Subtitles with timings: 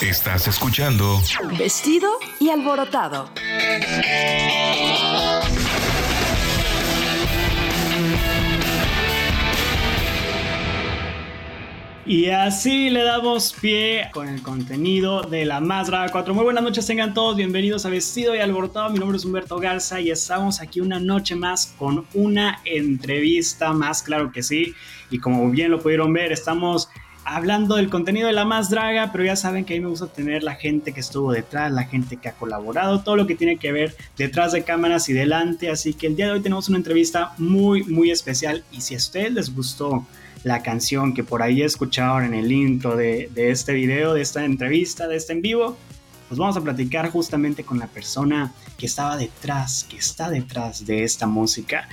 [0.00, 1.20] Estás escuchando
[1.58, 3.28] Vestido y alborotado.
[12.06, 16.32] Y así le damos pie con el contenido de la Más Brava 4.
[16.32, 18.90] Muy buenas noches, tengan todos bienvenidos a Vestido y Alborotado.
[18.90, 24.04] Mi nombre es Humberto Garza y estamos aquí una noche más con una entrevista más,
[24.04, 24.74] claro que sí.
[25.10, 26.88] Y como bien lo pudieron ver, estamos
[27.34, 30.06] hablando del contenido de la más draga, pero ya saben que a mí me gusta
[30.06, 33.58] tener la gente que estuvo detrás, la gente que ha colaborado, todo lo que tiene
[33.58, 35.70] que ver detrás de cámaras y delante.
[35.70, 38.64] Así que el día de hoy tenemos una entrevista muy, muy especial.
[38.72, 40.06] Y si a ustedes les gustó
[40.42, 44.44] la canción que por ahí escucharon en el intro de, de este video, de esta
[44.44, 45.76] entrevista, de este en vivo,
[46.28, 51.02] pues vamos a platicar justamente con la persona que estaba detrás, que está detrás de
[51.02, 51.88] esta música.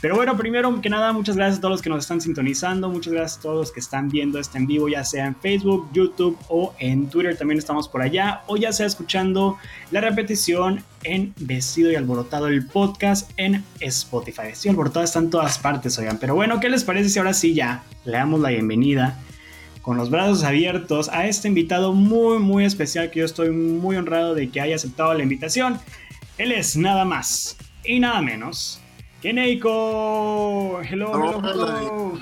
[0.00, 3.12] Pero bueno, primero que nada, muchas gracias a todos los que nos están sintonizando, muchas
[3.12, 6.36] gracias a todos los que están viendo este en vivo, ya sea en Facebook, YouTube
[6.48, 9.56] o en Twitter, también estamos por allá, o ya sea escuchando
[9.90, 14.42] la repetición en Vestido y Alborotado, el podcast en Spotify.
[14.42, 16.18] Vestido y Alborotado está en todas partes, oigan.
[16.18, 19.18] Pero bueno, ¿qué les parece si ahora sí ya le damos la bienvenida?
[19.86, 24.34] Con los brazos abiertos a este invitado muy muy especial que yo estoy muy honrado
[24.34, 25.78] de que haya aceptado la invitación.
[26.38, 28.80] Él es nada más y nada menos
[29.22, 30.80] que Neiko.
[30.82, 32.20] Hello, hello, hello.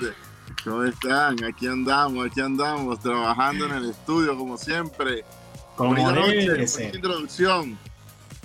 [0.63, 1.43] ¿Cómo están?
[1.43, 5.25] Aquí andamos, aquí andamos, trabajando en el estudio como siempre.
[5.75, 6.95] Como Bonita debe noche, de ser.
[6.95, 7.79] introducción.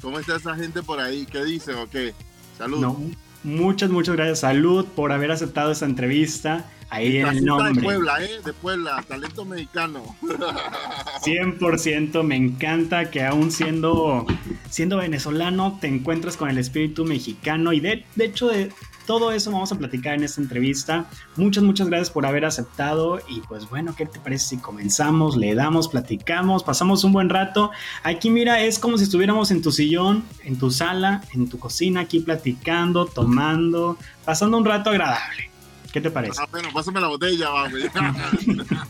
[0.01, 1.27] ¿Cómo está esa gente por ahí?
[1.27, 2.15] ¿Qué dicen o qué?
[2.57, 2.81] Salud.
[2.81, 2.99] No,
[3.45, 4.41] muchas, muchas gracias.
[4.41, 6.65] Salud por haber aceptado esta entrevista.
[6.91, 7.83] Ahí el Racista de nombre.
[7.83, 8.41] Puebla, ¿eh?
[8.45, 10.17] De Puebla, talento mexicano.
[11.23, 14.27] 100% me encanta que aún siendo,
[14.69, 18.73] siendo venezolano te encuentres con el espíritu mexicano y de, de hecho de
[19.11, 21.07] todo eso vamos a platicar en esta entrevista.
[21.37, 25.55] Muchas, muchas gracias por haber aceptado y pues bueno, ¿qué te parece si comenzamos, le
[25.55, 27.73] damos, platicamos, pasamos un buen rato?
[28.05, 32.03] Aquí mira, es como si estuviéramos en tu sillón, en tu sala, en tu cocina,
[32.03, 35.50] aquí platicando, tomando, pasando un rato agradable.
[35.93, 36.41] ¿Qué te parece?
[36.43, 37.73] Ah, bueno, pásame la botella, vamos.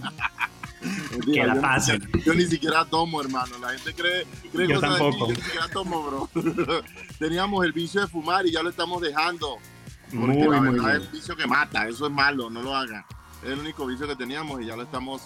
[1.10, 2.00] Mentira, Que la yo ni pasen.
[2.02, 3.58] siquiera- Yo ni siquiera tomo, hermano.
[3.58, 5.26] La gente cree, cree Yo cosas de mí, tampoco.
[5.32, 6.30] yo ni siquiera tomo, bro.
[7.18, 9.56] Teníamos el vicio de fumar y ya lo estamos dejando.
[10.04, 11.00] Porque Muy, la muy verdad bien.
[11.02, 13.04] es un vicio que mata, eso es malo, no lo hagan.
[13.42, 15.22] Es el único vicio que teníamos y ya lo estamos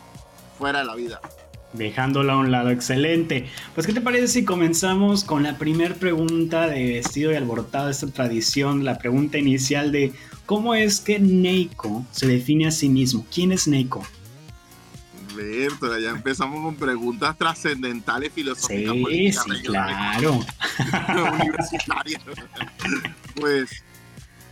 [0.58, 1.20] fuera de la vida.
[1.74, 3.48] Dejándolo a un lado, excelente.
[3.74, 8.06] Pues, ¿qué te parece si comenzamos con la primer pregunta de vestido y alborotado, esta
[8.06, 10.12] tradición, la pregunta inicial de
[10.46, 13.26] cómo es que Neiko se define a sí mismo?
[13.32, 14.06] ¿Quién es Neiko?
[15.34, 18.94] Berto, ya empezamos con preguntas trascendentales filosóficas.
[18.94, 20.40] Sí, políticas, sí, claro.
[21.42, 22.22] universitarias.
[23.34, 23.82] pues,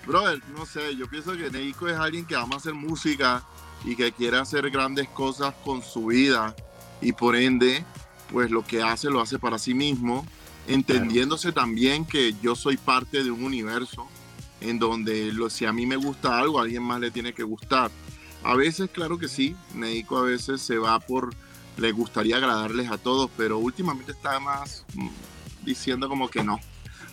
[0.04, 3.44] brother, no sé, yo pienso que Neiko es alguien que ama hacer música
[3.84, 6.56] y que quiere hacer grandes cosas con su vida
[7.02, 7.84] y por ende,
[8.30, 10.26] pues lo que hace lo hace para sí mismo,
[10.66, 14.06] entendiéndose también que yo soy parte de un universo
[14.60, 17.42] en donde lo, si a mí me gusta algo, a alguien más le tiene que
[17.42, 17.90] gustar.
[18.44, 21.34] A veces, claro que sí, Neiko a veces se va por,
[21.76, 25.08] le gustaría agradarles a todos, pero últimamente está más mm,
[25.64, 26.58] diciendo como que no.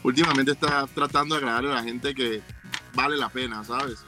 [0.04, 2.42] Últimamente está tratando de agradarle a la gente que
[2.94, 4.00] vale la pena, ¿sabes?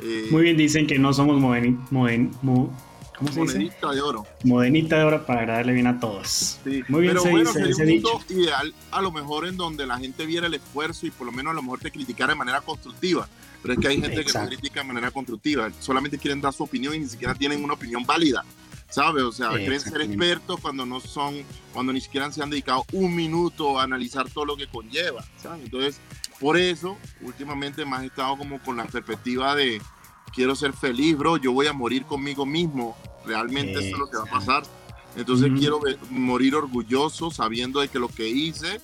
[0.00, 2.72] Eh, Muy bien, dicen que no somos modeni- moden- mo-
[3.16, 3.54] ¿cómo se dice?
[3.54, 4.26] monedita de oro.
[4.42, 6.58] Modenita de oro para agradarle bien a todos.
[6.64, 8.12] Sí, Muy bien pero se bueno, dice sería un dicho.
[8.18, 11.32] mundo ideal a lo mejor en donde la gente viera el esfuerzo y por lo
[11.32, 13.28] menos a lo mejor te criticara de manera constructiva.
[13.62, 16.62] Pero es que hay gente que no critica de manera constructiva, solamente quieren dar su
[16.64, 18.44] opinión y ni siquiera tienen una opinión válida,
[18.90, 19.22] ¿sabes?
[19.22, 21.34] O sea, creen ser expertos cuando no son,
[21.72, 25.64] cuando ni siquiera se han dedicado un minuto a analizar todo lo que conlleva, ¿sabes?
[25.64, 25.98] Entonces,
[26.38, 29.80] por eso, últimamente más he estado como con la perspectiva de
[30.34, 34.16] quiero ser feliz, bro, yo voy a morir conmigo mismo, realmente eso es lo que
[34.16, 34.62] va a pasar.
[35.16, 35.58] Entonces Ujú.
[35.58, 35.80] quiero
[36.10, 38.80] morir orgulloso sabiendo de que lo que hice,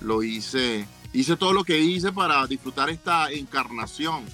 [0.00, 4.24] lo hice, hice todo lo que hice para disfrutar esta encarnación.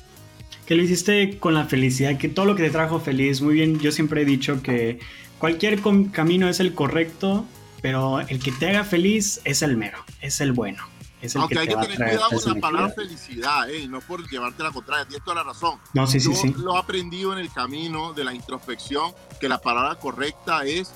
[0.67, 3.43] Que lo hiciste con la felicidad, que todo lo que te trajo feliz.
[3.43, 4.99] Muy bien, yo siempre he dicho que
[5.39, 7.45] cualquier camino es el correcto,
[7.83, 10.94] pero el que te haga feliz es el mero, es el bueno.
[11.25, 13.71] Es el Aunque que hay te que tener cuidado con la palabra felicidad.
[13.71, 13.89] ¿eh?
[13.89, 15.79] no por llevarte la contraria, tienes toda la razón.
[15.95, 16.55] No, sí, sí, Yo sí.
[16.59, 20.93] lo he aprendido en el camino de la introspección, que la palabra correcta es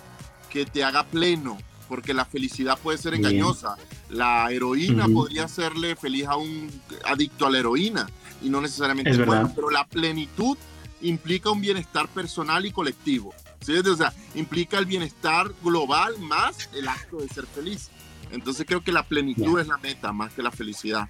[0.50, 1.56] que te haga pleno,
[1.88, 3.24] porque la felicidad puede ser Bien.
[3.24, 3.76] engañosa.
[4.10, 6.70] La heroína podría hacerle feliz a un
[7.06, 8.06] adicto a la heroína
[8.42, 10.58] y no necesariamente Es bueno, pero la plenitud
[11.00, 13.34] implica un bienestar personal y colectivo.
[13.60, 13.76] ¿sí?
[13.76, 17.88] O sea, implica el bienestar global más el acto de ser feliz.
[18.30, 19.62] Entonces creo que la plenitud Ya.
[19.62, 21.08] es la meta más que la felicidad.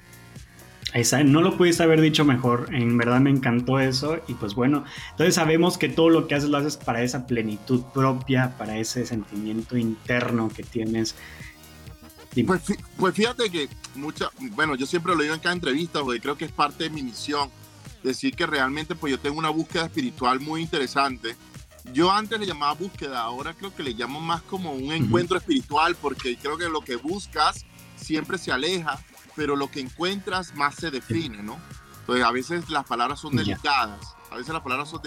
[1.24, 5.34] no lo pudiste haber dicho mejor, en verdad me encantó eso y pues bueno, entonces
[5.34, 9.76] sabemos que todo lo que haces lo haces para esa plenitud propia, para ese sentimiento
[9.76, 11.14] interno que tienes.
[12.46, 12.62] Pues,
[12.96, 16.44] pues, fíjate que mucha, bueno, yo siempre lo digo en cada entrevista porque creo que
[16.44, 17.50] es parte de mi misión,
[18.02, 21.36] decir que realmente pues yo tengo una búsqueda espiritual muy interesante.
[21.92, 25.96] Yo antes le llamaba búsqueda, ahora creo que le llamo más como un encuentro espiritual
[25.96, 27.64] porque creo que lo que buscas
[27.96, 28.98] siempre se aleja
[29.38, 31.58] pero lo que encuentras más se define, ¿no?
[32.00, 35.00] Entonces a veces las palabras son delicadas, a veces las palabras son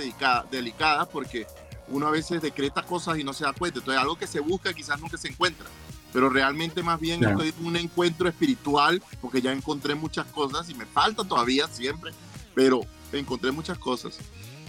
[0.49, 1.45] delicadas porque
[1.89, 3.79] uno a veces decreta cosas y no se da cuenta.
[3.79, 5.65] Entonces algo que se busca quizás nunca se encuentra,
[6.13, 10.75] pero realmente más bien estoy en un encuentro espiritual porque ya encontré muchas cosas y
[10.75, 12.13] me falta todavía siempre,
[12.55, 12.79] pero
[13.11, 14.17] encontré muchas cosas.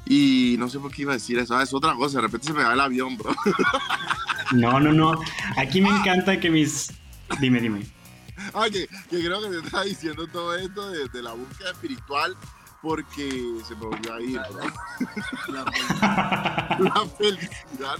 [0.06, 1.56] Y no sé por qué iba a decir eso.
[1.56, 2.18] Ah, es otra cosa.
[2.18, 3.34] De repente se me va el avión, bro.
[4.52, 5.18] No, no, no.
[5.56, 6.92] Aquí me encanta que mis.
[7.40, 7.86] Dime, dime.
[8.54, 12.36] Ah, que, creo que te estaba diciendo todo esto de, la búsqueda espiritual
[12.82, 14.40] porque se me volvió a ir.
[15.48, 15.64] la,
[17.16, 17.96] felicidad.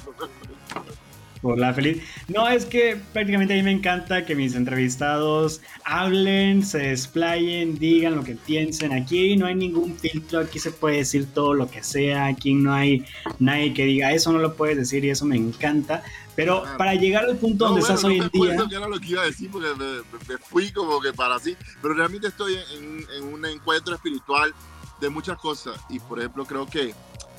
[1.42, 2.00] Por la feliz.
[2.28, 8.14] No, es que prácticamente a mí me encanta que mis entrevistados hablen, se desplayen, digan
[8.14, 8.92] lo que piensen.
[8.92, 12.72] Aquí no hay ningún filtro, aquí se puede decir todo lo que sea, aquí no
[12.72, 13.04] hay
[13.40, 16.04] nadie que diga eso no lo puedes decir y eso me encanta.
[16.36, 18.56] Pero para llegar al punto donde estás hoy en día.
[18.68, 21.56] Que era lo que iba a decir porque me, fui como que para así.
[21.82, 24.54] Pero realmente estoy en, en un encuentro espiritual
[25.00, 25.78] de muchas cosas.
[25.90, 26.94] Y por ejemplo, creo que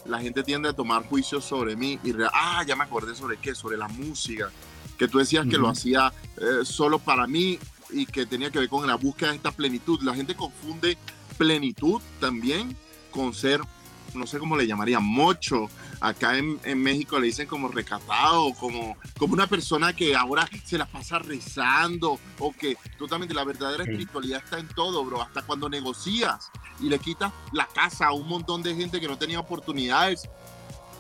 [0.05, 3.55] la gente tiende a tomar juicios sobre mí y, ah, ya me acordé sobre qué,
[3.55, 4.51] sobre la música,
[4.97, 7.59] que tú decías que lo hacía eh, solo para mí
[7.89, 10.01] y que tenía que ver con la búsqueda de esta plenitud.
[10.01, 10.97] La gente confunde
[11.37, 12.75] plenitud también
[13.11, 13.61] con ser
[14.13, 15.69] no sé cómo le llamaría, mocho.
[16.03, 20.85] Acá en, México le dicen como recatado, como, como una persona que ahora se la
[20.85, 25.21] pasa rezando, o que totalmente la verdadera espiritualidad está en todo, bro.
[25.21, 26.51] Hasta cuando negocias
[26.81, 30.27] y le quitas la casa a un montón de gente que no tenía oportunidades,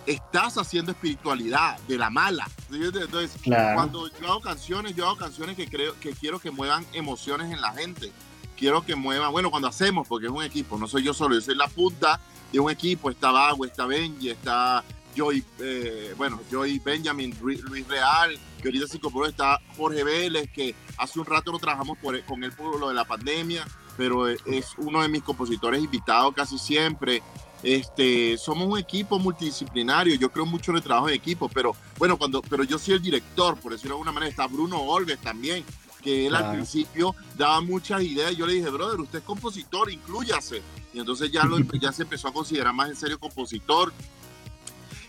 [0.05, 2.49] estás haciendo espiritualidad de la mala.
[2.71, 7.51] Entonces, cuando yo hago canciones, yo hago canciones que creo que quiero que muevan emociones
[7.51, 8.09] en la gente.
[8.55, 11.41] Quiero que muevan, bueno, cuando hacemos, porque es un equipo, no soy yo solo, yo
[11.41, 12.21] soy la punta
[12.53, 14.83] de un equipo, está Bago, está Benji, está
[15.15, 20.75] Joy, eh, bueno, Joy Benjamin, Luis Real, que ahorita se incorporó, está Jorge Vélez, que
[20.97, 23.65] hace un rato no trabajamos con él por lo de la pandemia,
[23.97, 27.23] pero es uno de mis compositores invitados casi siempre.
[27.63, 32.17] Este, somos un equipo multidisciplinario, yo creo mucho en el trabajo de equipo, pero bueno,
[32.17, 35.63] cuando, pero yo soy el director, por decirlo de alguna manera, está Bruno Olves también,
[36.03, 38.35] que él al principio daba muchas ideas.
[38.35, 40.61] Yo le dije, brother, usted es compositor, incluyase.
[40.93, 43.93] Y entonces ya, lo, ya se empezó a considerar más en serio compositor.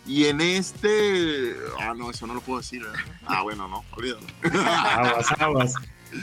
[0.07, 1.57] Y en este.
[1.81, 2.83] Ah, no, eso no lo puedo decir.
[3.27, 4.27] Ah, bueno, no, olvídalo.
[4.43, 5.75] Aguas, aguas.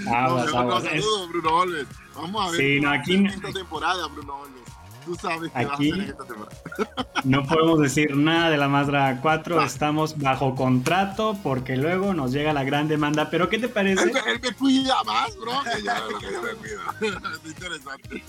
[0.07, 0.83] Aguas, aguas.
[0.83, 1.87] Saludos, Bruno Olves.
[2.15, 3.25] Vamos a ver sí, no, aquí...
[3.25, 4.60] esta temporada, Bruno Olves.
[5.05, 6.57] Tú sabes que Aquí va a hacer esta temporada.
[7.23, 12.51] No podemos decir nada de la Mazda 4, estamos bajo contrato porque luego nos llega
[12.51, 13.29] la gran demanda.
[13.29, 14.05] Pero ¿qué te parece?
[14.05, 16.01] Él, me cuida más, bro, que ya,
[16.41, 17.31] me cuida.
[17.43, 18.23] Es interesante.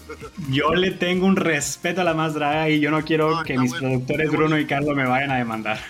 [0.51, 4.31] Yo le tengo un respeto a la Mazda y yo no quiero que mis productores
[4.31, 5.81] Bruno y Carlos me vayan a demandar.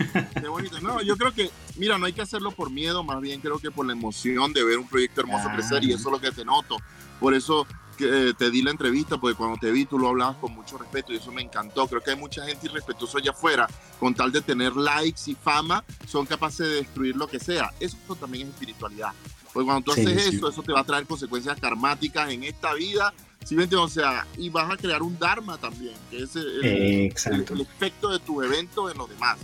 [0.41, 0.81] Qué bonito.
[0.81, 3.71] No, yo creo que, mira, no hay que hacerlo por miedo, más bien creo que
[3.71, 6.45] por la emoción de ver un proyecto hermoso crecer y eso es lo que te
[6.45, 6.77] noto.
[7.19, 7.67] Por eso
[8.03, 11.13] eh, te di la entrevista porque cuando te vi tú lo hablabas con mucho respeto
[11.13, 11.87] y eso me encantó.
[11.87, 13.69] Creo que hay mucha gente irrespetuosa allá afuera,
[13.99, 17.73] con tal de tener likes y fama, son capaces de destruir lo que sea.
[17.81, 19.13] Eso también es espiritualidad.
[19.53, 23.13] Porque cuando tú haces eso, eso te va a traer consecuencias karmáticas en esta vida.
[23.45, 28.19] ¿Sí O sea, y vas a crear un dharma también, que es el, efecto de
[28.21, 29.37] tu evento en los demás.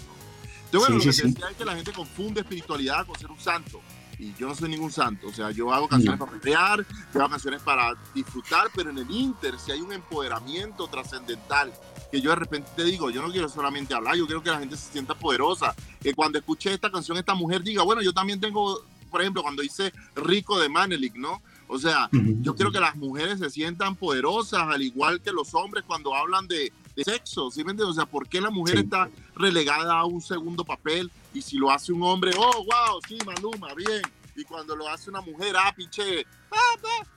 [0.67, 3.81] Entonces, bueno, lo que decía es que la gente confunde espiritualidad con ser un santo
[4.19, 6.85] y yo no soy ningún santo, o sea, yo hago canciones para pelear,
[7.15, 11.73] yo hago canciones para disfrutar, pero en el Inter, si hay un empoderamiento trascendental,
[12.11, 14.59] que yo de repente te digo, yo no quiero solamente hablar, yo quiero que la
[14.59, 18.41] gente se sienta poderosa, que cuando escuche esta canción, esta mujer diga, bueno, yo también
[18.41, 21.41] tengo, por ejemplo, cuando hice Rico de Manelik, ¿no?
[21.69, 22.09] O sea,
[22.41, 26.49] yo quiero que las mujeres se sientan poderosas, al igual que los hombres cuando hablan
[26.49, 27.93] de, sexo, ¿sí me entiendes?
[27.93, 31.13] O sea, ¿por qué la mujer está relegada a un segundo papel?
[31.39, 34.03] Y si lo hace un hombre, oh, wow, sí, Maluma, bien.
[34.35, 36.27] Y cuando lo hace una mujer, ah, pinche,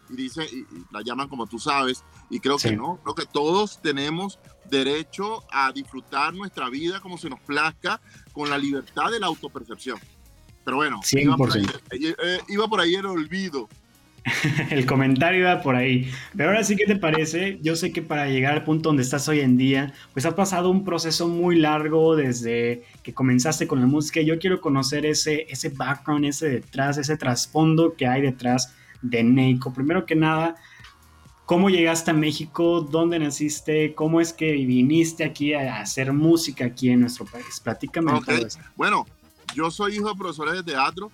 [0.09, 2.03] y dice, y, la llaman como tú sabes.
[2.29, 4.37] Y creo que no, creo que todos tenemos
[4.69, 7.99] derecho a disfrutar nuestra vida como se nos plazca,
[8.31, 9.99] con la libertad de la autopercepción.
[10.63, 13.69] Pero bueno, iba por, ahí, eh, eh, iba por ahí el olvido.
[14.69, 16.11] el comentario iba por ahí.
[16.35, 17.59] Pero ahora sí, ¿qué te parece?
[17.61, 20.69] Yo sé que para llegar al punto donde estás hoy en día, pues ha pasado
[20.69, 24.21] un proceso muy largo desde que comenzaste con la música.
[24.21, 29.73] Yo quiero conocer ese, ese background, ese detrás, ese trasfondo que hay detrás de Neiko.
[29.73, 30.55] Primero que nada,
[31.51, 32.79] ¿Cómo llegaste a México?
[32.79, 33.93] ¿Dónde naciste?
[33.93, 37.59] ¿Cómo es que viniste aquí a hacer música aquí en nuestro país?
[37.61, 38.45] Platícame okay.
[38.77, 39.05] Bueno,
[39.53, 41.11] yo soy hijo de profesores de teatro.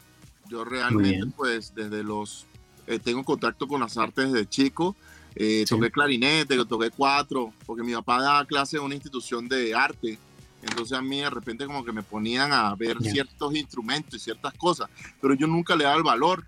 [0.47, 2.45] Yo realmente, pues, desde los...
[2.87, 4.95] Eh, tengo contacto con las artes desde chico.
[5.35, 10.17] Eh, Toqué clarinete, toqué cuatro, porque mi papá daba clase en una institución de arte.
[10.63, 14.53] Entonces a mí de repente como que me ponían a ver ciertos instrumentos y ciertas
[14.55, 14.89] cosas,
[15.21, 16.43] pero yo nunca le daba el valor.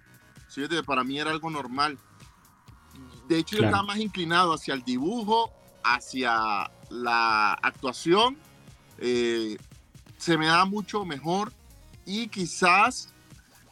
[0.48, 0.64] ¿sí?
[0.86, 1.98] Para mí era algo normal.
[3.28, 5.54] De hecho, yo estaba más inclinado hacia el dibujo,
[5.84, 8.38] hacia la actuación.
[8.98, 9.58] Eh,
[10.18, 11.54] se me da mucho mejor
[12.06, 13.14] y quizás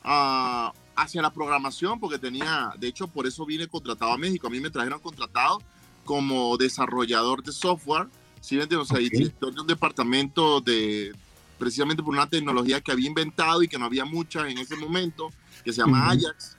[0.05, 4.47] uh, hacia la programación, porque tenía, de hecho, por eso vine contratado a México.
[4.47, 5.61] A mí me trajeron contratado
[6.03, 8.07] como desarrollador de software,
[8.41, 8.59] ¿sí?
[8.59, 11.13] o sea, director de un departamento de,
[11.57, 15.29] precisamente por una tecnología que había inventado y que no había mucha en ese momento,
[15.63, 16.57] que se llama Ajax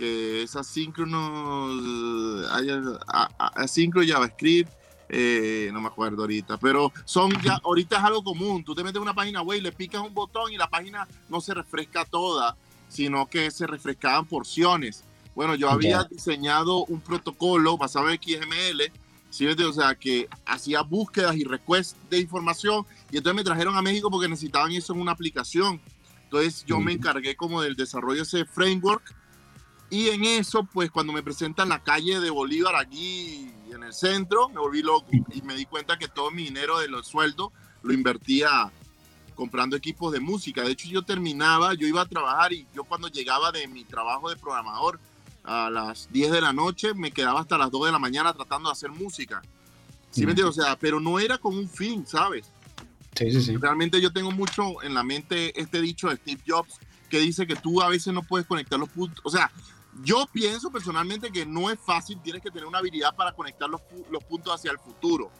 [0.00, 1.68] que es asíncrono,
[3.54, 4.72] asíncrono JavaScript,
[5.10, 8.96] eh, no me acuerdo ahorita, pero son ya, ahorita es algo común, tú te metes
[8.96, 12.56] en una página web, le picas un botón y la página no se refresca toda,
[12.90, 15.04] sino que se refrescaban porciones.
[15.34, 18.92] Bueno, yo había diseñado un protocolo basado en XML,
[19.30, 19.46] ¿sí?
[19.46, 24.10] o sea, que hacía búsquedas y requests de información y entonces me trajeron a México
[24.10, 25.80] porque necesitaban eso en una aplicación.
[26.24, 29.14] Entonces yo me encargué como del desarrollo de ese framework
[29.88, 34.48] y en eso, pues cuando me presentan la calle de Bolívar aquí en el centro,
[34.48, 37.50] me volví loco y me di cuenta que todo mi dinero de los sueldos
[37.82, 38.70] lo invertía
[39.40, 40.62] comprando equipos de música.
[40.62, 44.28] De hecho, yo terminaba, yo iba a trabajar y yo cuando llegaba de mi trabajo
[44.28, 45.00] de programador
[45.44, 48.68] a las 10 de la noche, me quedaba hasta las 2 de la mañana tratando
[48.68, 49.40] de hacer música.
[50.10, 50.58] ¿Sí me entiendes?
[50.58, 52.52] O sea, pero no era con un fin, ¿sabes?
[53.16, 53.56] Sí, sí, sí.
[53.56, 56.78] Realmente yo tengo mucho en la mente este dicho de Steve Jobs
[57.08, 59.22] que dice que tú a veces no puedes conectar los puntos.
[59.24, 59.50] O sea,
[60.04, 63.80] yo pienso personalmente que no es fácil, tienes que tener una habilidad para conectar los,
[64.28, 65.30] puntos hacia el futuro,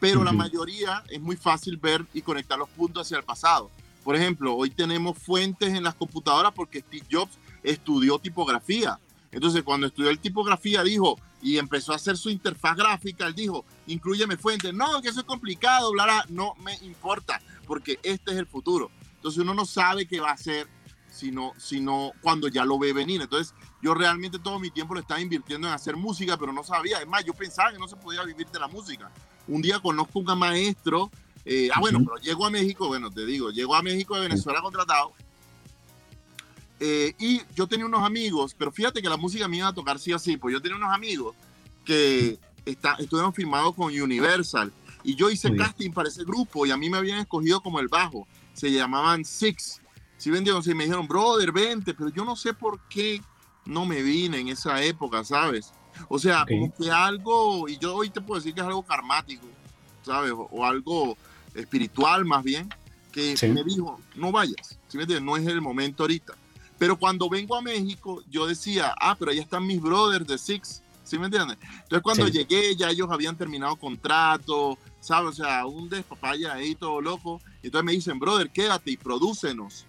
[0.00, 3.70] pero la mayoría es muy fácil ver y conectar los puntos hacia el pasado.
[4.04, 8.98] Por ejemplo, hoy tenemos fuentes en las computadoras porque Steve Jobs estudió tipografía.
[9.30, 13.64] Entonces, cuando estudió el tipografía, dijo, y empezó a hacer su interfaz gráfica, él dijo,
[13.86, 14.72] incluyeme fuentes.
[14.72, 18.90] No, que eso es complicado, bla, no me importa, porque este es el futuro.
[19.16, 20.68] Entonces, uno no sabe qué va a hacer
[21.10, 23.20] sino, sino cuando ya lo ve venir.
[23.20, 27.00] Entonces, yo realmente todo mi tiempo lo estaba invirtiendo en hacer música, pero no sabía.
[27.00, 29.10] Es más, yo pensaba que no se podía vivir de la música.
[29.48, 31.10] Un día conozco a un maestro,
[31.44, 34.60] eh, ah, bueno, pero llego a México, bueno, te digo, llego a México de Venezuela
[34.60, 35.12] contratado.
[36.80, 39.98] Eh, y yo tenía unos amigos, pero fíjate que la música me iba a tocar
[39.98, 41.34] sí así, pues yo tenía unos amigos
[41.84, 46.76] que está, estuvieron firmados con Universal y yo hice casting para ese grupo y a
[46.76, 48.28] mí me habían escogido como el bajo.
[48.52, 49.80] Se llamaban Six
[50.18, 53.22] si vendieron, si me dijeron, brother, vente, pero yo no sé por qué
[53.64, 55.72] no me vine en esa época, ¿sabes?
[56.08, 59.46] O sea, como que algo, y yo hoy te puedo decir que es algo karmático,
[60.02, 60.32] ¿sabes?
[60.34, 61.16] O, algo
[61.54, 62.68] espiritual más bien,
[63.12, 65.22] que me dijo, no vayas, ¿sí me entiendes?
[65.22, 66.34] No es el momento ahorita.
[66.78, 70.82] Pero cuando vengo a México, yo decía, ah, pero ahí están mis brothers de Six,
[71.02, 71.58] ¿sí me entiendes?
[71.62, 75.30] Entonces cuando llegué, ya ellos habían terminado contrato, ¿sabes?
[75.30, 77.40] O sea, un despapaya ahí todo loco.
[77.62, 79.86] Y entonces me dicen, brother, quédate y prodúcenos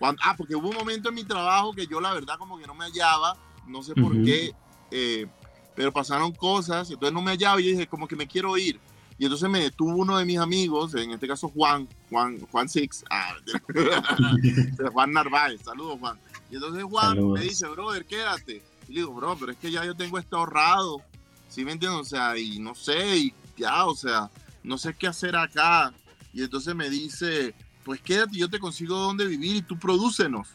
[0.00, 2.74] ah, porque hubo un momento en mi trabajo que yo la verdad como que no
[2.74, 4.54] me hallaba, no sé por qué,
[4.98, 5.26] eh,
[5.74, 8.80] pero pasaron cosas, entonces no me hallaba y dije como que me quiero ir.
[9.18, 13.04] Y entonces me detuvo uno de mis amigos, en este caso Juan, Juan, Juan Six,
[13.10, 13.34] ah,
[14.92, 16.18] Juan Narváez, saludos Juan.
[16.50, 18.62] Y entonces Juan me dice, brother, quédate.
[18.88, 21.02] Y le digo, bro, pero es que ya yo tengo esto ahorrado,
[21.48, 22.00] ¿sí me entiendes?
[22.00, 24.30] O sea, y no sé, y ya, o sea,
[24.62, 25.92] no sé qué hacer acá.
[26.32, 30.48] Y entonces me dice, pues quédate, yo te consigo dónde vivir y tú prodúcenos.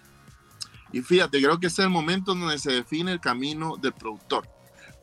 [0.93, 4.47] Y fíjate, creo que ese es el momento donde se define el camino del productor,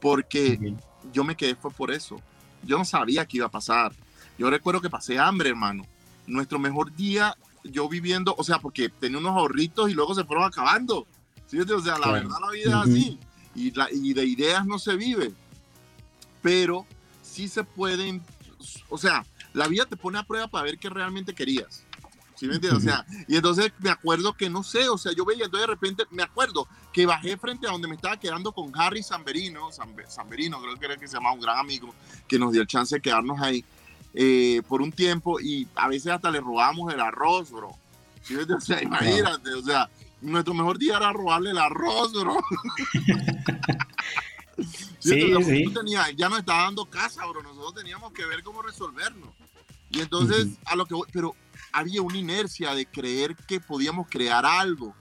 [0.00, 0.74] porque
[1.12, 2.20] yo me quedé fue por eso.
[2.62, 3.92] Yo no sabía qué iba a pasar.
[4.38, 5.84] Yo recuerdo que pasé hambre, hermano.
[6.26, 10.44] Nuestro mejor día, yo viviendo, o sea, porque tenía unos ahorritos y luego se fueron
[10.44, 11.06] acabando.
[11.46, 11.58] ¿Sí?
[11.58, 13.18] O sea, la verdad la vida es así.
[13.54, 15.32] Y, la, y de ideas no se vive.
[16.42, 16.84] Pero
[17.22, 18.22] sí se pueden,
[18.88, 21.84] o sea, la vida te pone a prueba para ver qué realmente querías.
[22.38, 22.84] ¿Sí me entiendes?
[22.84, 25.74] O sea, y entonces me acuerdo que no sé, o sea, yo veía, entonces de
[25.74, 29.70] repente me acuerdo que bajé frente a donde me estaba quedando con Harry Samberino,
[30.06, 31.92] Samberino creo que era que se llamaba un gran amigo,
[32.28, 33.64] que nos dio el chance de quedarnos ahí
[34.14, 37.70] eh, por un tiempo y a veces hasta le robamos el arroz, bro.
[38.22, 38.70] ¿Sí me entiendes?
[38.70, 39.90] O sea, imagínate, o sea,
[40.20, 42.36] nuestro mejor día era robarle el arroz, bro.
[45.00, 45.74] sí, sí.
[45.74, 47.42] Tenía, ya nos estaba dando casa, bro.
[47.42, 49.30] Nosotros teníamos que ver cómo resolvernos.
[49.90, 51.34] Y entonces, a lo que voy, pero
[51.78, 54.94] había una inercia de creer que podíamos crear algo.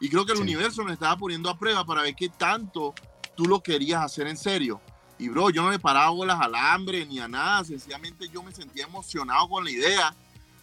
[0.00, 2.94] Y creo que el universo nos estaba poniendo a prueba para ver qué tanto
[3.36, 4.80] tú lo querías hacer en serio.
[5.18, 8.52] Y bro, yo no le paraba bolas al hambre ni a nada, sencillamente yo me
[8.52, 10.14] sentía emocionado con la idea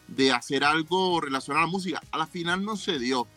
[0.08, 2.02] de hacer algo relacionado a la música.
[2.12, 3.28] A la final no se dio.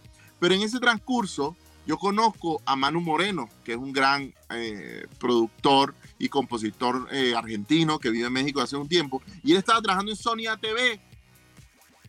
[0.40, 5.94] Pero en ese transcurso yo conozco a Manu Moreno, que es un gran eh, productor
[6.18, 10.10] y compositor eh, argentino que vive en México hace un tiempo, y él estaba trabajando
[10.10, 11.00] en Sony ATV.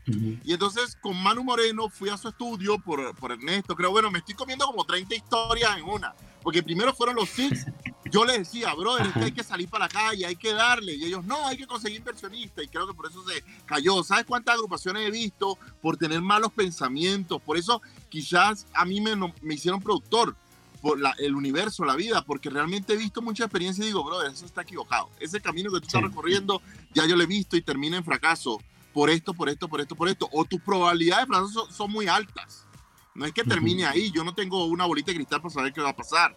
[0.07, 4.19] Y entonces con Manu Moreno fui a su estudio por, por Ernesto, creo, bueno, me
[4.19, 7.65] estoy comiendo como 30 historias en una, porque primero fueron los Six
[8.12, 10.93] yo les decía, brother, es que hay que salir para la calle, hay que darle.
[10.93, 12.63] Y ellos, no, hay que conseguir inversionistas.
[12.63, 14.03] Y creo que por eso se cayó.
[14.03, 17.41] ¿Sabes cuántas agrupaciones he visto por tener malos pensamientos?
[17.41, 20.35] Por eso quizás a mí me, me hicieron productor
[20.81, 24.31] por la, el universo, la vida, porque realmente he visto mucha experiencia y digo, brother,
[24.31, 25.09] eso está equivocado.
[25.19, 26.62] Ese camino que tú estás recorriendo,
[26.93, 28.62] ya yo lo he visto y termina en fracaso.
[28.95, 30.27] Por esto, por esto, por esto, por esto.
[30.31, 32.65] O tus probabilidades de fracaso son, muy altas.
[33.13, 34.11] No es que termine ahí.
[34.11, 36.35] Yo no tengo una bolita de cristal para saber qué va a pasar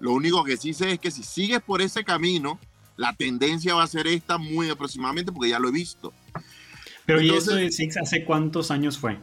[0.00, 2.58] lo único que sí sé es que si sigues por ese camino,
[2.96, 6.12] la tendencia va a ser esta muy aproximadamente porque ya lo he visto.
[7.06, 9.18] Pero ¿y eso de Six hace cuántos años fue?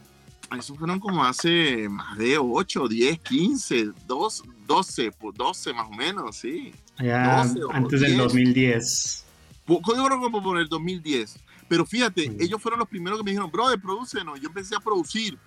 [0.58, 6.38] Eso fueron como hace más de 8, 10, 15, 12, 12, 12 más o menos,
[6.38, 6.72] sí.
[7.00, 9.26] Ya antes del 2010.
[9.68, 11.38] Yo creo que por el 2010.
[11.68, 15.38] Pero fíjate, ellos fueron los primeros que me dijeron, brother, no Yo empecé a producir,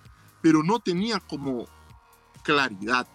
[0.41, 1.67] pero no tenía como
[2.43, 3.07] claridad.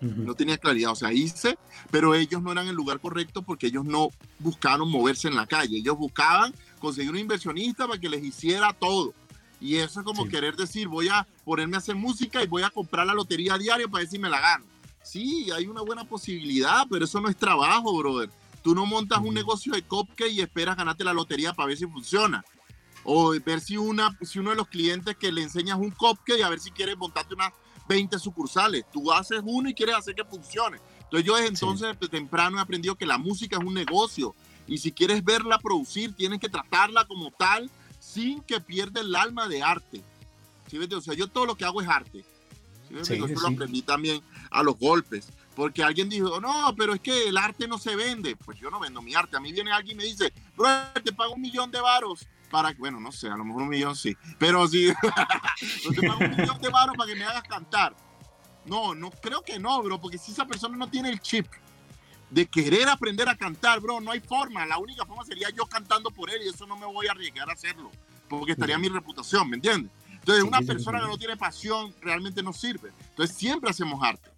[0.00, 1.58] No tenía claridad, o sea, hice,
[1.90, 5.78] pero ellos no eran el lugar correcto porque ellos no buscaron moverse en la calle,
[5.78, 9.14] ellos buscaban conseguir un inversionista para que les hiciera todo.
[9.58, 12.70] Y eso es como querer decir, voy a ponerme a hacer música y voy a
[12.70, 14.66] comprar la lotería diaria para ver si me la gano.
[15.02, 18.28] Sí, hay una buena posibilidad, pero eso no es trabajo, brother.
[18.66, 21.86] Tú no montas un negocio de cupcake y esperas ganarte la lotería para ver si
[21.86, 22.44] funciona.
[23.04, 26.42] O ver si, una, si uno de los clientes que le enseñas un cupcake y
[26.42, 27.52] a ver si quieres montarte una
[27.88, 28.84] 20 sucursales.
[28.92, 30.78] Tú haces uno y quieres hacer que funcione.
[31.04, 34.34] Entonces yo desde entonces temprano he aprendido que la música es un negocio
[34.66, 37.70] y si quieres verla producir, tienes que tratarla como tal
[38.00, 40.02] sin que pierda el alma de arte.
[40.68, 42.24] ¿Sí O sea, yo todo lo que hago es arte.
[43.04, 44.20] ¿Sí yo lo aprendí también
[44.50, 45.28] a los golpes.
[45.56, 48.36] Porque alguien dijo, no, pero es que el arte no se vende.
[48.36, 49.38] Pues yo no vendo mi arte.
[49.38, 50.68] A mí viene alguien y me dice, bro,
[51.02, 53.96] te pago un millón de varos para, bueno, no sé, a lo mejor un millón
[53.96, 54.92] sí, pero sí,
[55.84, 57.96] no te pago un millón de varos para que me hagas cantar.
[58.66, 61.46] No, no creo que no, bro, porque si esa persona no tiene el chip
[62.28, 64.66] de querer aprender a cantar, bro, no hay forma.
[64.66, 67.48] La única forma sería yo cantando por él y eso no me voy a arriesgar
[67.48, 67.90] a hacerlo,
[68.28, 69.90] porque estaría mi reputación, ¿me entiendes?
[70.10, 72.92] Entonces, una persona que no tiene pasión realmente no sirve.
[73.10, 74.35] Entonces, siempre hacemos arte.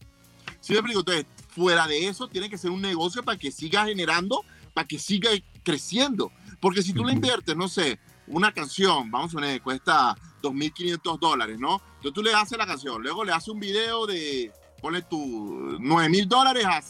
[0.61, 4.45] Siempre digo, entonces, fuera de eso, tiene que ser un negocio para que siga generando,
[4.75, 5.31] para que siga
[5.63, 6.33] creciendo.
[6.61, 11.59] Porque si tú le inviertes, no sé, una canción, vamos a poner, cuesta 2.500 dólares,
[11.59, 11.81] ¿no?
[11.97, 16.27] Entonces tú le haces la canción, luego le haces un video de, ponle tú, 9.000
[16.27, 16.81] dólares a,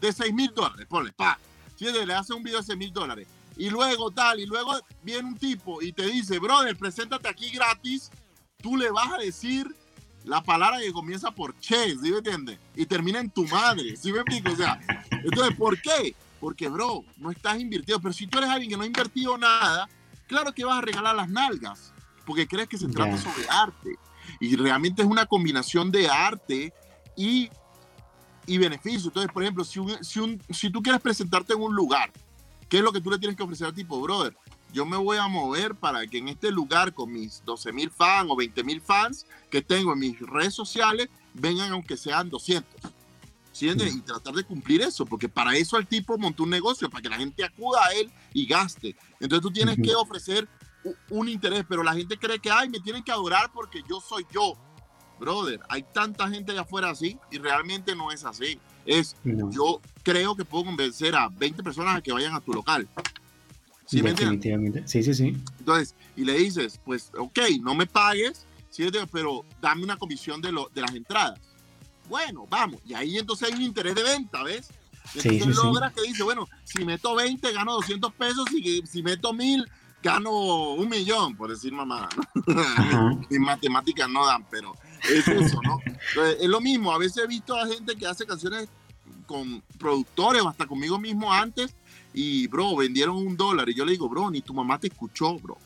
[0.00, 1.38] de 6.000 dólares, ponle, pa.
[1.76, 1.86] ¿Sí?
[1.86, 3.28] Le haces un video de 6.000 dólares.
[3.56, 8.10] Y luego tal, y luego viene un tipo y te dice, brother, preséntate aquí gratis,
[8.62, 9.66] tú le vas a decir
[10.24, 12.58] la palabra que comienza por che, ¿sí me entiendes?
[12.76, 14.52] Y termina en tu madre, ¿sí me explico?
[14.52, 14.80] O sea,
[15.10, 16.14] entonces, ¿por qué?
[16.40, 18.00] Porque, bro, no estás invirtiendo.
[18.00, 19.88] Pero si tú eres alguien que no ha invertido nada,
[20.26, 21.92] claro que vas a regalar las nalgas,
[22.24, 23.96] porque crees que se trata sobre arte.
[24.38, 26.72] Y realmente es una combinación de arte
[27.16, 27.50] y,
[28.46, 29.08] y beneficio.
[29.08, 32.12] Entonces, por ejemplo, si, si, si tú quieres presentarte en un lugar,
[32.68, 34.36] ¿qué es lo que tú le tienes que ofrecer al tipo, brother?
[34.72, 38.28] Yo me voy a mover para que en este lugar, con mis 12 mil fans
[38.30, 42.92] o 20 mil fans que tengo en mis redes sociales, vengan aunque sean 200
[43.62, 47.08] y tratar de cumplir eso, porque para eso el tipo montó un negocio, para que
[47.08, 48.96] la gente acuda a él y gaste.
[49.18, 50.48] Entonces tú tienes que ofrecer
[51.10, 54.26] un interés, pero la gente cree que, ay, me tienen que adorar porque yo soy
[54.32, 54.54] yo.
[55.18, 58.58] Brother, hay tanta gente allá afuera así y realmente no es así.
[58.86, 62.88] Es, yo creo que puedo convencer a 20 personas a que vayan a tu local.
[63.90, 64.14] ¿Sí me
[64.86, 65.36] Sí, sí, sí.
[65.58, 68.88] Entonces, y le dices, pues, ok, no me pagues, ¿sí?
[69.10, 71.40] pero dame una comisión de, lo, de las entradas
[72.10, 72.80] bueno, vamos.
[72.84, 74.68] Y ahí entonces hay un interés de venta, ¿ves?
[75.14, 79.32] Entonces sí, logras que dice, bueno, si meto 20 gano 200 pesos y si meto
[79.32, 79.64] 1000
[80.02, 82.08] gano un millón, por decir mamá.
[83.30, 84.74] Mis matemáticas no dan, pero
[85.08, 85.78] es eso, ¿no?
[86.38, 88.68] es lo mismo, a veces he visto a gente que hace canciones
[89.26, 91.74] con productores o hasta conmigo mismo antes
[92.12, 95.38] y, bro, vendieron un dólar y yo le digo, bro, ni tu mamá te escuchó,
[95.38, 95.58] bro.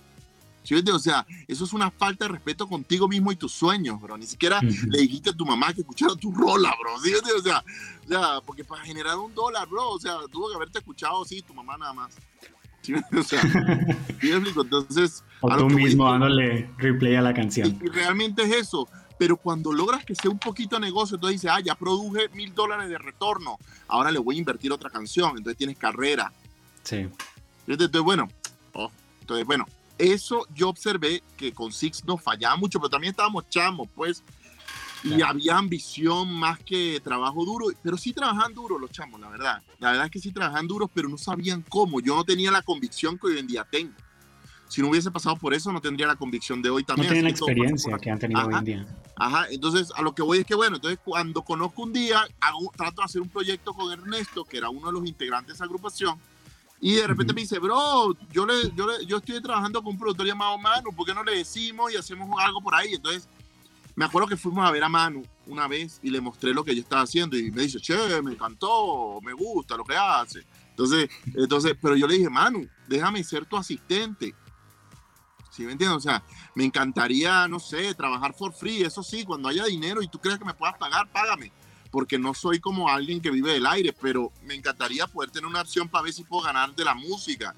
[0.92, 4.16] O sea, eso es una falta de respeto contigo mismo y tus sueños, bro.
[4.16, 6.98] Ni siquiera le dijiste a tu mamá que escuchara tu rola, bro.
[7.02, 7.12] ¿Sí?
[7.14, 7.62] O, sea,
[8.04, 11.42] o sea, porque para generar un dólar, bro, o sea, tuvo que haberte escuchado, sí,
[11.42, 12.16] tu mamá nada más.
[13.16, 13.42] O sea,
[14.22, 15.22] Entonces.
[15.40, 17.78] O tú mismo dándole replay a la canción.
[17.82, 18.88] Y, realmente es eso.
[19.18, 22.88] Pero cuando logras que sea un poquito negocio, entonces dices, ah, ya produje mil dólares
[22.88, 26.32] de retorno, ahora le voy a invertir otra canción, entonces tienes carrera.
[26.82, 27.08] Sí.
[27.66, 28.28] Entonces, bueno,
[28.72, 29.66] oh, entonces, bueno,
[29.98, 34.22] eso yo observé que con Six no fallaba mucho, pero también estábamos chamos, pues,
[35.04, 39.62] y había ambición más que trabajo duro, pero sí trabajan duro los chamos, la verdad.
[39.78, 42.00] La verdad es que sí trabajan duros, pero no sabían cómo.
[42.00, 43.92] Yo no tenía la convicción que hoy en día tengo.
[44.74, 47.06] Si no hubiese pasado por eso, no tendría la convicción de hoy también.
[47.06, 48.86] No tienen la experiencia que han tenido hoy en día.
[49.14, 52.72] Ajá, entonces a lo que voy es que, bueno, entonces cuando conozco un día, hago,
[52.76, 55.62] trato de hacer un proyecto con Ernesto, que era uno de los integrantes de esa
[55.62, 56.18] agrupación,
[56.80, 59.98] y de repente me dice, bro, yo, le, yo, le, yo estoy trabajando con un
[60.00, 62.94] productor llamado Manu, ¿por qué no le decimos y hacemos algo por ahí?
[62.94, 63.28] Entonces,
[63.94, 66.74] me acuerdo que fuimos a ver a Manu una vez y le mostré lo que
[66.74, 70.44] yo estaba haciendo y me dice, che, me encantó, me gusta lo que hace.
[70.70, 74.34] Entonces, entonces, pero yo le dije, Manu, déjame ser tu asistente.
[75.54, 75.96] ¿Sí me entiendes?
[75.96, 76.22] O sea,
[76.54, 80.38] me encantaría, no sé, trabajar for free, eso sí, cuando haya dinero y tú crees
[80.38, 81.52] que me puedas pagar, págame
[81.94, 85.60] porque no soy como alguien que vive del aire, pero me encantaría poder tener una
[85.60, 87.54] opción para ver si puedo ganar de la música.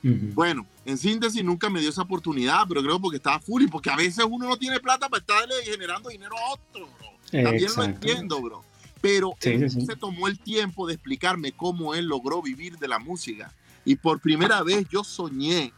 [0.00, 3.90] Bueno, en síntesis nunca me dio esa oportunidad, pero creo porque estaba full y porque
[3.90, 7.42] a veces uno no tiene plata para estarle generando dinero a otro, bro.
[7.42, 8.64] También lo entiendo, bro.
[9.00, 13.52] Pero él se tomó el tiempo de explicarme cómo él logró vivir de la música.
[13.84, 15.72] Y por primera vez yo soñé,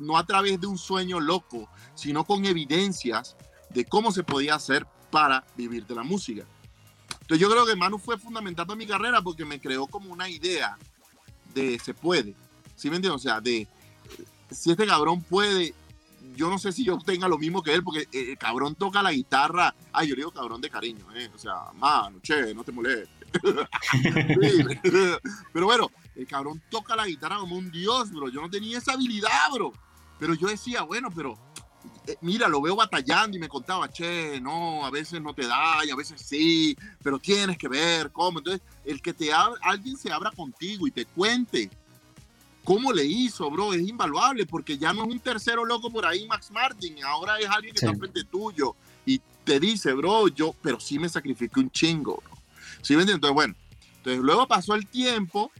[0.00, 3.36] no a través de un sueño loco, sino con evidencias
[3.70, 6.44] de cómo se podía hacer para vivir de la música.
[7.20, 10.28] Entonces yo creo que Manu fue fundamental para mi carrera porque me creó como una
[10.28, 10.76] idea
[11.54, 12.34] de se puede.
[12.76, 13.20] ¿Sí me entiendes?
[13.20, 13.68] O sea, de
[14.50, 15.74] si este cabrón puede,
[16.36, 19.12] yo no sé si yo tenga lo mismo que él, porque el cabrón toca la
[19.12, 19.74] guitarra.
[19.92, 21.30] Ay, yo digo cabrón de cariño, ¿eh?
[21.34, 23.08] O sea, mano, che, no te molestes.
[25.52, 28.28] Pero bueno, el cabrón toca la guitarra como un dios, bro.
[28.28, 29.72] Yo no tenía esa habilidad, bro.
[30.18, 31.36] Pero yo decía, bueno, pero
[32.06, 35.84] eh, mira, lo veo batallando y me contaba, che, no, a veces no te da
[35.84, 38.38] y a veces sí, pero tienes que ver cómo.
[38.38, 41.70] Entonces, el que te alguien se abra contigo y te cuente
[42.64, 46.26] cómo le hizo, bro, es invaluable porque ya no es un tercero loco por ahí,
[46.26, 50.78] Max Martin, ahora es alguien que está frente tuyo y te dice, bro, yo, pero
[50.78, 52.38] sí me sacrifiqué un chingo, bro.
[52.82, 53.16] ¿Sí me entiendes?
[53.16, 53.54] Entonces, bueno,
[53.96, 55.50] entonces luego pasó el tiempo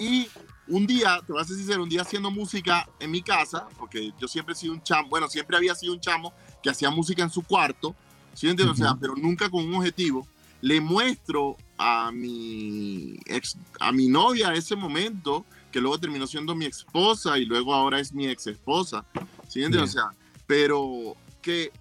[0.00, 0.28] y
[0.66, 4.12] un día, te voy a ser sincero, un día haciendo música en mi casa, porque
[4.18, 6.32] yo siempre he sido un chamo, bueno, siempre había sido un chamo
[6.62, 7.94] que hacía música en su cuarto,
[8.32, 8.48] ¿sí?
[8.48, 10.26] O sea, pero nunca con un objetivo.
[10.62, 16.64] Le muestro a mi ex, a mi novia ese momento, que luego terminó siendo mi
[16.66, 19.04] esposa y luego ahora es mi ex esposa,
[19.48, 19.62] ¿sí?
[19.64, 20.10] O sea,
[20.46, 21.72] pero que,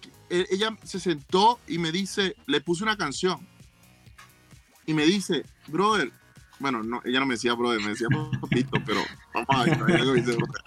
[0.00, 3.44] que ella se sentó y me dice, le puse una canción
[4.86, 6.12] y me dice, brother,
[6.60, 8.08] bueno, no, ella no me decía brother, me decía
[8.40, 9.00] papito, pero
[9.64, 10.62] ver, algo dice brother.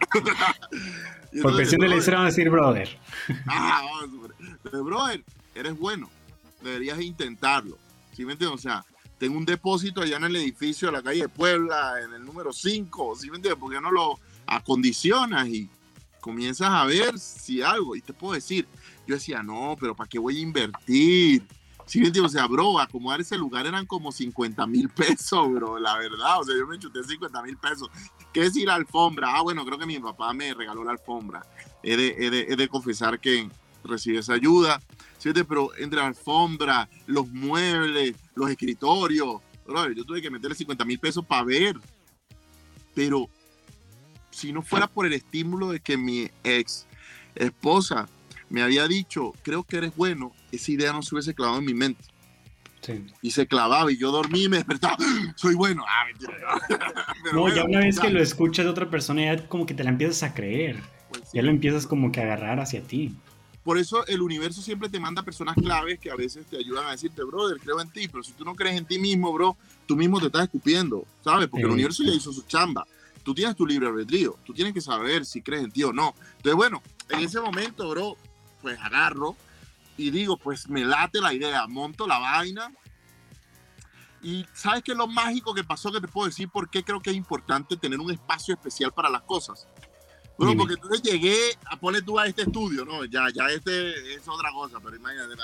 [1.42, 3.00] Por presión de la historia van a decir brother.
[3.48, 4.32] Ah, vamos,
[4.64, 5.24] pero brother,
[5.56, 6.10] eres bueno,
[6.62, 7.78] deberías intentarlo.
[8.14, 8.60] ¿Sí me entiendes?
[8.60, 8.86] O sea,
[9.18, 12.52] tengo un depósito allá en el edificio de la calle de Puebla, en el número
[12.52, 13.60] 5, ¿sí me entiendes?
[13.60, 15.70] Porque no lo acondicionas y
[16.20, 18.68] comienzas a ver si algo, y te puedo decir,
[19.08, 21.44] yo decía, no, pero ¿para qué voy a invertir?
[21.92, 26.40] Sí, o sea, bro, acomodar ese lugar eran como 50 mil pesos, bro, la verdad.
[26.40, 27.90] O sea, yo me chuté 50 mil pesos.
[28.32, 29.36] ¿Qué decir la alfombra?
[29.36, 31.46] Ah, bueno, creo que mi papá me regaló la alfombra.
[31.84, 33.50] He de, he de, confesar que
[33.84, 34.82] recibí esa ayuda.
[35.18, 35.32] ¿sí?
[35.34, 40.98] Pero entre la alfombra, los muebles, los escritorios, bro, yo tuve que meterle 50 mil
[40.98, 41.78] pesos para ver.
[42.96, 43.28] Pero
[44.30, 46.86] si no fuera por el estímulo de que mi ex
[47.36, 48.08] esposa
[48.52, 51.74] me había dicho, creo que eres bueno, esa idea no se hubiese clavado en mi
[51.74, 52.04] mente.
[52.82, 53.06] Sí.
[53.22, 54.98] Y se clavaba y yo dormí y me despertaba.
[55.36, 55.86] Soy bueno.
[55.88, 56.06] Ah,
[57.34, 59.92] no, ya una vez que lo escuchas de otra persona, ya como que te la
[59.92, 60.82] empiezas a creer.
[61.10, 63.16] Pues ya lo empiezas como que a agarrar hacia ti.
[63.64, 66.92] Por eso el universo siempre te manda personas claves que a veces te ayudan a
[66.92, 68.08] decirte, brother, creo en ti.
[68.08, 71.48] Pero si tú no crees en ti mismo, bro, tú mismo te estás escupiendo, ¿sabes?
[71.48, 72.88] Porque el universo ya hizo su chamba.
[73.24, 74.36] Tú tienes tu libre albedrío.
[74.44, 76.16] Tú tienes que saber si crees en ti o no.
[76.38, 78.18] Entonces, bueno, en ese momento, bro,
[78.62, 79.36] pues agarro
[79.98, 82.72] y digo, pues me late la idea, monto la vaina.
[84.24, 87.02] Y sabes qué es lo mágico que pasó que te puedo decir por qué creo
[87.02, 89.68] que es importante tener un espacio especial para las cosas.
[90.38, 93.06] Bueno, porque entonces llegué a poner tú a este estudio, ¿no?
[93.06, 95.36] Ya, ya este es otra cosa, pero imagínate,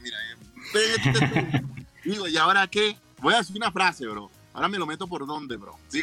[0.00, 0.16] mira,
[0.72, 1.62] este
[2.04, 2.96] digo, ¿y ahora qué?
[3.20, 4.30] Voy a decir una frase, bro.
[4.54, 5.78] Ahora me lo meto por dónde, bro.
[5.88, 6.00] ¿Sí?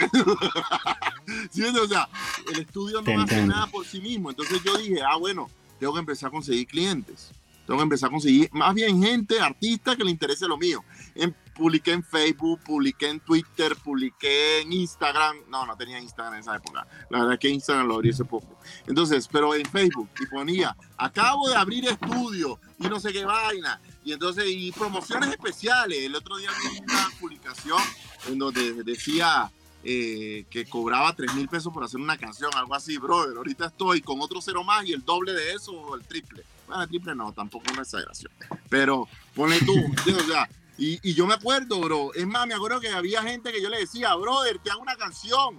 [1.50, 1.64] ¿Sí?
[1.64, 2.08] O sea,
[2.52, 4.30] el estudio no hace nada por sí mismo.
[4.30, 5.50] Entonces yo dije, ah, bueno,
[5.84, 7.34] tengo que empezar a conseguir clientes.
[7.68, 10.82] Tengo que empezar a conseguir más bien gente, artistas que le interese lo mío.
[11.14, 15.36] En, publiqué en Facebook, publiqué en Twitter, publiqué en Instagram.
[15.50, 16.88] No, no tenía Instagram en esa época.
[17.10, 18.58] La verdad es que Instagram lo abrí hace poco.
[18.88, 23.82] Entonces, pero en Facebook y ponía, acabo de abrir estudio y no sé qué vaina.
[24.06, 26.00] Y entonces, y promociones especiales.
[26.00, 27.82] El otro día vi una publicación
[28.30, 29.52] en donde decía
[29.84, 33.38] eh, que cobraba 3 mil pesos por hacer una canción, algo así, brother.
[33.38, 36.44] Ahorita estoy con otro cero más y el doble de eso o el triple.
[36.68, 38.32] Bueno, el triple no, tampoco es una exageración.
[38.70, 39.74] Pero ponle tú,
[40.18, 42.14] o sea, y, y, yo me acuerdo, bro.
[42.14, 44.96] Es más, me acuerdo que había gente que yo le decía, brother, te hago una
[44.96, 45.58] canción,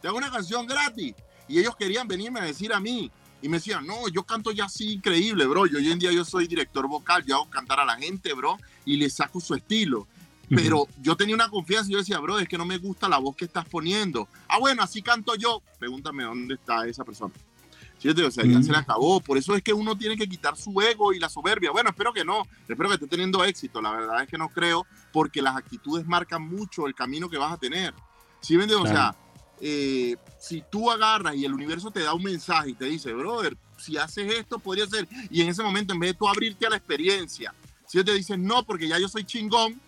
[0.00, 1.14] te hago una canción gratis.
[1.48, 3.10] Y ellos querían venirme a decir a mí.
[3.40, 5.66] Y me decían, no, yo canto ya así increíble, bro.
[5.66, 8.56] Yo hoy en día yo soy director vocal, yo hago cantar a la gente, bro,
[8.84, 10.06] y le saco su estilo.
[10.48, 13.18] Pero yo tenía una confianza y yo decía, bro, es que no me gusta la
[13.18, 14.28] voz que estás poniendo.
[14.48, 15.62] Ah, bueno, así canto yo.
[15.78, 17.34] Pregúntame dónde está esa persona.
[17.98, 19.20] O sea, ya se le acabó.
[19.20, 21.72] Por eso es que uno tiene que quitar su ego y la soberbia.
[21.72, 22.42] Bueno, espero que no.
[22.68, 23.82] Espero que esté teniendo éxito.
[23.82, 27.52] La verdad es que no creo, porque las actitudes marcan mucho el camino que vas
[27.52, 27.92] a tener.
[28.40, 28.72] ¿Sí me?
[28.72, 29.16] O sea,
[29.60, 33.56] eh, si tú agarras y el universo te da un mensaje y te dice, brother,
[33.78, 35.08] si haces esto, podría ser.
[35.30, 37.52] Y en ese momento, en vez de tú abrirte a la experiencia,
[37.86, 39.80] si te dices, no, porque ya yo soy chingón,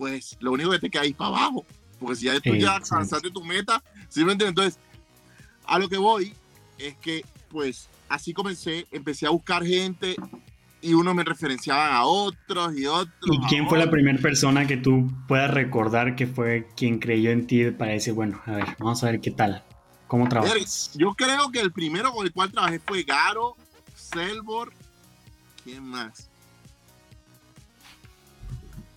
[0.00, 1.66] pues lo único que te queda es para abajo.
[1.98, 4.48] Porque si ya tú ya alcanzaste tu meta, ¿sí me entiendes?
[4.48, 4.78] Entonces,
[5.66, 6.32] a lo que voy
[6.78, 10.16] es que, pues, así comencé, empecé a buscar gente
[10.80, 13.12] y uno me referenciaba a otros y otros.
[13.30, 17.46] ¿Y quién fue la primera persona que tú puedas recordar que fue quien creyó en
[17.46, 19.62] ti para decir, bueno, a ver, vamos a ver qué tal?
[20.06, 20.92] ¿Cómo trabajas?
[20.94, 23.54] Yo creo que el primero con el cual trabajé fue Garo,
[23.94, 24.72] Selbor,
[25.62, 26.29] ¿quién más?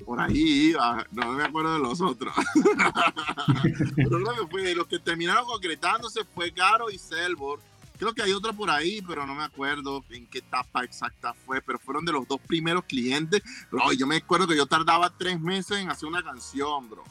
[0.06, 2.34] Por ahí iba, no me acuerdo de los otros.
[3.96, 7.60] Pero lo que fue, los que terminaron concretándose fue Garo y Selbor
[8.04, 11.62] Creo que hay otra por ahí, pero no me acuerdo en qué etapa exacta fue,
[11.62, 13.42] pero fueron de los dos primeros clientes.
[13.72, 17.04] Bro, yo me acuerdo que yo tardaba tres meses en hacer una canción, bro.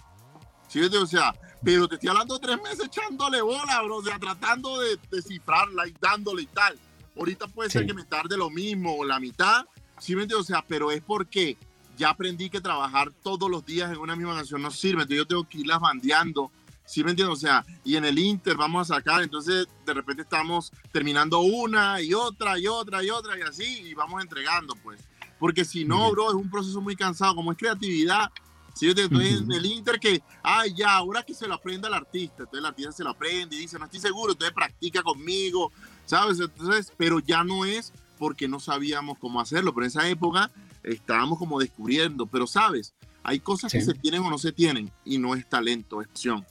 [0.68, 0.80] ¿Sí?
[0.80, 3.96] O sea, pero te estoy hablando tres meses echándole bola, bro.
[3.96, 6.78] O sea, tratando de descifrarla y dándole y tal.
[7.16, 9.64] Ahorita puede ser que me tarde lo mismo o la mitad.
[9.98, 11.56] ¿Sí O sea, pero es porque
[12.02, 15.02] ya aprendí que trabajar todos los días en una misma canción no sirve.
[15.02, 16.50] Entonces yo tengo que irlas bandeando
[16.84, 17.38] ¿Sí me entiendes?
[17.38, 22.02] O sea, y en el Inter vamos a sacar, entonces de repente estamos terminando una
[22.02, 25.00] y otra y otra y otra y así, y vamos entregando, pues.
[25.38, 27.34] Porque si no, bro, es un proceso muy cansado.
[27.34, 28.30] Como es creatividad,
[28.74, 31.94] si yo estoy en el Inter que, ay, ya, ahora que se lo aprenda el
[31.94, 35.72] artista, entonces el artista se lo aprende y dice, no estoy seguro, entonces practica conmigo,
[36.04, 36.40] ¿sabes?
[36.40, 40.50] Entonces, pero ya no es porque no sabíamos cómo hacerlo, pero en esa época
[40.84, 45.18] estábamos como descubriendo, pero sabes, hay cosas que se tienen o no se tienen y
[45.18, 46.44] no es talento, es opción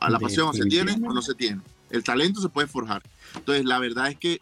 [0.00, 1.60] a la pasión se tiene o no se tiene.
[1.90, 3.02] El talento se puede forjar.
[3.34, 4.40] Entonces, la verdad es que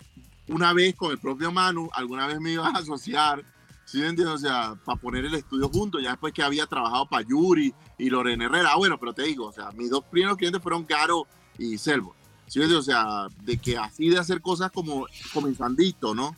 [0.49, 3.45] una vez con el propio Manu, alguna vez me iba a asociar,
[3.85, 4.35] ¿sí me entiendes?
[4.35, 8.11] O sea, para poner el estudio junto, ya después que había trabajado para Yuri y
[8.11, 8.71] Lorena Herrera.
[8.73, 11.27] Ah, bueno, pero te digo, o sea, mis dos primeros clientes fueron Caro
[11.59, 12.15] y Selvo.
[12.47, 12.89] ¿Sí me entiendes?
[12.89, 16.37] O sea, de que así de hacer cosas como comenzandito, ¿no?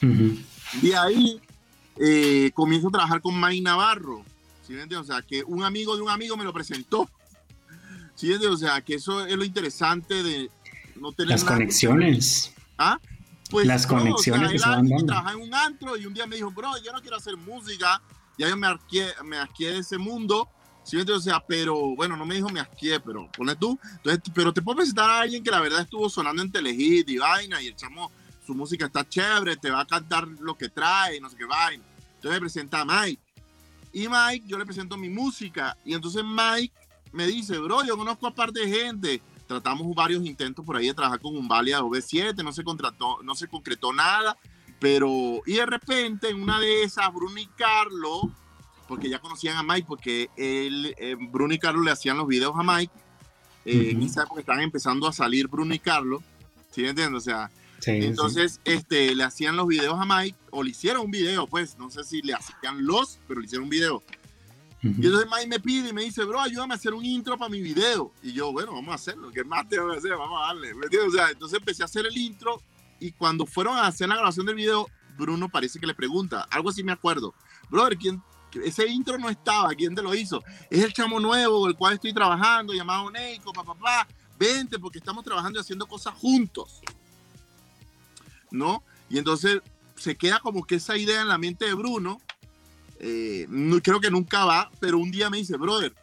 [0.00, 1.40] De ahí
[1.96, 4.24] eh, comienzo a trabajar con May Navarro.
[4.66, 4.98] ¿Sí entiendes?
[4.98, 7.08] O sea, que un amigo de un amigo me lo presentó.
[8.14, 10.50] Sí, o sea, que eso es lo interesante de
[10.96, 12.52] no tener las conexiones.
[12.76, 12.98] ¿Ah?
[13.50, 15.06] Pues las conexiones que se van dando.
[15.06, 18.00] Trabajaba en un antro y un día me dijo, bro, yo no quiero hacer música,
[18.38, 20.48] ya yo me asqué, me de ese mundo.
[20.84, 23.78] Sí, o sea, pero bueno, no me dijo me asqué, pero pone tú.
[23.96, 27.18] Entonces, pero te puedo presentar a alguien que la verdad estuvo sonando en Telehit y
[27.18, 28.10] vaina y el chamo,
[28.50, 31.84] su música está chévere, te va a cantar lo que trae, no sé qué vaina.
[32.16, 33.22] Entonces me presenta a Mike.
[33.92, 35.76] Y Mike, yo le presento mi música.
[35.84, 36.74] Y entonces Mike
[37.12, 39.22] me dice, bro, yo conozco a parte de gente.
[39.46, 43.36] Tratamos varios intentos por ahí de trabajar con un Valia OV7, no se contrató, no
[43.36, 44.36] se concretó nada,
[44.80, 48.26] pero y de repente en una de esas Bruno y Carlos,
[48.88, 52.54] porque ya conocían a Mike, porque él, eh, Bruno y Carlos le hacían los videos
[52.56, 52.92] a Mike,
[53.64, 56.22] eh, en esa época estaban empezando a salir Bruno y Carlos,
[56.70, 57.22] ¿sí me entiendes?
[57.22, 57.50] O sea,
[57.86, 61.90] entonces Este, le hacían los videos a Mike, o le hicieron un video, pues, no
[61.90, 64.02] sé si le hacían los, pero le hicieron un video.
[64.82, 67.50] Y entonces Mike me pide y me dice, bro, ayúdame a hacer un intro para
[67.50, 68.12] mi video.
[68.22, 69.30] Y yo, bueno, vamos a hacerlo.
[69.30, 70.12] ¿Qué más tengo que hacer?
[70.16, 70.72] Vamos a darle.
[70.72, 72.62] O sea, entonces empecé a hacer el intro
[72.98, 74.86] y cuando fueron a hacer la grabación del video,
[75.18, 77.34] Bruno parece que le pregunta, algo así me acuerdo,
[77.68, 78.22] brother, ¿quién,
[78.64, 80.42] ese intro no estaba, ¿quién te lo hizo?
[80.70, 84.98] Es el chamo nuevo, con el cual estoy trabajando, llamado Neiko, papá, papá, vente, porque
[84.98, 86.80] estamos trabajando y haciendo cosas juntos.
[88.50, 88.82] ¿No?
[89.08, 89.60] Y entonces
[89.96, 92.20] se queda como que esa idea en la mente de Bruno
[93.00, 95.94] eh, no, creo que nunca va, pero un día me dice, brother,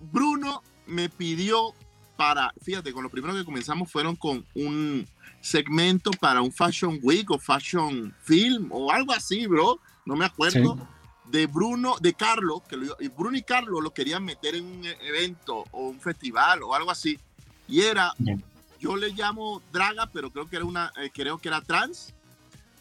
[0.00, 1.74] Bruno me pidió
[2.16, 5.06] para, fíjate, con lo primero que comenzamos fueron con un
[5.42, 9.80] segmento para un Fashion Week o Fashion Film o algo así, bro.
[10.06, 10.88] No me acuerdo.
[11.26, 15.64] De Bruno, de Carlos, que lo, Bruno y Carlos lo querían meter en un evento
[15.70, 17.18] o un festival o algo así.
[17.68, 18.12] Y era,
[18.82, 22.12] yo le llamo draga, pero creo que era una, eh, creo que era trans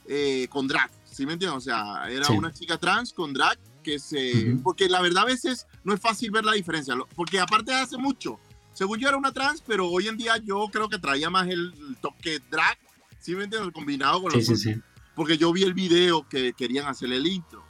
[0.07, 0.89] eh, con drag.
[1.05, 1.57] ¿Sí me entiendes?
[1.57, 4.57] O sea, era una chica trans con drag que se...
[4.63, 8.39] Porque la verdad a veces no es fácil ver la diferencia, porque aparte hace mucho,
[8.73, 11.73] según yo era una trans, pero hoy en día yo creo que traía más el,
[12.01, 12.77] toque drag,
[13.19, 13.71] ¿sí me entiendes?
[13.71, 14.45] Combinado con los...
[14.45, 14.75] Sí, sí,
[15.13, 17.63] porque yo vi el video que querían hacerle el intro.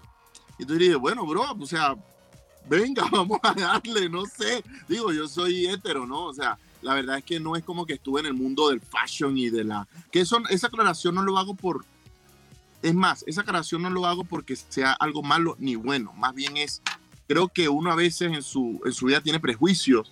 [0.57, 1.95] Y entonces dije, bueno, bro, o sea,
[2.69, 4.63] venga, vamos a darle, no sé.
[4.87, 6.25] Digo, yo soy hetero, ¿no?
[6.25, 8.81] O sea, la verdad es que no es como que estuve en el mundo del
[8.81, 9.87] fashion y de la...
[10.11, 11.85] Que eso, esa aclaración no lo hago por...
[12.81, 16.13] Es más, esa aclaración no lo hago porque sea algo malo ni bueno.
[16.13, 16.81] Más bien es,
[17.27, 20.11] creo que uno a veces en su, en su vida tiene prejuicios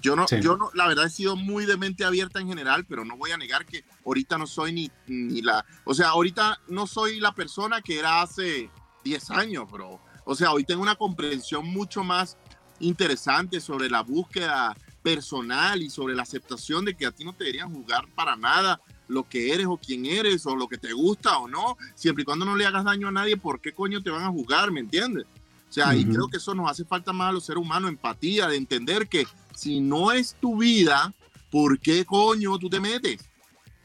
[0.00, 3.04] yo no, yo no, la verdad he sido muy de mente abierta en general, pero
[3.04, 6.86] no voy a negar que ahorita no soy ni, ni la, o sea, ahorita no
[6.86, 8.70] soy la persona que era hace
[9.04, 10.00] 10 años, bro.
[10.24, 12.36] O sea, hoy tengo una comprensión mucho más
[12.80, 14.76] interesante sobre la búsqueda
[15.14, 18.78] personal y sobre la aceptación de que a ti no te deberían juzgar para nada
[19.08, 22.24] lo que eres o quién eres o lo que te gusta o no, siempre y
[22.26, 24.70] cuando no le hagas daño a nadie, ¿por qué coño te van a juzgar?
[24.70, 25.24] ¿Me entiendes?
[25.68, 28.48] O sea, y creo que eso nos hace falta más a los seres humanos, empatía,
[28.48, 31.14] de entender que si no es tu vida,
[31.50, 33.18] ¿por qué coño tú te metes?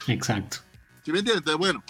[0.08, 0.58] Exacto.
[1.06, 1.38] ¿Sí me entiendes?
[1.38, 1.84] Entonces, bueno.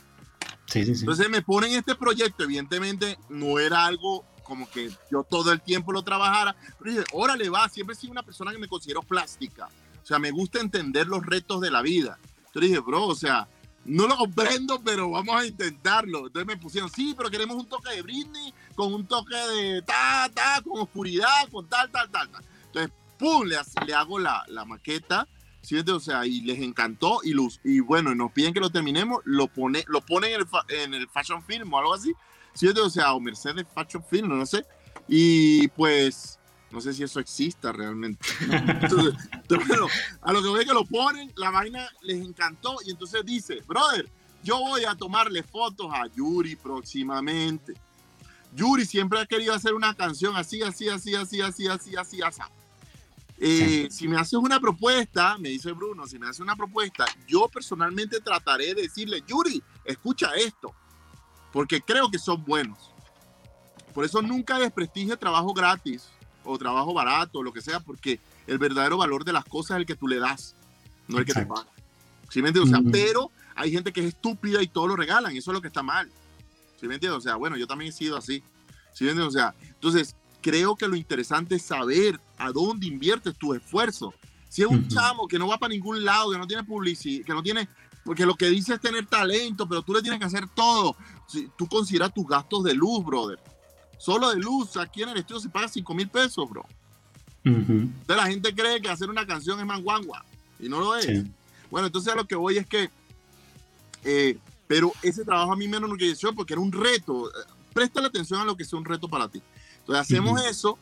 [0.67, 1.01] Sí, sí, sí.
[1.01, 5.91] Entonces me ponen este proyecto, evidentemente no era algo como que yo todo el tiempo
[5.91, 9.69] lo trabajara, pero dije, órale, va, siempre he sido una persona que me considero plástica.
[10.01, 12.19] O sea, me gusta entender los retos de la vida.
[12.47, 13.47] Entonces dije, bro, o sea,
[13.85, 16.27] no lo comprendo, pero vamos a intentarlo.
[16.27, 20.29] Entonces me pusieron, sí, pero queremos un toque de Britney, con un toque de ta,
[20.33, 22.43] ta, con oscuridad, con tal, tal, tal, tal.
[22.67, 23.45] Entonces ¡pum!
[23.45, 25.27] Le, le hago la, la maqueta,
[25.61, 25.79] ¿sí?
[25.79, 29.47] O sea, y les encantó y, luz, y bueno, nos piden que lo terminemos, lo
[29.47, 32.13] pone, lo ponen en el, en el Fashion Film o algo así,
[32.53, 32.67] ¿sí?
[32.67, 34.65] O sea, o Mercedes Fashion Film, no sé.
[35.07, 36.39] Y pues,
[36.71, 38.25] no sé si eso exista realmente.
[38.49, 39.13] Entonces,
[39.67, 39.87] bueno,
[40.21, 44.09] a lo que voy que lo ponen, la vaina les encantó y entonces dice, brother,
[44.43, 47.73] yo voy a tomarle fotos a Yuri próximamente.
[48.55, 52.41] Yuri siempre ha querido hacer una canción así, así, así, así, así, así, así, así.
[53.39, 57.47] Eh, si me haces una propuesta, me dice Bruno, si me haces una propuesta, yo
[57.49, 60.73] personalmente trataré de decirle, Yuri, escucha esto,
[61.53, 62.91] porque creo que son buenos.
[63.93, 66.09] Por eso nunca desprestige trabajo gratis
[66.43, 69.81] o trabajo barato, o lo que sea, porque el verdadero valor de las cosas es
[69.81, 70.55] el que tú le das,
[71.07, 71.67] no el que te paga.
[72.29, 72.73] ¿Sí me entiendes?
[72.73, 75.61] O sea, pero hay gente que es estúpida y todo lo regalan, eso es lo
[75.61, 76.11] que está mal.
[76.81, 77.19] ¿Sí me entiendes?
[77.19, 78.43] O sea, bueno, yo también he sido así.
[78.91, 79.35] ¿Sí me entiendes?
[79.35, 84.13] O sea, entonces, creo que lo interesante es saber a dónde inviertes tu esfuerzo.
[84.49, 87.33] Si es un chamo que no va para ningún lado, que no tiene publicidad, que
[87.33, 87.69] no tiene,
[88.03, 90.95] porque lo que dice es tener talento, pero tú le tienes que hacer todo.
[91.27, 93.39] Si tú consideras tus gastos de luz, brother.
[93.97, 96.65] Solo de luz, aquí en el estudio se paga 5 mil pesos, bro.
[97.43, 100.23] Entonces la gente cree que hacer una canción es manguangua
[100.59, 101.25] y no lo es.
[101.69, 102.89] Bueno, entonces a lo que voy es que,
[104.03, 107.29] eh, pero ese trabajo a mí me enorgulleció porque era un reto.
[107.73, 109.41] Presta la atención a lo que sea un reto para ti.
[109.79, 110.77] Entonces hacemos eso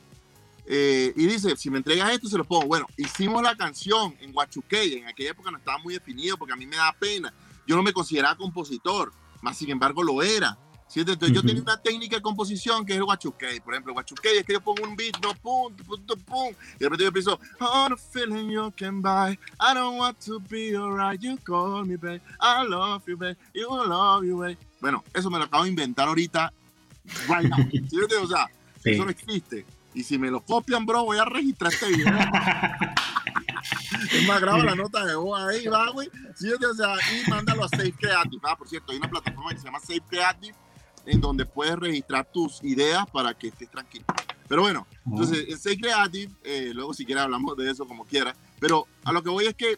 [0.66, 2.68] eh, y dice, si me entregas esto, se lo pongo.
[2.68, 6.58] Bueno, hicimos la canción en Huachuquey, en aquella época no estaba muy definido porque a
[6.58, 7.34] mí me da pena.
[7.68, 10.58] Yo no me consideraba compositor, más sin embargo lo era.
[10.94, 13.62] Entonces yo tenía una técnica de composición que es el Huachuquey.
[13.62, 16.86] Por ejemplo, Huachuquey es que yo pongo un beat, no, pum, pum, pum, y de
[16.90, 21.22] repente yo empiezo, on a feeling you can buy, I don't want to be alright,
[21.22, 24.58] you call me, babe, I love you, babe, you love you, babe.
[24.82, 26.52] Bueno, eso me lo acabo de inventar ahorita,
[27.30, 28.24] right now.
[28.24, 28.48] O sea,
[28.84, 29.66] eso no existe.
[29.94, 32.14] Y si me lo copian, bro, voy a registrar este video.
[34.12, 36.10] es más, grabo la nota de voz ahí, va, güey.
[36.36, 38.42] Sí, o sea, y mándalo a Safe Creative.
[38.44, 40.56] Ah, por cierto, hay una plataforma que se llama Safe Creative
[41.06, 44.06] en donde puedes registrar tus ideas para que estés tranquilo.
[44.48, 48.36] Pero bueno, entonces, en Safe Creative, eh, luego si quieres hablamos de eso como quieras.
[48.60, 49.78] Pero a lo que voy es que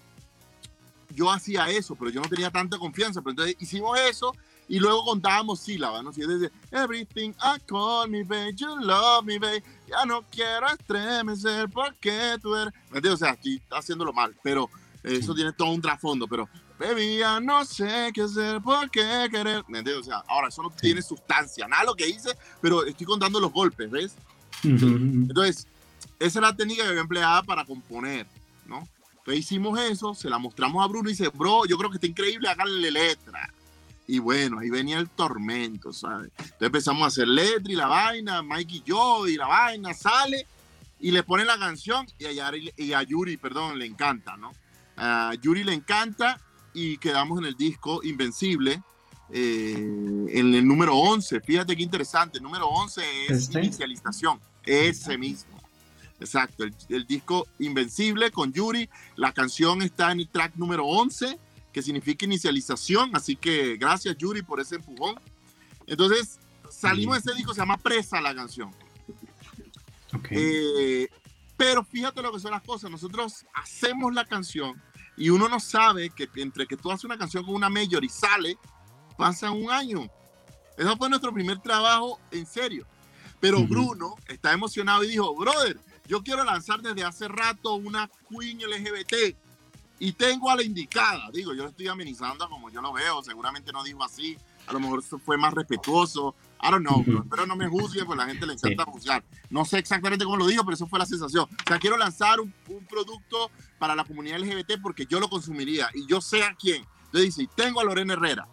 [1.09, 3.21] yo hacía eso, pero yo no tenía tanta confianza.
[3.21, 4.35] Pero entonces hicimos eso
[4.73, 6.11] y luego contábamos sílabas, ¿no?
[6.11, 11.69] Si es everything I call me, babe, you love me, babe, ya no quiero estremecer
[11.69, 12.73] porque tú eres.
[12.89, 14.67] ¿Me O sea, estoy haciéndolo mal, pero
[15.03, 19.63] eso tiene todo un trasfondo, pero baby, ya no sé qué hacer, por qué querer.
[19.67, 20.07] ¿Me entiendes?
[20.07, 23.53] O sea, ahora eso no tiene sustancia, nada lo que hice, pero estoy contando los
[23.53, 24.15] golpes, ¿ves?
[24.63, 25.67] Entonces,
[26.17, 28.25] esa es la técnica que había empleada para componer,
[28.65, 28.87] ¿no?
[29.19, 32.07] Entonces hicimos eso, se la mostramos a Bruno y dice, bro, yo creo que está
[32.07, 33.53] increíble, háganle letra.
[34.07, 36.31] Y bueno, ahí venía el tormento, ¿sabes?
[36.37, 40.45] Entonces empezamos a hacer letra y la vaina, Mike y yo, y la vaina sale.
[40.99, 44.53] y le pone la canción y a, y a Yuri, perdón, le encanta, ¿no?
[44.95, 46.39] A Yuri le encanta
[46.73, 48.81] y quedamos en el disco Invencible,
[49.29, 49.73] eh,
[50.29, 51.41] en el número 11.
[51.41, 53.59] Fíjate qué interesante, el número 11 es ¿Este?
[53.59, 55.61] inicialización, ese mismo.
[56.19, 61.37] Exacto, el, disco Invencible con Yuri, la canción está en el track número 11,
[61.73, 65.19] que significa inicialización, así que gracias Yuri por ese empujón.
[65.87, 68.71] Entonces, salimos de ese disco, se llama Presa la canción.
[70.29, 71.09] Eh,
[71.57, 74.81] pero fíjate lo que son las cosas, nosotros hacemos la canción
[75.17, 78.09] y uno no sabe que entre que tú haces una canción con una mayor y
[78.09, 78.57] sale,
[79.17, 80.07] pasa un año.
[80.77, 82.85] Eso fue nuestro primer trabajo en serio.
[83.39, 88.59] Pero Bruno está emocionado y dijo, brother, yo quiero lanzar desde hace rato una Queen
[88.59, 89.35] LGBT
[90.03, 91.29] y tengo a la indicada.
[91.31, 94.37] Digo, yo estoy amenizando como yo lo veo, seguramente no dijo así,
[94.67, 96.35] a lo mejor fue más respetuoso.
[96.61, 99.23] I don't know, pero no me juzguen, pues la gente le encanta juzgar.
[99.49, 101.45] No sé exactamente cómo lo dijo, pero eso fue la sensación.
[101.45, 102.53] O sea, quiero lanzar un,
[102.89, 103.49] producto
[103.79, 106.83] para la comunidad LGBT porque yo lo consumiría y yo sé a quién.
[107.05, 108.45] Entonces dice, tengo a Lorena Herrera,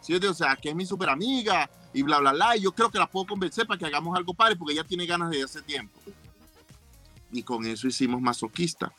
[0.00, 0.14] ¿sí?
[0.14, 2.56] o sea, que es mi super amiga y bla, bla, bla.
[2.56, 5.04] Y yo creo que la puedo convencer para que hagamos algo padre porque ella tiene
[5.04, 5.98] ganas de hace tiempo.
[7.32, 8.92] Y con eso hicimos Masoquista.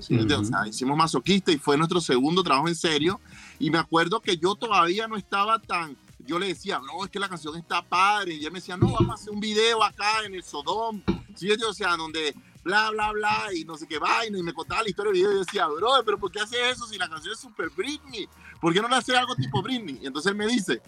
[0.00, 0.18] ¿Sí?
[0.18, 3.20] o sea, hicimos Masoquista y fue nuestro segundo trabajo en serio.
[3.58, 5.96] Y me acuerdo que yo todavía no estaba tan
[6.28, 8.34] yo le decía, no, es que la canción está padre.
[8.34, 11.02] Y él me decía, no, vamos a hacer un video acá en el Sodom.
[11.34, 11.50] ¿Sí?
[11.50, 14.38] O sea, donde bla, bla, bla, y no sé qué vaina.
[14.38, 15.30] Y me contaba la historia del video.
[15.30, 18.28] Y yo decía, bro, pero ¿por qué hace eso si la canción es super Britney?
[18.60, 20.00] ¿Por qué no le hace algo tipo Britney?
[20.02, 20.82] Y entonces él me dice,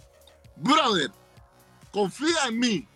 [0.57, 1.11] brother,
[1.91, 2.89] confía en mí.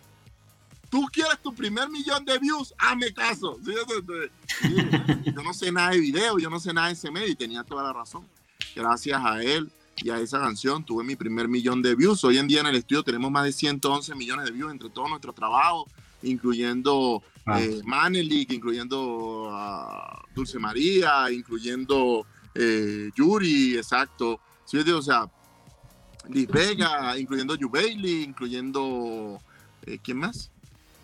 [0.95, 3.59] Tú quieres tu primer millón de views, hazme caso.
[3.65, 3.73] ¿Sí?
[5.25, 7.65] yo no sé nada de video, yo no sé nada de ese medio y tenía
[7.65, 8.25] toda la razón.
[8.73, 12.23] Gracias a él y a esa canción tuve mi primer millón de views.
[12.23, 15.09] Hoy en día en el estudio tenemos más de 111 millones de views entre todos
[15.09, 15.91] nuestros trabajos,
[16.23, 17.61] incluyendo ah.
[17.61, 19.51] eh, Manelik, incluyendo
[20.33, 24.39] Dulce María, incluyendo eh, Yuri, exacto.
[24.63, 24.77] ¿Sí?
[24.77, 25.29] O sea,
[26.29, 29.41] Liz Vega, incluyendo Yu Bailey, incluyendo,
[29.85, 30.51] eh, ¿quién más?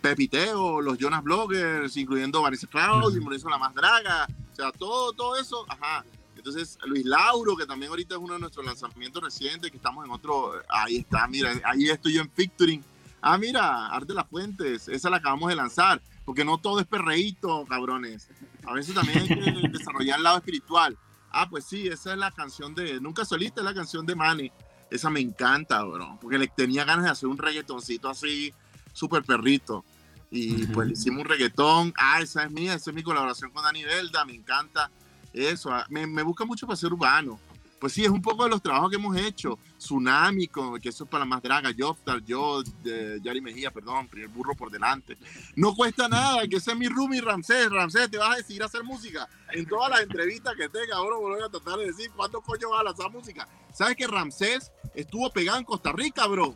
[0.01, 5.35] Pepiteo, los Jonas Bloggers, incluyendo Vanessa Cloud, y La Más Draga, o sea, todo, todo
[5.35, 6.03] eso, ajá.
[6.35, 10.11] Entonces, Luis Lauro, que también ahorita es uno de nuestros lanzamientos recientes, que estamos en
[10.11, 12.83] otro, ahí está, mira, ahí estoy yo en Featuring.
[13.21, 17.63] Ah, mira, Arte Las Fuentes, esa la acabamos de lanzar, porque no todo es perreíto,
[17.69, 18.27] cabrones.
[18.65, 20.97] A veces también hay que desarrollar el lado espiritual.
[21.31, 24.51] Ah, pues sí, esa es la canción de, nunca solita, es la canción de Manny.
[24.89, 28.51] Esa me encanta, bro, porque le tenía ganas de hacer un reggaetoncito así,
[28.93, 29.85] súper perrito.
[30.31, 31.93] Y pues le hicimos un reggaetón.
[31.97, 34.89] Ah, esa es mía, esa es mi colaboración con Dani Belda, me encanta
[35.33, 37.39] eso, ah, me, me, busca mucho para ser urbano.
[37.79, 39.57] Pues sí, es un poco de los trabajos que hemos hecho.
[39.79, 40.47] Tsunami,
[40.79, 41.71] que eso es para más draga.
[41.75, 45.17] Joftar, yo, de Yari Mejía, perdón, primer burro por delante.
[45.55, 47.71] No cuesta nada, que ese es mi roomie Ramsés.
[47.71, 49.27] Ramsés, te vas a decidir a hacer música.
[49.51, 52.81] En todas las entrevistas que tenga, ahora voy a tratar de decir cuánto coño vas
[52.81, 53.47] a lanzar música.
[53.73, 56.55] ¿Sabes que Ramsés estuvo pegado en Costa Rica, bro?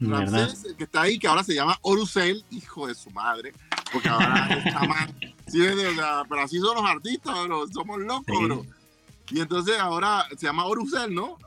[0.00, 3.52] Ramsés, el que está ahí, que ahora se llama Orusel, hijo de su madre,
[3.92, 5.14] porque ahora es chamán.
[5.46, 5.60] Sí,
[6.28, 7.66] pero así son los artistas, bro.
[7.68, 8.66] Somos locos, bro.
[9.30, 11.38] Y entonces ahora se llama Orusel, ¿no?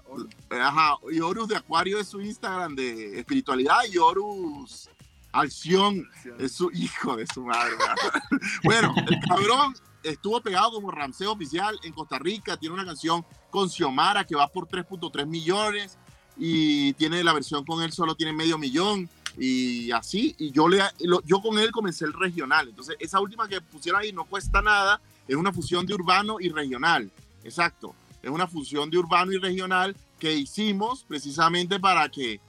[0.50, 4.90] Ajá, y Horus de Acuario es su Instagram de espiritualidad y Horus
[5.32, 7.74] Alción es su hijo de su madre.
[8.64, 9.74] bueno, el cabrón
[10.04, 14.48] estuvo pegado como Ramsey oficial en Costa Rica, tiene una canción con Xiomara que va
[14.48, 15.98] por 3.3 millones
[16.38, 20.80] y tiene la versión con él solo tiene medio millón y así, y yo, le,
[21.26, 22.70] yo con él comencé el regional.
[22.70, 26.50] Entonces, esa última que pusieron ahí no cuesta nada, es una fusión de urbano y
[26.50, 27.10] regional.
[27.44, 32.40] Exacto, es una fusión de urbano y regional que hicimos precisamente para que,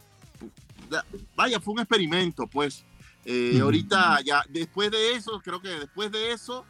[1.34, 2.84] vaya, fue un experimento, pues.
[3.24, 6.66] Eh, ahorita, ya, después de eso, creo que después de eso,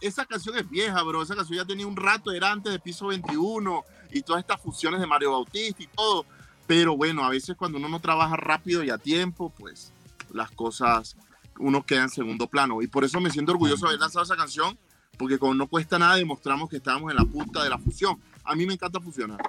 [0.00, 1.22] esa canción es vieja, bro.
[1.22, 5.00] Esa canción ya tenía un rato, era antes de piso 21 y todas estas fusiones
[5.00, 6.26] de Mario Bautista y todo.
[6.66, 9.92] Pero bueno, a veces cuando uno no trabaja rápido y a tiempo, pues
[10.32, 11.16] las cosas
[11.58, 12.82] uno queda en segundo plano.
[12.82, 14.76] Y por eso me siento orgulloso de haber lanzado esa canción,
[15.16, 18.18] porque como no cuesta nada, demostramos que estábamos en la punta de la fusión.
[18.44, 19.40] A mí me encanta fusionar.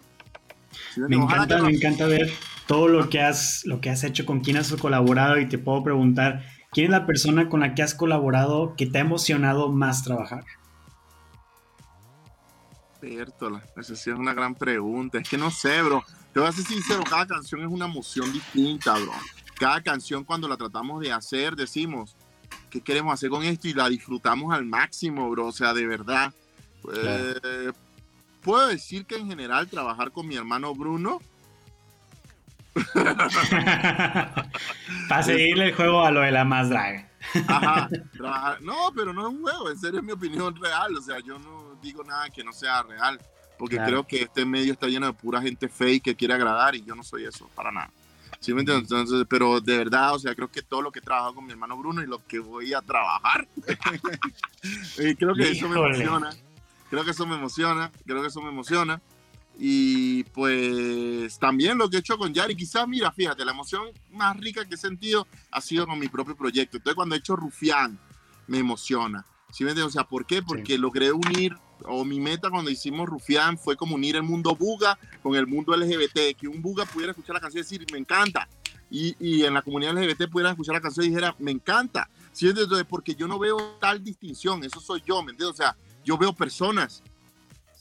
[0.96, 2.32] me encanta, me encanta ver
[2.68, 5.84] todo lo que has, lo que has hecho, con quién has colaborado y te puedo
[5.84, 6.44] preguntar,
[6.78, 10.46] ¿quién es la persona con la que has colaborado que te ha emocionado más trabajar?
[13.00, 15.18] Cierto, esa es una gran pregunta.
[15.18, 16.04] Es que no sé, bro.
[16.32, 19.12] Te voy a ser sincero, cada canción es una emoción distinta, bro.
[19.56, 22.16] Cada canción cuando la tratamos de hacer, decimos,
[22.70, 23.68] ¿qué queremos hacer con esto?
[23.68, 25.48] Y la disfrutamos al máximo, bro.
[25.48, 26.32] O sea, de verdad.
[26.94, 27.72] Eh,
[28.44, 31.24] puedo decir que en general trabajar con mi hermano Bruno.
[35.10, 37.08] Para seguirle el juego a lo de la más draga.
[37.48, 37.90] Ajá,
[38.62, 41.38] no, pero no es un juego, en serio es mi opinión real, o sea, yo
[41.40, 43.20] no digo nada que no sea real,
[43.58, 46.84] porque creo que este medio está lleno de pura gente fake que quiere agradar y
[46.84, 47.92] yo no soy eso, para nada.
[48.40, 48.92] ¿Sí me entiendes?
[48.92, 51.52] Entonces, pero de verdad, o sea, creo que todo lo que he trabajado con mi
[51.52, 53.48] hermano Bruno y lo que voy a trabajar,
[55.18, 56.30] creo que eso me emociona,
[56.90, 59.02] creo que eso me emociona, creo que eso me emociona.
[59.60, 64.38] Y pues también lo que he hecho con Yari, quizás, mira, fíjate, la emoción más
[64.38, 66.78] rica que he sentido ha sido con mi propio proyecto.
[66.78, 68.00] Entonces, cuando he hecho Rufián,
[68.46, 69.26] me emociona.
[69.52, 69.96] ¿Sí me entiendes?
[69.96, 70.44] O sea, ¿por qué?
[70.44, 71.56] Porque logré unir,
[71.86, 75.76] o mi meta cuando hicimos Rufián fue como unir el mundo Buga con el mundo
[75.76, 78.48] LGBT, que un Buga pudiera escuchar la canción y decir, me encanta.
[78.92, 82.10] Y, y en la comunidad LGBT pudiera escuchar la canción y dijera, me encanta.
[82.32, 82.86] ¿Sí me entiendes?
[82.88, 85.56] Porque yo no veo tal distinción, eso soy yo, ¿me entiendes?
[85.56, 87.02] O sea, yo veo personas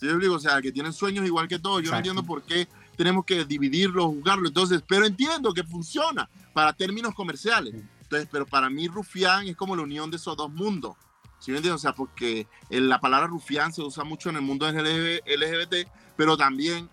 [0.06, 0.34] ¿Sí digo?
[0.34, 1.82] O sea, que tienen sueños igual que todos.
[1.82, 4.48] Yo no entiendo por qué tenemos que dividirlo, jugarlo.
[4.48, 7.74] Entonces, pero entiendo que funciona para términos comerciales.
[8.02, 10.96] Entonces, pero para mí rufián es como la unión de esos dos mundos.
[11.38, 11.80] ¿Sí me entiendes?
[11.80, 16.88] O sea, porque la palabra rufián se usa mucho en el mundo LGBT, pero también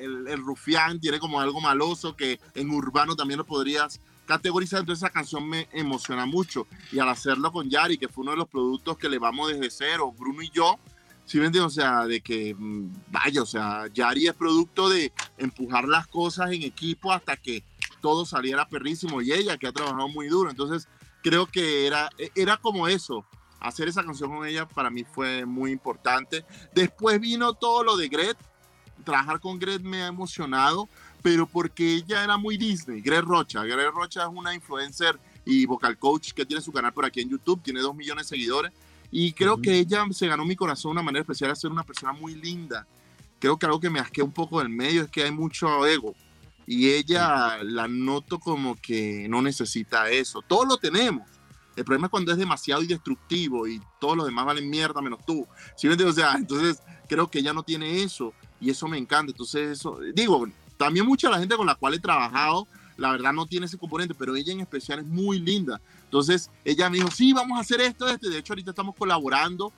[0.00, 4.80] el, el, rufián tiene como algo maloso que en urbano también lo podrías categorizar.
[4.80, 6.66] Entonces esa canción me emociona mucho.
[6.92, 9.70] Y al hacerlo con Yari, que fue uno de los productos que le vamos desde
[9.70, 10.78] cero, Bruno y yo,
[11.26, 11.72] ¿Sí me entiendes?
[11.72, 16.52] O sea, de que, mm, vaya, o sea, Yari es producto de empujar las cosas
[16.52, 17.64] en equipo hasta que
[18.00, 20.50] todo saliera perrísimo y ella que ha trabajado muy duro.
[20.50, 20.88] Entonces,
[21.22, 23.24] creo que era, e, era como eso.
[23.60, 26.44] Hacer esa canción con ella para mí fue muy importante.
[26.74, 28.36] Después vino todo lo de Gret.
[29.04, 30.88] Trabajar con Gret me ha emocionado,
[31.22, 33.00] pero porque ella era muy Disney.
[33.00, 33.64] Gret Rocha.
[33.64, 37.30] Gret Rocha es una influencer y vocal coach que tiene su canal por aquí en
[37.30, 37.62] YouTube.
[37.62, 38.72] Tiene dos millones de seguidores
[39.16, 41.84] y creo que ella se ganó mi corazón de una manera especial a ser una
[41.84, 42.84] persona muy linda.
[43.38, 46.16] Creo que algo que me asquea un poco del medio es que hay mucho ego.
[46.66, 50.42] Y ella la noto como que no necesita eso.
[50.42, 51.30] Todos lo tenemos.
[51.76, 55.24] El problema es cuando es demasiado y destructivo y todos los demás valen mierda menos
[55.24, 55.46] tú.
[55.76, 59.30] ¿Sí me O sea, entonces creo que ella no tiene eso y eso me encanta.
[59.30, 60.44] Entonces, eso, digo,
[60.76, 64.12] también mucha la gente con la cual he trabajado, la verdad no tiene ese componente,
[64.12, 65.80] pero ella en especial es muy linda.
[66.14, 68.30] Entonces ella me dijo, sí, vamos a hacer esto, este.
[68.30, 69.72] De hecho, ahorita estamos colaborando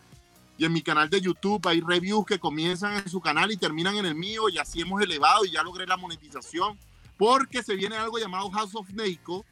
[0.58, 3.96] y en mi canal de YouTube hay reviews que comienzan en su canal y terminan
[3.96, 6.76] en el mío y así hemos elevado y ya logré la monetización
[7.16, 9.46] porque se viene algo llamado House of Neiko.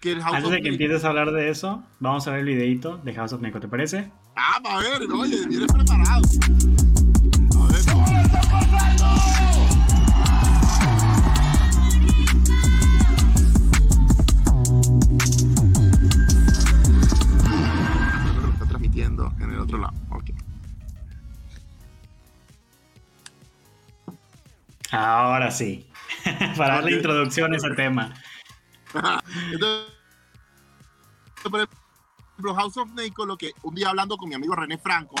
[0.00, 3.12] Que Antes de que empieces a hablar de eso, vamos a ver el videito de
[3.12, 4.10] House of Neiko, ¿te parece?
[4.34, 6.22] Ah, a ver, oye, vienes preparado.
[7.54, 9.49] A ver.
[19.40, 19.94] En el otro lado.
[24.92, 25.88] Ahora sí,
[26.56, 28.12] para darle introducción a ese tema.
[29.52, 29.86] Entonces,
[31.48, 35.14] por ejemplo, House of Nico, lo que un día hablando con mi amigo René Franco,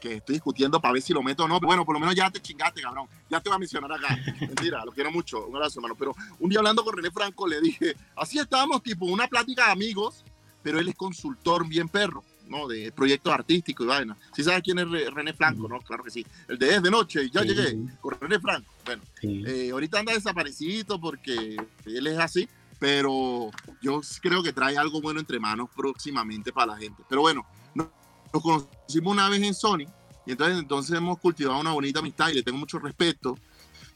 [0.00, 1.58] que estoy discutiendo para ver si lo meto o no.
[1.60, 3.08] Bueno, por lo menos ya te chingaste, cabrón.
[3.30, 4.18] Ya te voy a mencionar acá.
[4.40, 5.46] Mentira, lo quiero mucho.
[5.46, 5.94] Un abrazo, hermano.
[5.98, 9.72] Pero un día hablando con René Franco, le dije, así estábamos, tipo, una plática de
[9.72, 10.24] amigos,
[10.62, 12.22] pero él es consultor bien perro.
[12.48, 12.66] ¿No?
[12.68, 14.16] De proyectos artísticos y vaina.
[14.34, 15.80] ¿Sí sabes quién es René Franco, no?
[15.80, 16.26] Claro que sí.
[16.48, 18.70] El de Es de Noche, ya llegué, con René Franco.
[18.84, 25.00] Bueno, eh, ahorita anda desaparecido porque él es así, pero yo creo que trae algo
[25.00, 27.02] bueno entre manos próximamente para la gente.
[27.08, 27.88] Pero bueno, nos,
[28.32, 29.86] conocimos una vez en Sony
[30.26, 33.38] y entonces, entonces hemos cultivado una bonita amistad y le tengo mucho respeto.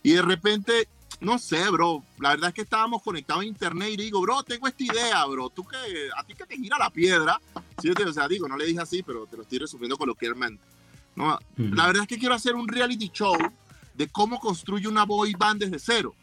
[0.02, 0.88] Y de repente
[1.20, 2.02] no sé, bro.
[2.18, 5.50] La verdad es que estábamos conectados a internet y digo, bro, tengo esta idea, bro.
[5.50, 5.76] Tú que,
[6.16, 7.40] a ti que te gira la piedra.
[7.80, 7.90] ¿sí?
[7.90, 10.62] O sea, digo, no le dije así, pero te lo estoy resumiendo coloquialmente.
[11.14, 11.38] ¿no?
[11.56, 13.36] La verdad es que quiero hacer un reality show
[13.94, 16.14] de cómo construye una boy band desde cero.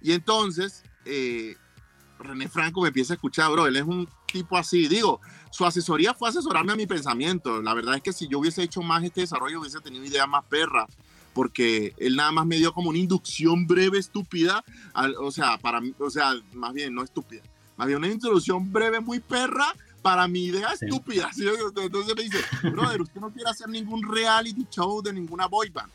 [0.00, 1.56] Y entonces, eh,
[2.20, 3.66] René Franco me empieza a escuchar, bro.
[3.66, 4.86] Él es un tipo así.
[4.86, 5.20] Digo,
[5.50, 7.60] su asesoría fue asesorarme a mi pensamiento.
[7.60, 10.44] La verdad es que si yo hubiese hecho más este desarrollo, hubiese tenido ideas más
[10.44, 10.86] perras
[11.36, 14.64] porque él nada más me dio como una inducción breve, estúpida,
[15.20, 17.42] o sea, para mí, o sea, más bien no estúpida,
[17.76, 21.28] más bien una introducción breve muy perra para mi idea estúpida.
[21.76, 22.38] Entonces me dice,
[22.70, 25.92] brother, usted no quiere hacer ningún reality show de ninguna boy band.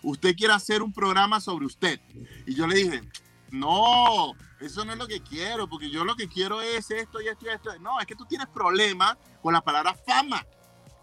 [0.00, 1.98] Usted quiere hacer un programa sobre usted.
[2.46, 3.02] Y yo le dije,
[3.50, 7.26] no, eso no es lo que quiero, porque yo lo que quiero es esto y
[7.26, 7.76] esto y esto.
[7.80, 10.46] No, es que tú tienes problemas con la palabra fama.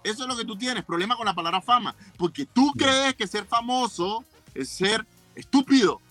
[0.04, 1.96] Eso es lo que tú tienes, problema con la palabra fama.
[2.18, 4.24] Porque tú crees que ser famoso
[4.54, 6.02] es ser estúpido.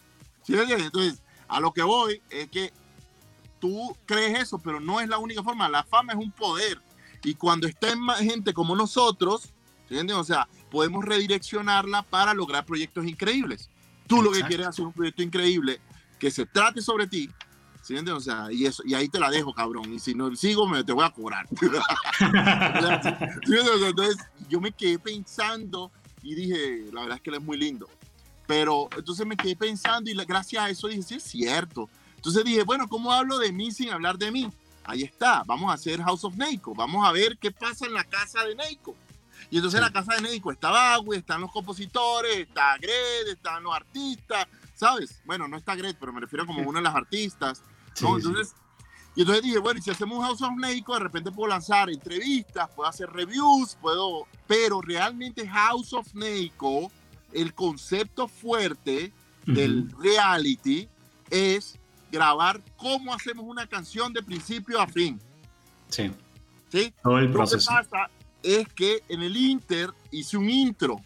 [0.42, 2.72] ¿Sí Entonces, a lo que voy es que
[3.60, 5.68] tú crees eso, pero no es la única forma.
[5.68, 6.80] La fama es un poder.
[7.22, 9.52] Y cuando está en más gente como nosotros,
[9.88, 13.68] ¿sí O sea, podemos redireccionarla para lograr proyectos increíbles.
[14.06, 15.80] Tú lo que quieres es hacer un proyecto increíble
[16.18, 17.30] que se trate sobre ti,
[17.82, 19.92] ¿Sí O sea, y, eso, y ahí te la dejo, cabrón.
[19.92, 21.46] Y si no sigo, me te voy a cobrar.
[23.44, 24.18] Entonces,
[24.48, 25.90] yo me quedé pensando
[26.22, 27.88] y dije, la verdad es que él es muy lindo.
[28.46, 31.88] Pero entonces me quedé pensando y gracias a eso dije, sí, es cierto.
[32.16, 34.50] Entonces dije, bueno, ¿cómo hablo de mí sin hablar de mí?
[34.84, 36.74] Ahí está, vamos a hacer House of Neiko.
[36.74, 38.96] Vamos a ver qué pasa en la casa de Neiko.
[39.50, 43.62] Y entonces en la casa de Neiko está Bagui, están los compositores, está Gred, están
[43.62, 45.22] los artistas, ¿sabes?
[45.24, 47.62] Bueno, no está Gret, pero me refiero como uno de las artistas.
[47.96, 48.54] Entonces,
[49.14, 52.68] Y entonces dije, bueno, y si hacemos House of Neiko, de repente puedo lanzar entrevistas,
[52.74, 54.26] puedo hacer reviews, puedo...
[54.46, 56.90] Pero realmente House of Neiko,
[57.32, 59.12] el concepto fuerte
[59.46, 60.88] del reality
[61.28, 61.78] es
[62.10, 65.20] grabar cómo hacemos una canción de principio a fin.
[65.88, 66.10] Sí.
[66.70, 66.92] ¿Sí?
[67.02, 67.72] Todo el proceso.
[67.72, 68.10] Lo que pasa
[68.42, 71.00] es que en el Inter hice un intro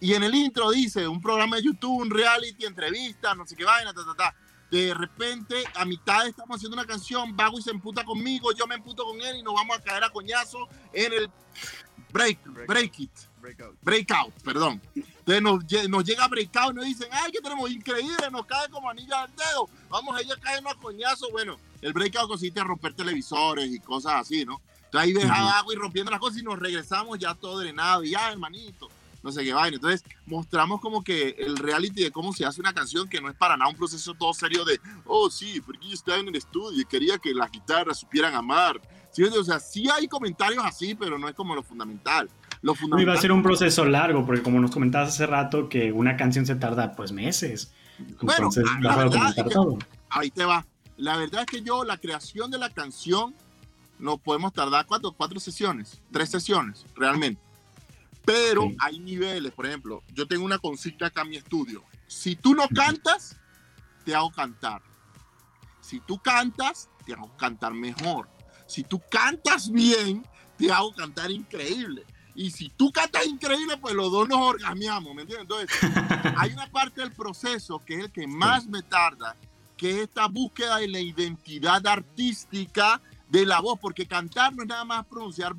[0.00, 3.64] y en el intro dice un programa de YouTube, un reality, entrevista, no sé qué
[3.64, 4.34] vaina, ta, ta, ta.
[4.70, 8.76] De repente, a mitad estamos haciendo una canción, Vago y se emputa conmigo, yo me
[8.76, 11.30] emputo con él y nos vamos a caer a coñazo en el
[12.12, 13.10] break, break it.
[13.40, 13.76] Breakout.
[13.80, 14.80] Breakout, perdón.
[14.94, 18.90] Entonces nos, nos llega Breakout y nos dicen, ay, que tenemos increíble, nos cae como
[18.90, 21.30] anilla al dedo, vamos a ir a caernos a coñazo.
[21.30, 24.60] Bueno, el Breakout consiste en romper televisores y cosas así, ¿no?
[24.84, 28.10] Entonces ahí ves agua y rompiendo las cosas y nos regresamos ya todo drenado y
[28.10, 28.88] ya, hermanito
[29.22, 29.76] no sé qué vaina.
[29.76, 33.36] Entonces, mostramos como que el reality de cómo se hace una canción que no es
[33.36, 36.80] para nada un proceso todo serio de, oh, sí, porque yo estaba en el estudio
[36.80, 38.80] y quería que las guitarras supieran amar.
[39.12, 39.24] ¿Sí?
[39.24, 42.30] O sea, sí hay comentarios así, pero no es como lo fundamental.
[42.62, 43.12] Lo fundamental.
[43.12, 46.46] Iba a ser un proceso largo, porque como nos comentabas hace rato, que una canción
[46.46, 47.72] se tarda pues meses.
[47.98, 49.74] Entonces, bueno, la
[50.10, 50.66] ahí te va.
[50.96, 53.34] La verdad es que yo, la creación de la canción,
[53.98, 57.40] nos podemos tardar cuatro, cuatro sesiones, tres sesiones, realmente.
[58.24, 61.82] Pero hay niveles, por ejemplo, yo tengo una consigna acá en mi estudio.
[62.06, 63.38] Si tú no cantas,
[64.04, 64.82] te hago cantar.
[65.80, 68.28] Si tú cantas, te hago cantar mejor.
[68.66, 70.24] Si tú cantas bien,
[70.56, 72.04] te hago cantar increíble.
[72.34, 75.42] Y si tú cantas increíble, pues los dos nos orgasmeamos, ¿me entiendes?
[75.42, 79.36] Entonces, hay una parte del proceso que es el que más me tarda,
[79.76, 84.68] que es esta búsqueda de la identidad artística de la voz, porque cantar no es
[84.68, 85.54] nada más pronunciar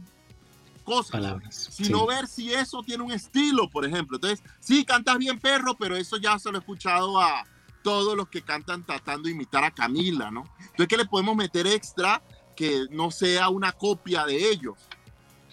[0.81, 4.17] cosas, Palabras, sino ver si eso tiene un estilo, por ejemplo.
[4.17, 7.43] Entonces, sí, cantas bien perro, pero eso ya se lo he escuchado a
[7.83, 10.43] todos los que cantan tratando de imitar a Camila, ¿no?
[10.59, 12.21] Entonces, ¿qué le podemos meter extra
[12.55, 14.77] que no sea una copia de ellos?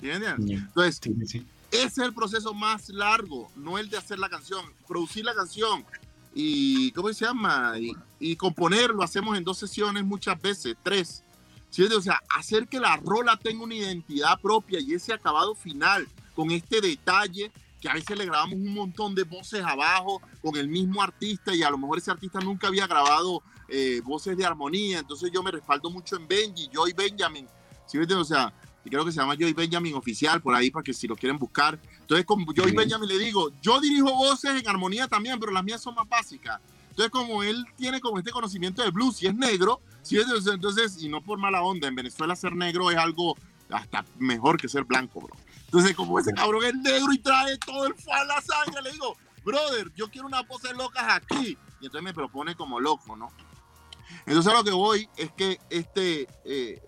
[0.00, 5.24] ¿Sí Entonces, ese es el proceso más largo, no el de hacer la canción, producir
[5.24, 5.84] la canción
[6.34, 7.74] y, ¿cómo se llama?
[7.78, 11.24] Y, y componer, lo hacemos en dos sesiones muchas veces, tres
[11.70, 11.84] ¿sí?
[11.84, 16.50] O sea, hacer que la rola tenga una identidad propia y ese acabado final con
[16.50, 17.50] este detalle
[17.80, 21.62] que a veces le grabamos un montón de voces abajo con el mismo artista y
[21.62, 25.50] a lo mejor ese artista nunca había grabado eh, voces de armonía, entonces yo me
[25.50, 27.46] respaldo mucho en Benji, Joy Benjamin,
[27.86, 27.98] ¿sí?
[27.98, 28.52] O sea,
[28.88, 31.78] creo que se llama Joy Benjamin oficial por ahí para que si lo quieren buscar.
[32.00, 35.82] Entonces con Joy Benjamin le digo, yo dirijo voces en armonía también, pero las mías
[35.82, 36.60] son más básicas.
[36.90, 41.08] Entonces como él tiene como este conocimiento de blues y es negro, Sí, entonces, y
[41.10, 43.36] no por mala onda, en Venezuela ser negro es algo
[43.68, 45.36] hasta mejor que ser blanco, bro.
[45.66, 49.18] Entonces, como ese cabrón es negro y trae todo el fan la sangre, le digo,
[49.44, 51.58] brother, yo quiero una pose locas aquí.
[51.78, 53.30] Y entonces me propone como loco, ¿no?
[54.24, 56.80] Entonces a lo que voy es que este, eh,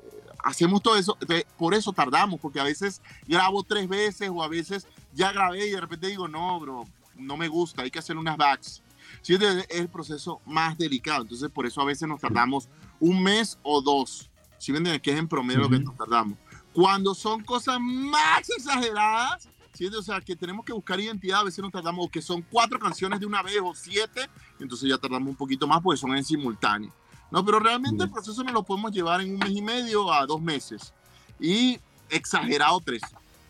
[0.43, 1.19] hacemos todo eso,
[1.59, 5.73] por eso tardamos, porque a veces grabo tres veces o a veces ya grabé y
[5.73, 8.83] de repente digo, no, bro, no me gusta, hay que hacer unas backs.
[9.21, 13.59] Sí, es el proceso más delicado, entonces por eso a veces nos tardamos un mes
[13.63, 14.31] o dos.
[14.59, 16.39] Si ven que es en promedio lo que nos tardamos.
[16.73, 19.87] Cuando son cosas más exageradas, ¿sí?
[19.87, 22.79] o sea, que tenemos que buscar identidad, a veces nos tardamos, o que son cuatro
[22.79, 24.29] canciones de una vez o siete,
[24.61, 26.93] entonces ya tardamos un poquito más porque son en simultáneo.
[27.31, 30.27] No, pero realmente el proceso nos lo podemos llevar en un mes y medio a
[30.27, 30.93] dos meses.
[31.39, 31.79] Y
[32.09, 33.03] exagerado tres.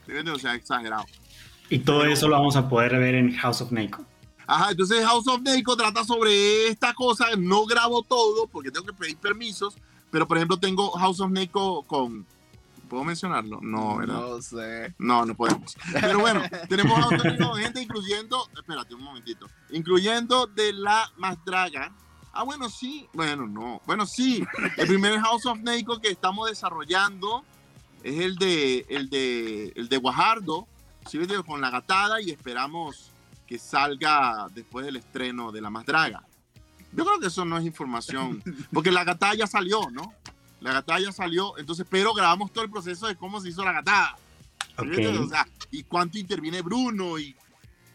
[0.07, 0.13] ¿Sí?
[0.13, 1.05] O sea, exagerado.
[1.69, 4.05] Y todo eso lo vamos a poder ver en House of Nico.
[4.51, 7.29] Ajá, entonces House of Neiko trata sobre esta cosa.
[7.39, 9.77] No grabo todo porque tengo que pedir permisos.
[10.11, 12.27] Pero por ejemplo, tengo House of Neiko con.
[12.89, 13.61] ¿Puedo mencionarlo?
[13.63, 14.15] No, ¿verdad?
[14.15, 14.93] No sé.
[14.99, 15.77] No, no podemos.
[15.93, 18.49] Pero bueno, tenemos House of Neiko gente incluyendo.
[18.57, 19.47] Espérate un momentito.
[19.71, 21.93] Incluyendo de la más draga.
[22.33, 23.07] Ah, bueno, sí.
[23.13, 23.81] Bueno, no.
[23.87, 24.45] Bueno, sí.
[24.77, 27.45] El primer House of Neiko que estamos desarrollando
[28.03, 30.67] es el de el de el de Guajardo.
[31.09, 33.10] Sí, con la gatada y esperamos
[33.51, 36.23] que salga después del estreno de La Más Draga.
[36.93, 38.41] Yo creo que eso no es información,
[38.73, 40.15] porque la gatada ya salió, ¿no?
[40.61, 43.73] La gatada ya salió, entonces, pero grabamos todo el proceso de cómo se hizo la
[43.73, 44.17] gatada.
[44.79, 47.35] O sea, y cuánto interviene Bruno y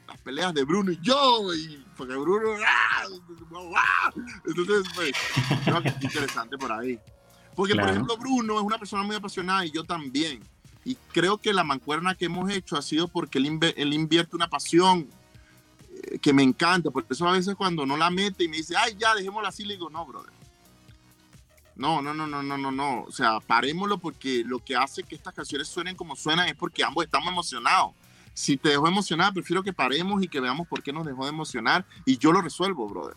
[0.06, 4.12] las peleas de Bruno y yo, y porque Bruno, ¡ah!
[4.46, 5.14] entonces, pues,
[5.64, 7.00] creo que es interesante por ahí.
[7.56, 10.44] Porque, por ejemplo, Bruno es una persona muy apasionada y yo también.
[10.84, 14.50] Y creo que la mancuerna que hemos hecho ha sido porque él, él invierte una
[14.50, 15.08] pasión
[16.22, 16.92] que me encanta.
[16.92, 19.64] Por eso a veces cuando no la mete y me dice, ay, ya, dejémosla así,
[19.64, 20.32] le digo, no, brother.
[21.76, 23.04] No, no, no, no, no, no, no.
[23.04, 26.84] O sea, parémoslo porque lo que hace que estas canciones suenen como suenan es porque
[26.84, 27.92] ambos estamos emocionados.
[28.34, 31.30] Si te dejó emocionar, prefiero que paremos y que veamos por qué nos dejó de
[31.30, 33.16] emocionar y yo lo resuelvo, brother.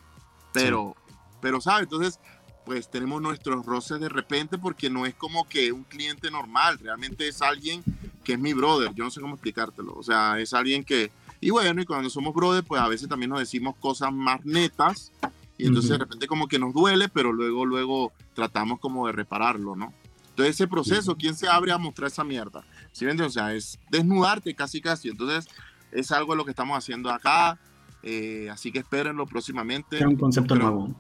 [0.53, 0.97] Pero,
[1.41, 1.85] pero, ¿sabes?
[1.85, 2.21] Entonces,
[2.69, 7.27] pues tenemos nuestros roces de repente porque no es como que un cliente normal, realmente
[7.27, 7.83] es alguien
[8.23, 11.11] que es mi brother, yo no sé cómo explicártelo, o sea, es alguien que,
[11.41, 15.13] y bueno, y cuando somos brother, pues a veces también nos decimos cosas más netas,
[15.57, 19.75] y entonces de repente como que nos duele, pero luego, luego tratamos como de repararlo,
[19.75, 19.93] ¿no?
[20.31, 22.63] Entonces ese proceso, ¿quién se abre a mostrar esa mierda?
[22.93, 25.49] ¿Sí me O sea, es desnudarte casi casi, entonces
[25.91, 27.59] es algo de lo que estamos haciendo acá,
[28.05, 29.99] eh, así que espérenlo próximamente.
[29.99, 30.95] Es un concepto nuevo.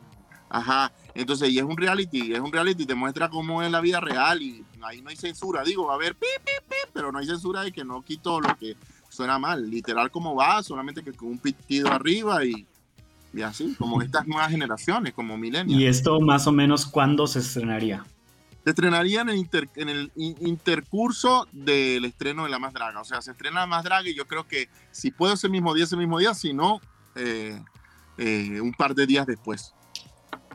[0.51, 4.01] Ajá, entonces, y es un reality, es un reality, te muestra cómo es la vida
[4.01, 7.27] real y ahí no hay censura, digo, a ver, pi, pi, pi, pero no hay
[7.27, 8.77] censura de que no quito lo que
[9.09, 12.67] suena mal, literal como va, solamente que con un pitido arriba y,
[13.33, 15.81] y así, como estas nuevas generaciones, como millennials.
[15.81, 18.05] ¿Y esto más o menos cuándo se estrenaría?
[18.65, 23.23] Se estrenaría en el, en el intercurso del estreno de La Más Draga, o sea,
[23.23, 25.97] se estrena La Más Draga y yo creo que si puedo ese mismo día, ese
[25.97, 26.81] mismo día, si no,
[27.15, 27.59] eh,
[28.19, 29.75] eh, un par de días después.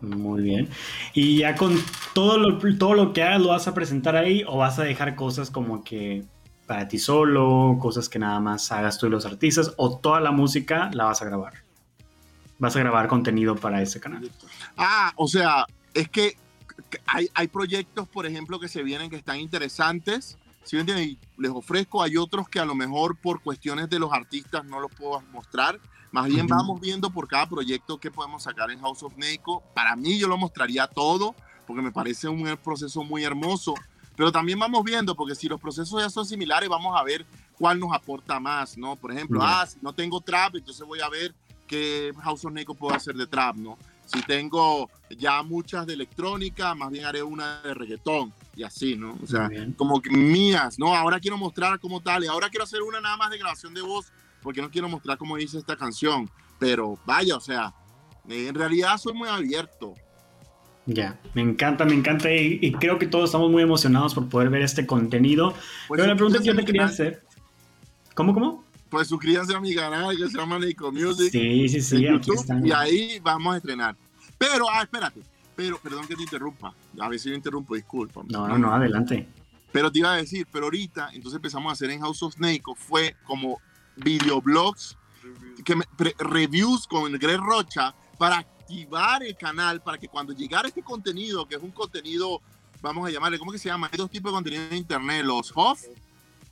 [0.01, 0.70] Muy bien.
[1.14, 1.80] ¿Y ya con
[2.14, 5.16] todo lo, todo lo que hagas lo vas a presentar ahí o vas a dejar
[5.16, 6.24] cosas como que
[6.66, 10.32] para ti solo, cosas que nada más hagas tú y los artistas o toda la
[10.32, 11.53] música la vas a grabar?
[12.59, 14.30] Vas a grabar contenido para ese canal.
[14.78, 16.38] Ah, o sea, es que
[17.05, 20.38] hay, hay proyectos, por ejemplo, que se vienen que están interesantes.
[20.64, 24.64] Si Y les ofrezco, hay otros que a lo mejor por cuestiones de los artistas
[24.64, 25.80] no los puedo mostrar
[26.14, 29.64] más bien vamos viendo por cada proyecto que podemos sacar en House of Neko.
[29.74, 31.34] Para mí yo lo mostraría todo,
[31.66, 33.74] porque me parece un proceso muy hermoso.
[34.16, 37.26] Pero también vamos viendo, porque si los procesos ya son similares, vamos a ver
[37.57, 38.95] cuál nos aporta más, ¿no?
[38.95, 41.34] Por ejemplo, ah, si no tengo trap, entonces voy a ver
[41.68, 43.78] qué House of Neko puedo hacer de trap, ¿no?
[44.05, 49.18] Si tengo ya muchas de electrónica, más bien haré una de reggaetón y así, ¿no?
[49.24, 50.95] O sea, como que mías, ¿no?
[50.95, 53.82] Ahora quiero mostrar como tal y ahora quiero hacer una nada más de grabación de
[53.82, 54.11] voz
[54.41, 57.74] porque no quiero mostrar cómo dice esta canción, pero vaya, o sea,
[58.28, 59.95] en realidad soy muy abierto.
[60.86, 64.63] Ya, me encanta, me encanta y, creo que todos estamos muy emocionados por poder ver
[64.63, 65.53] este contenido.
[65.88, 67.23] Pues pero la pregunta que yo te quería hacer,
[68.13, 68.65] ¿cómo, cómo?
[68.89, 71.31] Pues suscríbanse a mi canal que se llama Nico Music.
[71.31, 72.31] Sí, sí, sí, aquí
[72.63, 73.95] y ahí vamos a estrenar.
[74.38, 75.21] Pero, ah, espérate,
[75.55, 78.21] pero, perdón que te interrumpa, a veces yo interrumpo, disculpa.
[78.27, 79.27] No, no, no, adelante.
[79.71, 82.61] Pero te iba a decir, pero ahorita, entonces empezamos a hacer en House of Snake,
[82.75, 83.59] fue como
[83.95, 84.97] videoblogs,
[85.63, 85.75] que
[86.19, 91.55] reviews con Greg Rocha para activar el canal, para que cuando llegara este contenido, que
[91.55, 92.41] es un contenido,
[92.82, 93.89] vamos a llamarle, ¿cómo que se llama?
[93.91, 95.78] Hay dos tipos de contenido en internet, los Hop,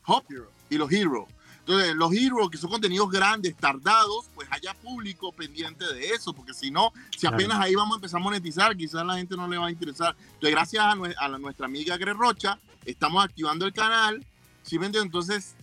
[0.05, 0.23] Hop
[0.69, 1.27] y los Hero.
[1.59, 6.53] Entonces, los Hero, que son contenidos grandes, tardados, pues haya público pendiente de eso, porque
[6.53, 9.57] si no, si apenas ahí vamos a empezar a monetizar, quizás la gente no le
[9.57, 10.15] va a interesar.
[10.19, 14.25] Entonces, gracias a, a nuestra amiga Greg Rocha, estamos activando el canal.
[14.63, 15.55] ¿Sí me Entonces,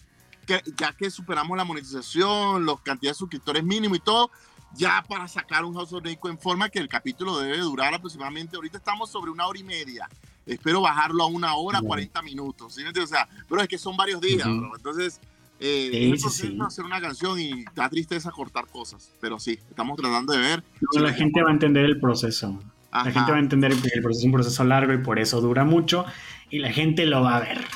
[0.76, 4.30] ya que superamos la monetización, los cantidades de suscriptores mínimo y todo,
[4.74, 8.56] ya para sacar un House of Rico en forma que el capítulo debe durar aproximadamente,
[8.56, 10.08] ahorita estamos sobre una hora y media,
[10.46, 12.82] espero bajarlo a una hora, 40 minutos, ¿sí?
[12.84, 15.20] o sea, pero es que son varios días, entonces...
[15.60, 20.38] Eh, sí, hacer una canción y da tristeza cortar cosas, pero sí, estamos tratando de
[20.38, 20.64] ver.
[20.92, 22.56] la gente va a entender el proceso.
[22.92, 25.40] La gente va a entender que el proceso es un proceso largo y por eso
[25.40, 26.04] dura mucho
[26.48, 27.66] y la gente lo va a ver.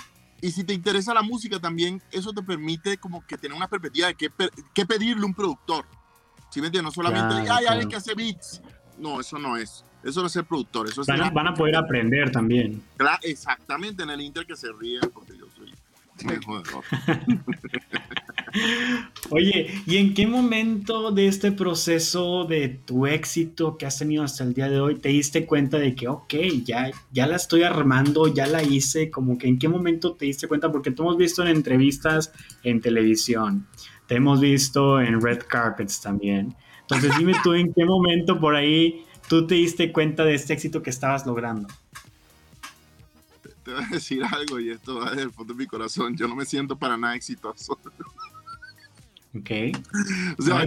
[0.41, 4.09] Y si te interesa la música también, eso te permite como que tener una perspectiva
[4.09, 4.29] de qué,
[4.75, 5.85] qué pedirle a un productor.
[6.53, 6.95] ¿Sí me entiendes?
[6.95, 8.61] No solamente, hay alguien que hace beats.
[8.99, 9.85] No, eso no es.
[10.05, 10.87] Eso no es ser productor.
[10.87, 12.83] Eso van, a poder aprender también.
[13.23, 15.73] exactamente, en el Inter que se ríen porque yo soy
[16.27, 16.63] mejor.
[19.31, 24.45] Oye, ¿y en qué momento de este proceso de tu éxito que has tenido hasta
[24.45, 26.35] el día de hoy te diste cuenta de que, ok,
[26.65, 29.11] ya, ya la estoy armando, ya la hice?
[29.11, 30.71] Como que en qué momento te diste cuenta?
[30.71, 32.33] Porque te hemos visto en entrevistas
[32.63, 33.67] en televisión,
[34.13, 36.55] te hemos visto en red carpets también.
[36.83, 40.83] Entonces dime tú en qué momento por ahí tú te diste cuenta de este éxito
[40.83, 41.67] que estabas logrando
[43.65, 46.15] te voy a decir algo y esto va desde el fondo de mi corazón.
[46.17, 47.79] Yo no me siento para nada exitoso.
[49.35, 49.51] Ok.
[50.37, 50.67] O sea,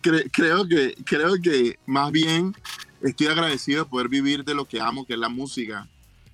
[0.00, 2.54] creo, que, creo, que, más bien
[3.02, 5.86] estoy agradecido de poder vivir de lo que amo, que es la música.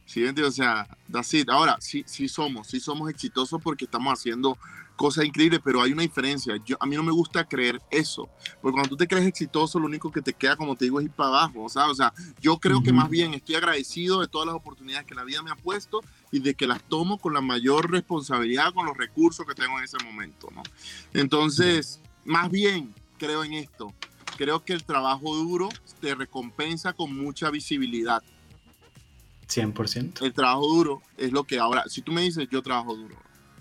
[0.07, 0.25] ¿Sí?
[0.25, 4.57] O sea, that's Ahora, sí, sí somos, sí somos exitosos porque estamos haciendo
[4.97, 6.57] cosas increíbles, pero hay una diferencia.
[6.65, 8.29] Yo, a mí no me gusta creer eso,
[8.61, 11.07] porque cuando tú te crees exitoso, lo único que te queda, como te digo, es
[11.07, 14.57] ir para abajo, O sea, yo creo que más bien estoy agradecido de todas las
[14.57, 16.01] oportunidades que la vida me ha puesto
[16.33, 19.85] y de que las tomo con la mayor responsabilidad, con los recursos que tengo en
[19.85, 20.63] ese momento, ¿no?
[21.13, 23.93] Entonces, más bien creo en esto.
[24.37, 25.69] Creo que el trabajo duro
[26.01, 28.23] te recompensa con mucha visibilidad.
[29.49, 30.23] 100%.
[30.23, 33.17] El trabajo duro es lo que ahora, si tú me dices yo trabajo duro,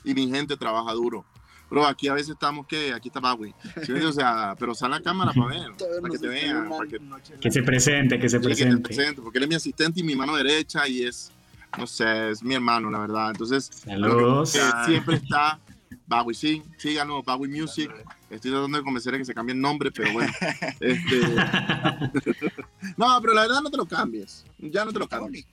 [0.05, 1.25] y mi gente trabaja duro.
[1.69, 3.53] Pero aquí a veces estamos que, aquí está Bagui.
[4.07, 6.69] O sea, pero sale la cámara para ver, para que te vean.
[7.41, 8.89] que, se presente, que se presente.
[8.89, 11.31] Que se presente, porque él es mi asistente y mi mano derecha y es,
[11.77, 13.31] no sé, es mi hermano, la verdad.
[13.31, 14.55] Entonces, Saludos.
[14.85, 15.59] siempre está
[16.07, 17.91] Bagui sí, síganos, Bagui Music.
[18.29, 20.31] Estoy tratando de convencer a que se cambie el nombre, pero bueno.
[20.79, 21.19] Este...
[22.97, 24.45] no, pero la verdad no te lo cambies.
[24.59, 25.47] Ya no te lo cambies.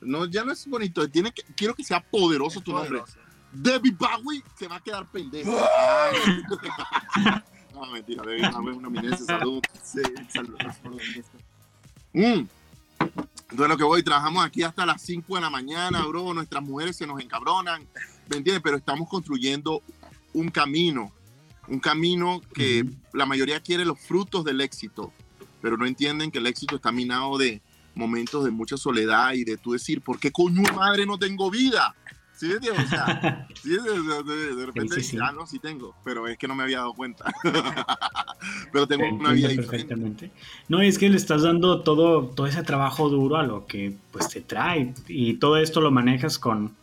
[0.00, 1.08] No, ya no es bonito.
[1.08, 3.02] Tiene que, quiero que sea poderoso tu nombre.
[3.52, 5.50] Debbie Bowie se va a quedar pendejo.
[7.74, 9.26] no, mentira, Debbie Bowie es una eminencia.
[9.26, 9.62] Salud.
[9.82, 10.56] Sí, salud.
[12.12, 12.46] Mm.
[13.50, 16.34] Entonces, lo que voy, trabajamos aquí hasta las 5 de la mañana, bro.
[16.34, 17.86] Nuestras mujeres se nos encabronan,
[18.28, 18.62] ¿me entiendes?
[18.62, 19.82] Pero estamos construyendo
[20.32, 21.12] un camino,
[21.68, 25.12] un camino que la mayoría quiere los frutos del éxito,
[25.62, 27.62] pero no entienden que el éxito está minado de
[27.94, 31.94] momentos de mucha soledad y de tú decir, ¿por qué coño madre no tengo vida?
[32.40, 36.54] ¿Sí O sea, sí, de, repente, sí, ah, no, sí tengo, pero es que no
[36.54, 37.24] me había dado cuenta.
[38.72, 40.30] pero tengo una vida perfectamente.
[40.68, 44.28] No, es que le estás dando todo, todo ese trabajo duro a lo que pues
[44.28, 46.74] te trae y todo esto lo manejas con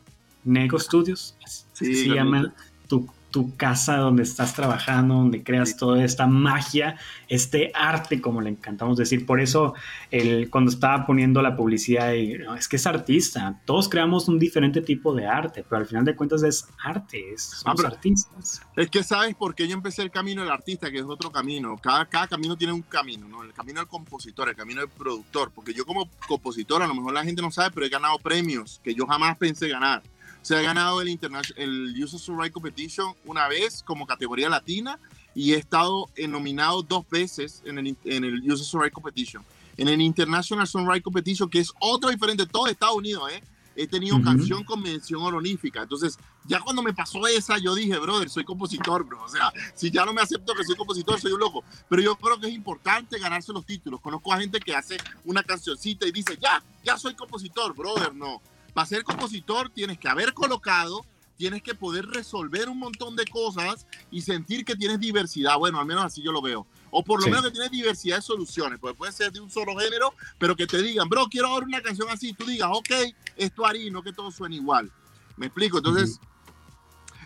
[0.44, 1.36] Nego Studios,
[1.74, 2.54] sí, se llama
[2.88, 8.52] tu, tu casa donde estás trabajando, donde creas toda esta magia, este arte, como le
[8.52, 9.26] encantamos decir.
[9.26, 9.74] Por eso,
[10.12, 13.60] el, cuando estaba poniendo la publicidad, es que es artista.
[13.66, 17.42] Todos creamos un diferente tipo de arte, pero al final de cuentas es arte, es,
[17.42, 18.62] somos artistas.
[18.76, 21.76] Es que sabes por qué yo empecé el camino del artista, que es otro camino.
[21.78, 23.42] Cada, cada camino tiene un camino, ¿no?
[23.42, 25.50] El camino del compositor, el camino del productor.
[25.50, 28.80] Porque yo como compositor, a lo mejor la gente no sabe, pero he ganado premios
[28.84, 30.04] que yo jamás pensé ganar
[30.44, 31.20] se ha ganado el,
[31.56, 35.00] el User Survey Competition una vez como categoría latina
[35.34, 39.44] y he estado nominado dos veces en el, en el User Survey Competition.
[39.78, 43.42] En el International Songwriting Competition, que es otro diferente, todo Estados Unidos, ¿eh?
[43.76, 45.82] he tenido canción con mención honorífica.
[45.82, 49.24] Entonces, ya cuando me pasó esa, yo dije, brother, soy compositor, bro.
[49.24, 51.64] O sea, si ya no me acepto que soy compositor, soy un loco.
[51.90, 54.00] Pero yo creo que es importante ganarse los títulos.
[54.02, 58.14] Conozco a gente que hace una cancioncita y dice, ya, ya soy compositor, brother.
[58.14, 58.42] No,
[58.74, 61.06] para ser compositor tienes que haber colocado,
[61.38, 65.58] tienes que poder resolver un montón de cosas y sentir que tienes diversidad.
[65.58, 66.66] Bueno, al menos así yo lo veo.
[66.92, 69.76] O por lo menos que tienes diversidad de soluciones, porque puede ser de un solo
[69.78, 72.92] género, pero que te digan, bro, quiero ahora una canción así, y tú digas, ok,
[73.36, 74.92] esto harí, no que todo suene igual.
[75.36, 75.80] ¿Me explico?
[75.80, 76.20] Entonces,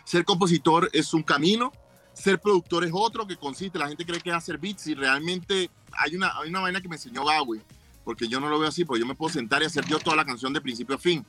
[0.05, 1.73] ser compositor es un camino,
[2.13, 5.69] ser productor es otro que consiste, la gente cree que es hacer beats y realmente
[5.91, 7.61] hay una, hay una vaina que me enseñó Bowie,
[8.05, 10.15] porque yo no lo veo así, porque yo me puedo sentar y hacer yo toda
[10.15, 11.25] la canción de principio a fin.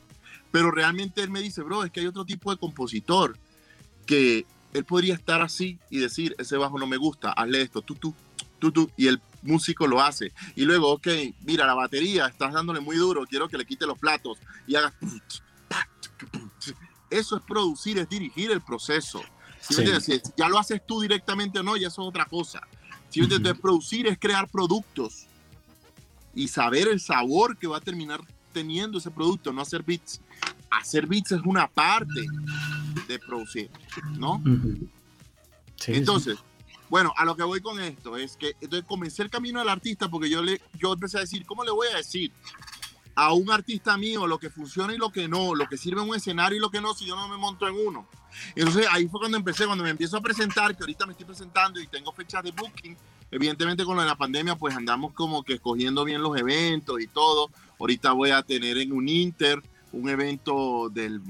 [0.51, 3.36] Pero realmente él me dice, bro, es que hay otro tipo de compositor
[4.07, 7.94] que él podría estar así y decir, ese bajo no me gusta, hazle esto, tú,
[7.94, 8.14] tú,
[8.59, 10.32] tú, tú, y el músico lo hace.
[10.57, 11.09] Y luego, ok,
[11.42, 14.92] mira, la batería, estás dándole muy duro, quiero que le quite los platos y hagas...
[17.11, 19.22] Eso es producir, es dirigir el proceso.
[19.61, 19.82] Si
[20.36, 22.61] ya lo haces tú directamente o no, ya eso es otra cosa.
[23.09, 25.26] Si Entonces, producir es crear productos
[26.34, 28.20] y saber el sabor que va a terminar
[28.59, 30.20] teniendo ese producto, no hacer beats.
[30.68, 32.26] Hacer beats es una parte
[33.06, 33.70] de producir,
[34.16, 34.42] ¿no?
[35.86, 36.38] entonces,
[36.90, 40.09] bueno, a lo que voy con esto es que entonces comencé el camino del artista
[40.09, 42.32] porque yo le yo empecé a decir, ¿cómo le voy a decir
[43.14, 46.09] a un artista mío lo que funciona y lo que no, lo que sirve en
[46.09, 48.09] un escenario y lo que no si yo no me monto en uno?
[48.56, 51.80] Entonces ahí fue cuando empecé, cuando me empiezo a presentar, que ahorita me estoy presentando
[51.80, 52.96] y tengo fechas de booking.
[53.30, 57.06] Evidentemente con lo de la pandemia pues andamos como que escogiendo bien los eventos y
[57.06, 57.50] todo.
[57.79, 59.62] Ahorita voy a tener en un Inter
[59.93, 61.22] un evento del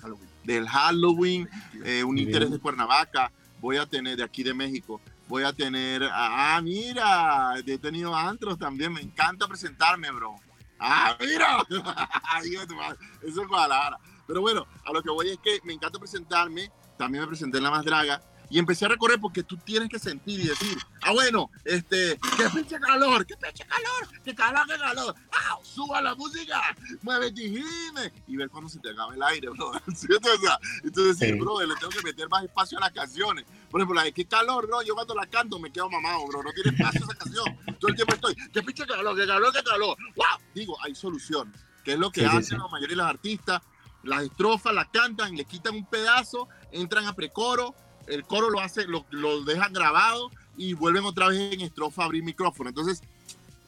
[0.00, 1.48] Halloween, del Halloween
[1.84, 3.30] eh, un interés de Cuernavaca.
[3.60, 5.00] Voy a tener de aquí de México.
[5.28, 8.92] Voy a tener, ah, mira, he tenido antros también.
[8.92, 10.34] Me encanta presentarme, bro.
[10.78, 11.64] Ah, mira.
[13.22, 13.98] Eso es Guadalajara.
[14.26, 16.70] Pero bueno, a lo que voy es que me encanta presentarme.
[16.98, 18.20] También me presenté en La Más Draga
[18.52, 22.50] y empecé a recorrer porque tú tienes que sentir y decir, ah, bueno, este, qué
[22.54, 26.60] pinche calor, qué pinche calor, qué calor, qué calor, ah, suba la música,
[27.00, 29.72] mueve gime y ver cuando se te acaba el aire, bro.
[30.84, 33.46] Entonces, sí, bro, le tengo que meter más espacio a las canciones.
[33.70, 36.42] Por ejemplo, la de qué calor, bro, yo cuando la canto me quedo mamado, bro,
[36.42, 37.58] no tiene espacio esa canción.
[37.80, 40.46] Todo el tiempo estoy, qué pinche calor, qué calor, qué calor, wow.
[40.54, 41.50] Digo, hay solución,
[41.82, 43.62] que es lo que hacen la mayoría de los artistas.
[44.02, 47.74] Las estrofas las cantan, le quitan un pedazo, entran a precoro,
[48.06, 52.04] el coro lo hace, lo, lo dejan grabado y vuelven otra vez en estrofa a
[52.06, 52.68] abrir micrófono.
[52.68, 53.02] Entonces,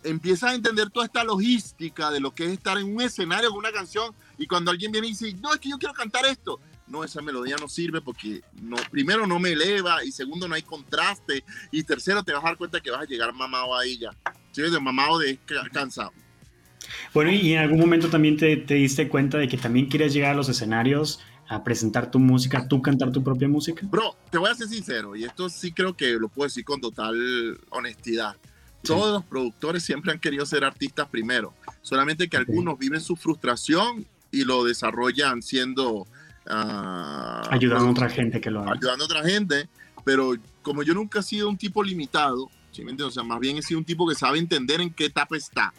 [0.05, 3.59] empiezas a entender toda esta logística de lo que es estar en un escenario con
[3.59, 6.61] una canción y cuando alguien viene y dice, no, es que yo quiero cantar esto,
[6.87, 10.63] no, esa melodía no sirve porque no, primero no me eleva y segundo no hay
[10.63, 14.11] contraste y tercero te vas a dar cuenta que vas a llegar mamado ahí ya,
[14.53, 14.63] ¿sí?
[14.63, 15.39] de mamado de
[15.73, 16.13] cansado.
[17.15, 20.33] Bueno, y en algún momento también te, te diste cuenta de que también quieres llegar
[20.33, 23.87] a los escenarios a presentar tu música, tú cantar tu propia música?
[23.87, 26.81] Bro, te voy a ser sincero, y esto sí creo que lo puedo decir con
[26.81, 28.37] total honestidad.
[28.83, 34.07] Todos los productores siempre han querido ser artistas primero, solamente que algunos viven su frustración
[34.31, 36.07] y lo desarrollan siendo...
[36.47, 38.73] Uh, ayudando a otra gente que lo haga.
[38.73, 39.69] Ayudando a otra gente,
[40.05, 43.57] pero como yo nunca he sido un tipo limitado, ¿sí me O sea, más bien
[43.57, 45.73] he sido un tipo que sabe entender en qué etapa está.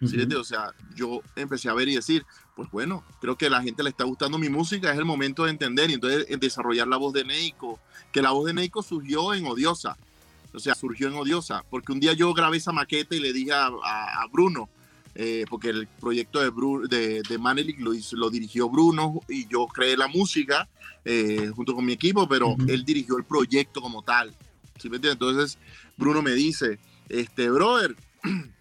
[0.00, 2.24] ¿Sí O sea, yo empecé a ver y decir,
[2.54, 5.44] pues bueno, creo que a la gente le está gustando mi música, es el momento
[5.44, 7.78] de entender y entonces desarrollar la voz de Neiko,
[8.12, 9.96] que la voz de Neiko surgió en Odiosa,
[10.52, 13.52] o sea, surgió en Odiosa, porque un día yo grabé esa maqueta y le dije
[13.52, 14.68] a, Bruno,
[15.14, 16.50] eh, porque el proyecto de,
[16.88, 20.68] de, de Manelik lo, lo, dirigió Bruno y yo creé la música
[21.04, 24.34] eh, junto con mi equipo, pero él dirigió el proyecto como tal.
[24.78, 25.58] ¿sí me Entonces
[25.96, 26.78] Bruno me dice,
[27.08, 27.96] este, brother,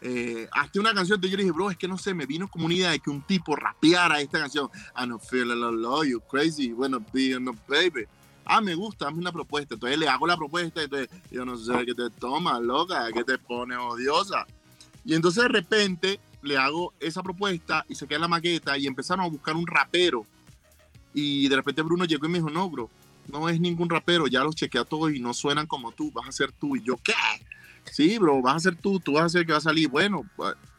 [0.00, 1.20] eh, hazte una canción.
[1.20, 3.10] Yo le dije, bro, es que no sé, me vino como una idea de que
[3.10, 4.68] un tipo rapeara esta canción.
[4.96, 8.04] I don't feel love you, crazy, bueno, be no baby.
[8.44, 9.74] Ah, me gusta, hazme una propuesta.
[9.74, 10.82] Entonces le hago la propuesta.
[10.82, 14.46] Entonces yo no sé qué te toma, loca, que te pone odiosa.
[15.04, 19.24] Y entonces de repente le hago esa propuesta y se queda la maqueta y empezaron
[19.24, 20.24] a buscar un rapero.
[21.12, 22.90] Y de repente Bruno llegó y me dijo, no, bro,
[23.26, 26.32] no es ningún rapero, ya los chequea todos y no suenan como tú, vas a
[26.32, 26.76] ser tú.
[26.76, 27.14] Y yo, ¿qué?
[27.92, 29.88] Sí, bro, vas a ser tú, tú vas a ser que va a salir.
[29.88, 30.24] Bueno,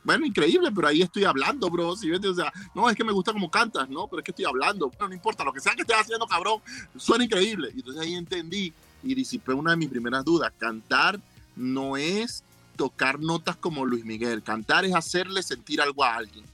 [0.03, 1.95] bueno, increíble, pero ahí estoy hablando, bro.
[1.95, 2.12] ¿sí?
[2.12, 4.89] O sea, no, es que me gusta como cantas, no, pero es que estoy hablando.
[4.89, 6.62] Bueno, no importa, lo que sea que estés haciendo, cabrón,
[6.97, 7.72] suena increíble.
[7.76, 10.51] Y entonces ahí entendí y disipé una de mis primeras dudas.
[10.57, 11.20] Cantar
[11.55, 12.43] no es
[12.76, 14.41] tocar notas como Luis Miguel.
[14.41, 16.45] Cantar es hacerle sentir algo a alguien.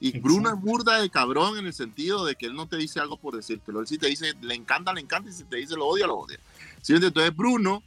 [0.00, 3.00] Y Bruno es burda de cabrón en el sentido de que él no te dice
[3.00, 3.80] algo por decírtelo.
[3.80, 6.18] Él sí te dice, le encanta, le encanta, y si te dice lo odia, lo
[6.18, 6.38] odia.
[6.82, 6.94] ¿Sí?
[6.94, 7.82] Entonces Bruno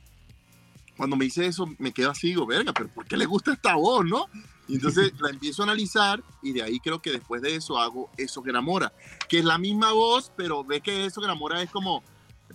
[0.97, 3.75] cuando me dice eso, me quedo así, digo, verga, pero ¿por qué le gusta esta
[3.75, 4.25] voz, no?
[4.67, 8.09] Y entonces la empiezo a analizar y de ahí creo que después de eso hago
[8.17, 8.91] Eso que enamora,
[9.29, 12.03] que es la misma voz, pero ve que Eso que enamora es como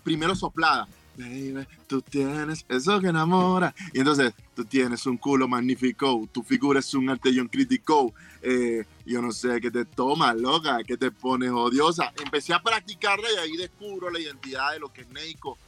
[0.02, 0.88] primero soplada.
[1.14, 3.74] Baby, tú tienes eso que enamora.
[3.92, 8.14] Y entonces, tú tienes un culo magnífico, tu figura es un arte un crítico.
[8.40, 12.12] Eh, yo no sé qué te toma, loca, que te pones odiosa.
[12.24, 15.58] Empecé a practicarla y ahí descubro la identidad de lo que es Neiko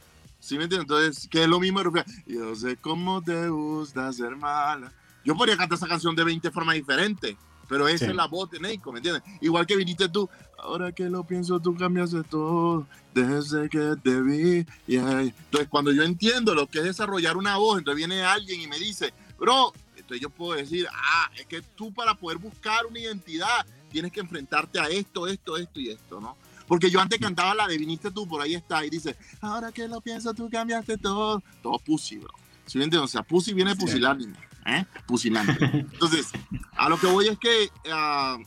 [0.45, 0.87] ¿Sí me entiendes?
[0.87, 1.81] Entonces, que es lo mismo.
[2.27, 4.93] Yo sé cómo te gusta ser mala.
[5.23, 7.35] Yo podría cantar esa canción de 20 formas diferentes,
[7.67, 9.23] pero esa es la voz de Neiko, ¿me entiendes?
[9.41, 10.29] Igual que viniste tú.
[10.59, 14.67] Ahora que lo pienso, tú cambiaste todo desde que te vi.
[14.87, 18.77] Entonces, cuando yo entiendo lo que es desarrollar una voz, entonces viene alguien y me
[18.77, 23.65] dice, bro, entonces yo puedo decir, ah, es que tú para poder buscar una identidad
[23.91, 26.37] tienes que enfrentarte a esto, esto, esto y esto, ¿no?
[26.67, 29.87] Porque yo antes cantaba la de viniste tú, por ahí está, y dice, ahora que
[29.87, 31.43] lo pienso, tú cambiaste todo.
[31.61, 32.33] Todo pussy, bro.
[32.65, 32.97] ¿Sí me?
[32.97, 34.85] O sea, pussy viene de pusilánime, ¿eh?
[35.05, 35.57] Pusilánime.
[35.93, 36.31] Entonces,
[36.75, 38.41] a lo que voy es que uh,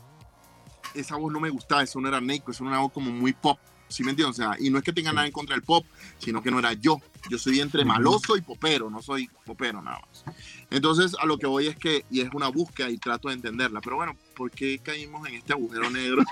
[0.95, 3.33] esa voz no me gustaba, eso no era Neiko, eso era una voz como muy
[3.33, 3.59] pop.
[3.89, 4.39] ¿Sí me entiendes?
[4.39, 5.84] O sea, y no es que tenga nada en contra del pop,
[6.18, 7.01] sino que no era yo.
[7.30, 10.24] Yo soy entre maloso y popero, no soy popero nada más.
[10.70, 13.80] Entonces, a lo que voy es que, y es una búsqueda y trato de entenderla.
[13.80, 16.22] Pero bueno, ¿por qué caímos en este agujero negro?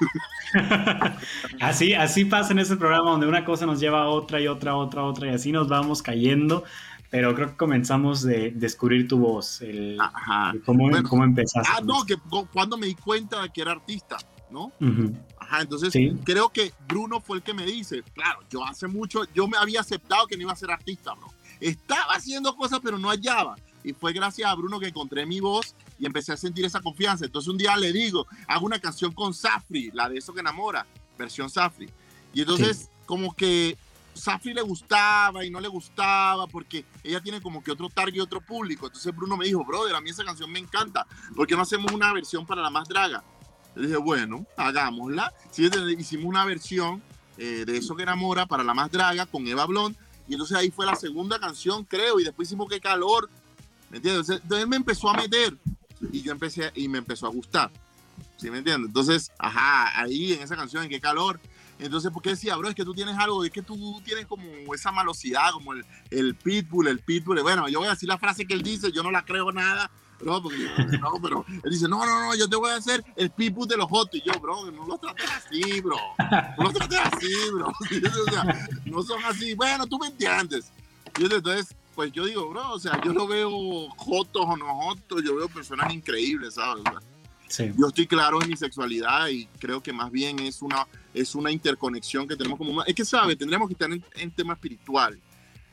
[1.61, 4.77] así, así pasa en ese programa donde una cosa nos lleva a otra y otra,
[4.77, 6.65] otra, otra, y así nos vamos cayendo.
[7.11, 10.53] Pero creo que comenzamos de descubrir tu voz, el, Ajá.
[10.65, 11.71] cómo, cómo empezaste.
[11.73, 12.17] Ah, no, que
[12.53, 14.19] cuando me di cuenta de que era artista,
[14.51, 14.73] ¿no?
[15.39, 15.93] Ajá, entonces
[16.25, 19.81] creo que Bruno fue el que me dice, claro, yo hace mucho, yo me había
[19.81, 21.33] aceptado que no iba a ser artista, bro.
[21.61, 23.57] Estaba haciendo cosas, pero no hallaba.
[23.83, 27.25] Y fue gracias a Bruno que encontré mi voz y empecé a sentir esa confianza.
[27.25, 30.87] Entonces un día le digo, hago una canción con Safri, la de eso que enamora,
[31.17, 31.89] versión Safri.
[32.35, 33.79] Y entonces como que
[34.13, 38.41] Safri le gustaba y no le gustaba porque ella tiene como que otro target, otro
[38.41, 38.87] público.
[38.87, 41.07] Entonces Bruno me dijo, brother, a mí esa canción me encanta.
[41.35, 43.23] ¿Por qué no hacemos una versión para la más draga?
[43.77, 45.33] Le dije, bueno, hagámosla.
[45.51, 45.69] Sí,
[45.99, 47.03] hicimos una versión
[47.39, 49.95] eh, de Eso que enamora para la más draga con Eva Blond.
[50.27, 52.19] Y entonces ahí fue la segunda canción, creo.
[52.19, 53.29] Y después hicimos Qué calor
[53.91, 54.29] ¿Me entiendes?
[54.29, 55.57] Entonces él me empezó a meter
[56.13, 57.71] y yo empecé y me empezó a gustar.
[58.37, 58.89] ¿Sí me entiendes?
[58.89, 61.41] Entonces, ajá, ahí en esa canción, en qué calor.
[61.79, 62.69] Entonces, ¿por qué decía, bro?
[62.69, 66.35] Es que tú tienes algo, es que tú tienes como esa malosidad, como el, el
[66.35, 67.43] pitbull, el pitbull.
[67.43, 69.91] Bueno, yo voy a decir la frase que él dice, yo no la creo nada,
[70.25, 70.69] No, porque
[71.01, 73.77] no, pero él dice, no, no, no, yo te voy a hacer el pipu de
[73.77, 74.15] los jotos.
[74.15, 75.99] Y yo, bro, no lo trates así, bro.
[76.59, 77.69] No lo trates así, bro.
[78.27, 79.55] o sea, no son así.
[79.55, 80.73] Bueno, tú me entiendes.
[81.19, 83.51] Y entonces, pues yo digo, bro, o sea, yo no veo
[83.97, 86.85] jotos o no jotos, yo veo personas increíbles, ¿sabes?
[87.49, 87.73] sí.
[87.79, 91.51] Yo estoy claro en mi sexualidad y creo que más bien es una, es una
[91.51, 92.83] interconexión que tenemos como...
[92.85, 93.39] Es que, ¿sabes?
[93.39, 95.19] Tendríamos que estar en, tema espiritual.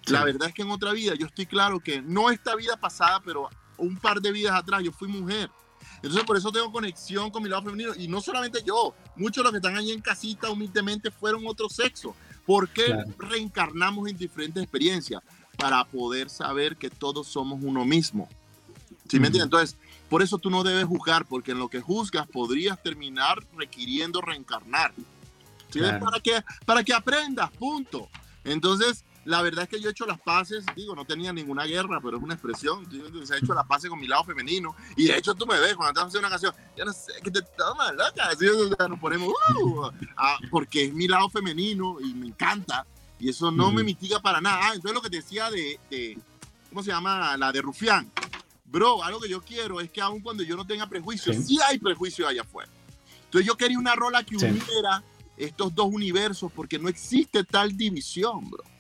[0.08, 3.22] La verdad es que en otra vida yo estoy claro que no esta vida pasada,
[3.24, 5.49] pero un par de vidas atrás yo fui mujer.
[5.97, 7.93] Entonces por eso tengo conexión con mi lado femenino.
[7.97, 11.69] Y no solamente yo, muchos de los que están ahí en casita humildemente fueron otro
[11.69, 12.15] sexo.
[12.45, 15.21] ¿Por qué reencarnamos en diferentes experiencias?
[15.57, 18.28] Para poder saber que todos somos uno mismo.
[19.07, 19.45] ¿Sí me entiendes?
[19.45, 19.78] Entonces,
[20.09, 24.93] por eso tú no debes juzgar, porque en lo que juzgas podrías terminar requiriendo reencarnar.
[25.69, 25.80] ¿Sí?
[25.80, 28.09] Para, que, para que aprendas, punto.
[28.43, 32.01] Entonces, la verdad es que yo he hecho las paces, digo, no tenía ninguna guerra,
[32.01, 32.86] pero es una expresión.
[33.26, 34.76] Se ha hecho las paces con mi lado femenino.
[34.97, 37.32] Y de hecho, tú me ves cuando estás haciendo una canción, yo no sé, que
[37.32, 38.28] te tomas loca.
[38.30, 38.45] Así,
[38.89, 42.86] nos ponemos, uh, ah, porque es mi lado femenino y me encanta.
[43.17, 44.59] Y eso no me mitiga para nada.
[44.61, 46.19] Ah, entonces lo que te decía de, de,
[46.69, 47.38] ¿cómo se llama?
[47.38, 48.11] La de Rufián.
[48.65, 51.78] Bro, algo que yo quiero es que aun cuando yo no tenga prejuicios, sí, hay
[51.78, 52.71] prejuicios allá afuera.
[53.26, 55.03] Entonces yo quería una rola que uniera
[55.38, 58.72] estos dos universos porque no existe tal división, bro.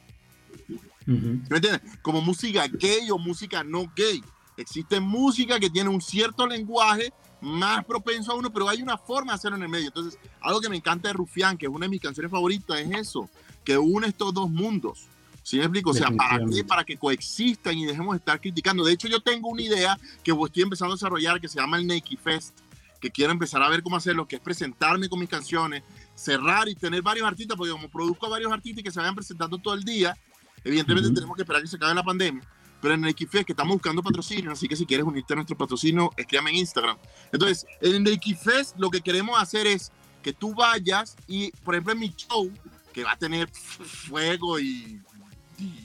[1.05, 1.81] ¿Me entiendes?
[2.01, 4.23] Como música gay o música no gay.
[4.57, 9.33] Existe música que tiene un cierto lenguaje más propenso a uno, pero hay una forma
[9.33, 9.87] de hacerlo en el medio.
[9.87, 12.91] Entonces, algo que me encanta de Rufián, que es una de mis canciones favoritas, es
[12.91, 13.29] eso,
[13.63, 15.07] que une estos dos mundos.
[15.43, 15.89] ¿Sí me explico?
[15.89, 16.63] O sea, ¿para qué?
[16.63, 18.85] Para que coexistan y dejemos de estar criticando.
[18.85, 21.85] De hecho, yo tengo una idea que estoy empezando a desarrollar que se llama el
[21.85, 22.57] Nike Fest,
[23.01, 25.83] que quiero empezar a ver cómo hacerlo, que es presentarme con mis canciones,
[26.15, 29.57] cerrar y tener varios artistas, porque como produzco a varios artistas que se vayan presentando
[29.57, 30.17] todo el día,
[30.63, 32.43] Evidentemente tenemos que esperar que se acabe la pandemia,
[32.81, 35.57] pero en el XFest que estamos buscando patrocinio, así que si quieres unirte a nuestro
[35.57, 36.97] patrocinio, escríbeme en Instagram.
[37.31, 39.91] Entonces, en el XFest lo que queremos hacer es
[40.21, 42.51] que tú vayas y, por ejemplo, en mi show,
[42.93, 45.01] que va a tener fuego y,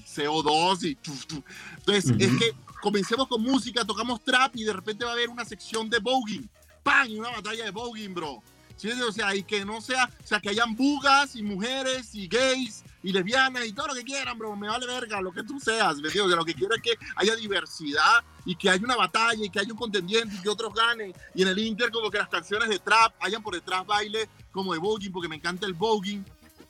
[0.07, 0.99] CO2 y...
[1.79, 5.45] Entonces, es que comencemos con música, tocamos trap y de repente va a haber una
[5.45, 6.49] sección de voguing.
[6.83, 7.09] ¡Pam!
[7.09, 8.43] Y una batalla de voguing, bro.
[8.77, 8.91] ¿Sí?
[8.91, 12.85] O sea, y que no sea, o sea, que hayan bugas y mujeres y gays
[13.09, 15.97] y lesbianas y todo lo que quieran, bro, me vale verga, lo que tú seas,
[15.97, 16.29] ¿me digo?
[16.29, 19.61] Que lo que quiero es que haya diversidad y que haya una batalla y que
[19.61, 21.15] haya un contendiente y que otros ganen.
[21.35, 24.75] Y en el Inter como que las canciones de trap hayan por detrás baile como
[24.75, 26.23] de voguing, porque me encanta el voguing.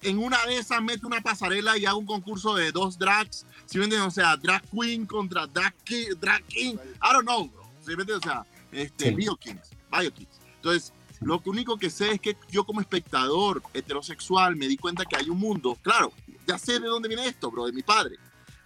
[0.02, 3.78] En una de esas meto una pasarela y hago un concurso de dos drags, ¿sí
[3.78, 4.06] me entiendes?
[4.06, 6.74] O sea, drag queen contra drag king, drag king.
[7.02, 7.68] I don't know, bro.
[7.84, 8.18] ¿Sí entiendes?
[8.18, 10.38] O sea, este, Bio Kings, Bio Kings.
[10.54, 15.16] Entonces, lo único que sé es que yo como espectador heterosexual me di cuenta que
[15.16, 16.12] hay un mundo, claro,
[16.48, 18.16] ya sé de dónde viene esto, bro, de mi padre.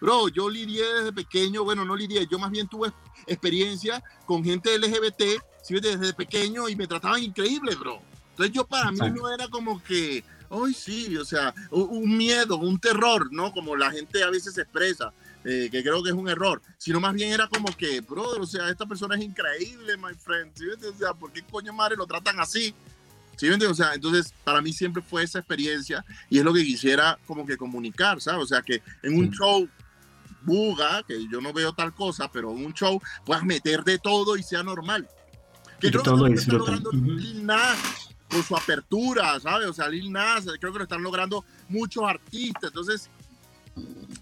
[0.01, 2.93] Bro, yo lidié desde pequeño, bueno, no lidié, yo más bien tuve
[3.27, 5.23] experiencia con gente LGBT,
[5.63, 5.81] ¿sí?
[5.81, 8.01] desde pequeño y me trataban increíble, bro.
[8.31, 12.79] Entonces yo para mí no era como que, ay sí, o sea, un miedo, un
[12.79, 13.53] terror, ¿no?
[13.53, 15.13] Como la gente a veces expresa.
[15.45, 18.47] Eh, que creo que es un error, sino más bien era como que, brother, o
[18.47, 20.67] sea, esta persona es increíble, my friend, ¿sí?
[20.69, 22.73] o sea, ¿por qué coño madre lo tratan así?
[23.37, 27.19] ¿Sí O sea, entonces para mí siempre fue esa experiencia y es lo que quisiera
[27.27, 28.45] como que comunicar, ¿sabes?
[28.45, 29.69] O sea, que en un show
[30.43, 34.37] buga, que yo no veo tal cosa, pero en un show puedas meter de todo
[34.37, 35.09] y sea normal.
[35.81, 39.69] Que creo todo que está logrando Lil Nas con su apertura, ¿sabes?
[39.69, 43.11] O sea, Lil Nas, creo que lo están logrando muchos artistas, entonces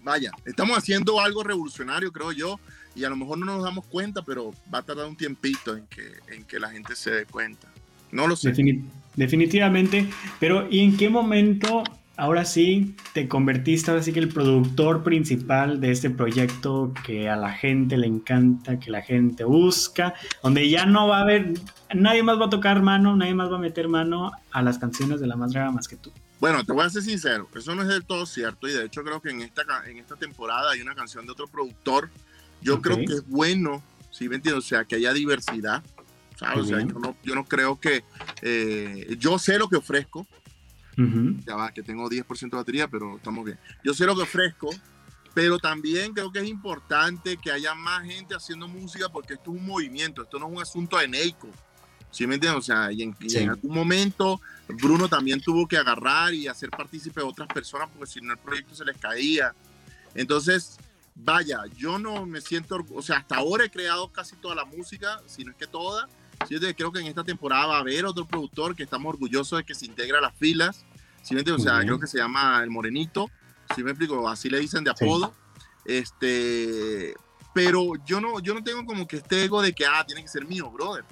[0.03, 2.59] vaya, estamos haciendo algo revolucionario, creo yo,
[2.95, 5.87] y a lo mejor no nos damos cuenta, pero va a tardar un tiempito en
[5.87, 7.70] que, en que la gente se dé cuenta.
[8.11, 8.53] No lo sé.
[9.15, 10.07] definitivamente,
[10.39, 11.83] pero ¿y en qué momento
[12.21, 17.35] ahora sí te convertiste ahora sí que el productor principal de este proyecto que a
[17.35, 21.53] la gente le encanta, que la gente busca, donde ya no va a haber,
[21.95, 25.19] nadie más va a tocar mano, nadie más va a meter mano a las canciones
[25.19, 26.11] de la más draga más que tú?
[26.39, 29.03] Bueno, te voy a ser sincero, eso no es del todo cierto y de hecho
[29.03, 32.09] creo que en esta, en esta temporada hay una canción de otro productor.
[32.61, 33.81] Yo creo que es bueno,
[34.11, 34.63] ¿sí me entiendes?
[34.63, 35.83] O sea, que haya diversidad,
[36.41, 36.65] ¿sabes?
[36.65, 38.03] O sea, yo no, yo no, creo que...
[38.41, 40.27] Eh, yo sé lo que ofrezco,
[41.45, 43.57] ya va, que tengo 10% de batería, pero estamos bien.
[43.83, 44.69] Yo sé lo que ofrezco,
[45.33, 49.59] pero también creo que es importante que haya más gente haciendo música porque esto es
[49.59, 51.49] un movimiento, esto no es un asunto de Neiko.
[52.11, 52.59] ¿Sí me entiendes?
[52.59, 57.25] O sea, y en, algún momento Bruno también tuvo que agarrar y hacer partícipe a
[57.25, 59.55] otras personas porque si no el proyecto se les caía.
[60.13, 60.77] Entonces,
[61.15, 65.21] vaya, yo no me siento, o sea, hasta ahora he creado casi toda la música,
[65.25, 66.09] si no es que toda.
[66.47, 69.63] Sí, creo que en esta temporada va a haber otro productor que estamos orgullosos de
[69.63, 70.85] que se integra a las filas.
[71.23, 71.35] ¿Sí?
[71.35, 73.29] O sea, creo que se llama El Morenito,
[73.75, 75.33] si me explico, así le dicen de apodo.
[75.85, 77.13] Este,
[77.53, 80.27] pero yo no, yo no tengo como que este ego de que, ah, tiene que
[80.27, 81.03] ser mío, brother.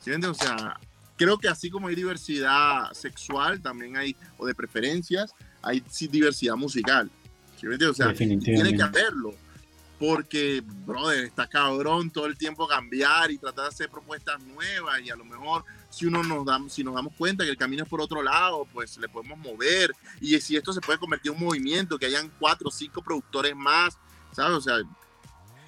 [0.00, 0.78] ¿Sí O sea,
[1.16, 5.32] creo que así como hay diversidad sexual, también hay, o de preferencias,
[5.62, 7.10] hay diversidad musical.
[7.56, 9.34] ¿Sí O sea, tiene que haberlo.
[9.98, 15.10] Porque, brother, está cabrón todo el tiempo cambiar y tratar de hacer propuestas nuevas y
[15.10, 17.88] a lo mejor si uno nos da, si nos damos cuenta que el camino es
[17.88, 21.44] por otro lado, pues le podemos mover y si esto se puede convertir en un
[21.44, 23.96] movimiento, que hayan cuatro o cinco productores más,
[24.32, 24.56] ¿sabes?
[24.56, 24.78] O sea,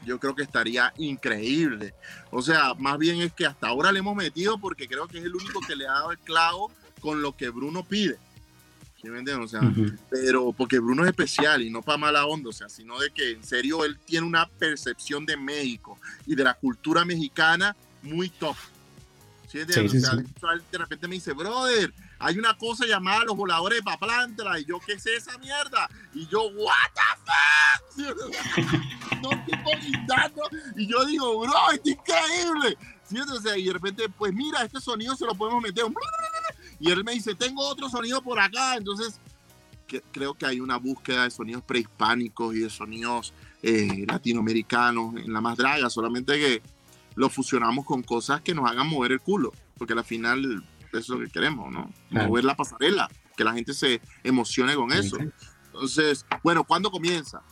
[0.05, 1.95] yo creo que estaría increíble.
[2.31, 5.25] O sea, más bien es que hasta ahora le hemos metido porque creo que es
[5.25, 8.19] el único que le ha dado el clavo con lo que Bruno pide.
[9.01, 9.45] ¿Sí me entiendes?
[9.45, 9.73] O sea,
[10.11, 13.33] pero porque Bruno es especial y no para mala onda, o sea, sino de que
[13.33, 18.57] en serio él tiene una percepción de México y de la cultura mexicana muy top.
[19.49, 20.17] ¿Sí, sí, o sea,
[20.73, 24.59] de repente me dice, brother, hay una cosa llamada los voladores de Paplántala.
[24.59, 25.89] Y yo, ¿qué es esa mierda?
[26.15, 27.77] Y yo, ¿what the fuck?
[29.23, 29.31] no
[30.77, 32.77] Y yo digo, bro, es increíble.
[33.09, 33.19] ¿Sí?
[33.19, 35.85] O sea, y de repente, pues mira, este sonido se lo podemos meter.
[36.79, 38.77] Y él me dice, tengo otro sonido por acá.
[38.77, 39.21] Entonces,
[40.13, 43.33] creo que hay una búsqueda de sonidos prehispánicos y de sonidos
[43.63, 45.89] eh, latinoamericanos en la más draga.
[45.91, 46.63] Solamente que
[47.15, 49.53] lo fusionamos con cosas que nos hagan mover el culo.
[49.79, 51.93] Porque al final eso es lo que queremos, ¿no?
[52.11, 55.19] Mover la pasarela, que la gente se emocione con eso.
[55.67, 57.43] Entonces, bueno, ¿cuándo comienza?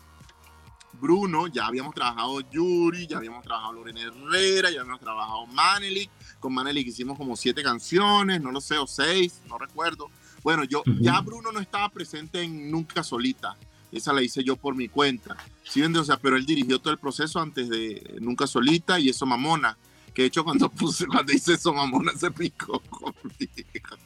[1.00, 6.10] Bruno, ya habíamos trabajado Yuri, ya habíamos trabajado Lorena Herrera, ya habíamos trabajado Manelik.
[6.40, 10.10] Con Manelik hicimos como siete canciones, no lo sé, o seis, no recuerdo.
[10.42, 13.56] Bueno, yo, ya Bruno no estaba presente en Nunca Solita.
[13.90, 15.36] Esa la hice yo por mi cuenta.
[15.62, 19.24] ¿Sí O sea, pero él dirigió todo el proceso antes de Nunca Solita y eso
[19.24, 19.76] Mamona.
[20.14, 23.98] Que de hecho cuando puse, cuando hice eso, mamona se picó conmigo.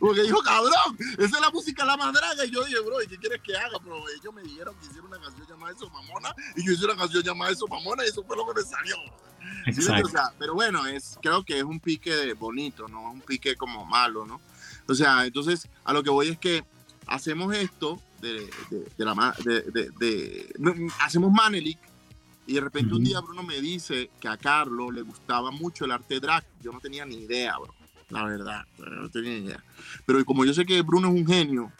[0.00, 2.44] Porque dijo, cabrón, esa es la música la más draga.
[2.44, 3.78] Y yo dije, bro, ¿y qué quieres que haga?
[3.82, 6.34] Pero ellos me dijeron que hiciera una canción llamada Eso Mamona.
[6.56, 8.04] Y yo hice una canción llamada Eso Mamona.
[8.04, 8.96] Y eso fue lo que me salió.
[10.04, 13.56] O sea, pero bueno, es, creo que es un pique bonito, no es un pique
[13.56, 14.40] como malo, ¿no?
[14.86, 16.64] O sea, entonces a lo que voy es que
[17.06, 19.62] hacemos esto de, de, la de,
[19.98, 21.78] de, hacemos Manelik
[22.46, 25.92] y de repente un día Bruno me dice que a Carlos le gustaba mucho el
[25.92, 26.44] arte drag.
[26.62, 27.74] Yo no tenía ni idea, bro.
[28.10, 29.64] La verdad, no tenía ni idea.
[30.06, 31.72] Pero como yo sé que Bruno es un genio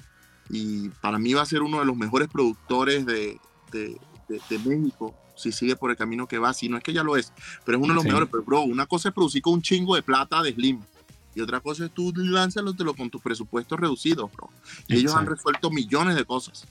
[0.50, 3.38] y para mí va a ser uno de los mejores productores de,
[3.72, 3.98] de,
[4.28, 7.16] de, México, si sigue por el camino que va, si no es que ya lo
[7.16, 7.32] es,
[7.64, 8.28] pero es uno de los mejores.
[8.30, 10.80] Pero, bro, una cosa es producir con un chingo de plata de Slim.
[11.34, 14.50] Y otra cosa es tú lánzalo con tus presupuestos reducidos, bro.
[14.88, 16.66] Y ellos han resuelto millones de cosas.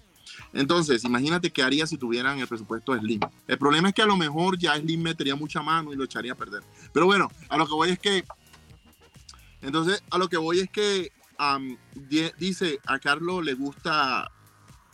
[0.53, 3.21] Entonces, imagínate qué haría si tuvieran el presupuesto de Slim.
[3.47, 6.33] El problema es que a lo mejor ya Slim metería mucha mano y lo echaría
[6.33, 6.63] a perder.
[6.93, 8.23] Pero bueno, a lo que voy es que.
[9.61, 11.11] Entonces, a lo que voy es que
[12.37, 14.29] dice a Carlos le gusta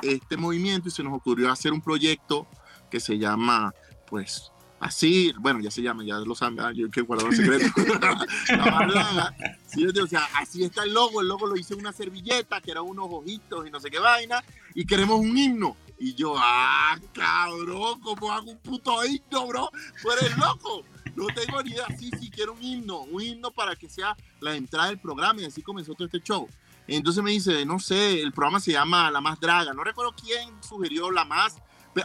[0.02, 2.48] este movimiento y se nos ocurrió hacer un proyecto
[2.92, 3.74] que se llama,
[4.08, 7.66] pues, así, bueno, ya se llama, ya lo saben, yo que guardar el secreto.
[10.04, 12.84] o sea, así está el logo, el logo lo hice en una servilleta, que eran
[12.84, 14.44] unos ojitos y no sé qué vaina,
[14.76, 15.78] y queremos un himno.
[15.98, 19.72] Y yo, ah, cabrón, ¿cómo hago un puto himno, bro?
[20.02, 20.84] Tú eres loco.
[21.16, 21.86] No tengo ni idea.
[21.98, 25.46] Sí, sí, quiero un himno, un himno para que sea la entrada del programa y
[25.46, 26.48] así comenzó todo este show.
[26.88, 29.74] Entonces me dice, no sé, el programa se llama La Más Draga.
[29.74, 31.58] No recuerdo quién sugirió La Más,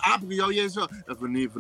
[0.02, 0.88] ah, porque yo había eso,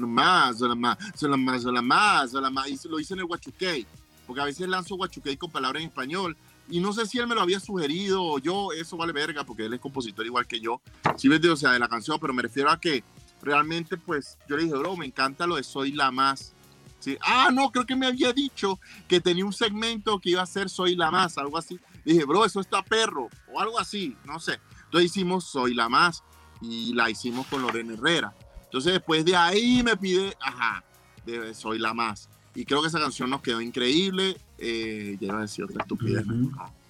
[0.00, 3.86] más, la más, la más, la más, la más, lo hice en el Huachuquey,
[4.26, 6.36] porque a veces lanzo Huachuquey con palabras en español,
[6.70, 9.64] y no sé si él me lo había sugerido o yo, eso vale verga, porque
[9.64, 10.80] él es compositor igual que yo,
[11.16, 13.02] sí, o sea, de la canción, pero me refiero a que
[13.42, 16.52] realmente, pues, yo le dije, bro, me encanta lo de Soy la Más,
[16.98, 17.16] ¿sí?
[17.20, 20.68] Ah, no, creo que me había dicho que tenía un segmento que iba a ser
[20.68, 24.60] Soy la Más, algo así, dije, bro, eso está perro, o algo así, no sé,
[24.84, 26.22] entonces hicimos Soy la Más,
[26.60, 28.34] y la hicimos con Lorena Herrera.
[28.64, 30.84] Entonces después de ahí me pide, ajá,
[31.24, 32.28] de Soy la Más.
[32.54, 34.36] Y creo que esa canción nos quedó increíble.
[34.58, 36.24] Eh, ya iba a decir otra estupidez,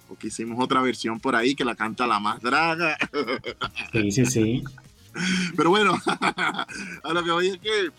[0.07, 2.97] porque hicimos otra versión por ahí que la canta la más draga.
[3.91, 4.63] Sí, sí, sí.
[5.55, 7.91] Pero bueno, a lo que voy es que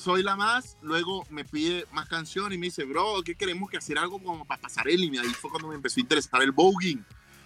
[0.00, 3.76] soy la más, luego me pide más canciones y me dice, bro, ¿qué queremos que
[3.76, 6.52] hacer algo como para pasar el Y ahí fue cuando me empezó a interesar el
[6.52, 7.04] voguing.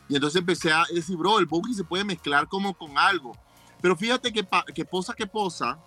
[0.08, 3.36] Y entonces empecé a decir, bro, el boogie se puede mezclar como con algo.
[3.80, 5.78] Pero fíjate que, que Posa que Posa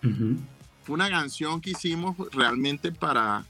[0.00, 3.44] fue una canción que hicimos realmente para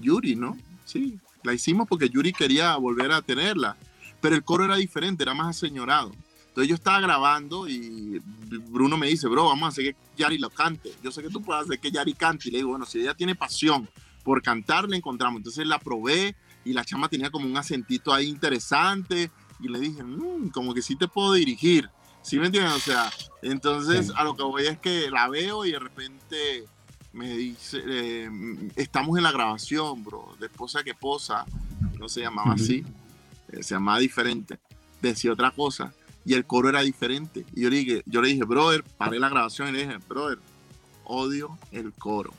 [0.00, 0.56] Yuri, ¿no?
[0.84, 3.76] Sí, la hicimos porque Yuri quería volver a tenerla.
[4.20, 6.10] Pero el coro era diferente, era más aseñorado.
[6.56, 8.18] Entonces yo estaba grabando y
[8.70, 10.90] Bruno me dice, bro, vamos a hacer que Yari lo cante.
[11.02, 12.48] Yo sé que tú puedes hacer que Yari cante.
[12.48, 13.86] Y le digo, bueno, si ella tiene pasión
[14.24, 15.40] por cantar, la encontramos.
[15.40, 16.34] Entonces la probé
[16.64, 19.30] y la chama tenía como un acentito ahí interesante
[19.60, 21.90] y le dije, mm, como que sí te puedo dirigir.
[22.22, 22.72] ¿Sí me entiendes?
[22.72, 23.12] O sea,
[23.42, 26.64] entonces a lo que voy es que la veo y de repente
[27.12, 28.30] me dice, eh,
[28.76, 31.44] estamos en la grabación, bro, de Esposa que Posa,
[31.98, 32.82] no se llamaba así,
[33.52, 34.58] eh, se llamaba diferente,
[35.02, 35.92] decía otra cosa
[36.26, 37.46] y el coro era diferente.
[37.54, 40.38] Y yo le dije, yo le dije, brother, paré la grabación y le dije, brother,
[41.04, 42.34] odio el coro.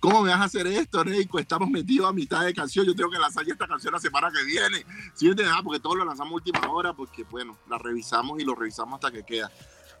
[0.00, 1.38] ¿Cómo me vas a hacer esto, Reiko?
[1.38, 2.84] Estamos metidos a mitad de canción.
[2.84, 4.84] Yo tengo que lanzar esta canción la semana que viene.
[5.14, 8.96] ¿Sí ah, porque todos lo lanzamos última hora, porque bueno, la revisamos y lo revisamos
[8.96, 9.50] hasta que queda.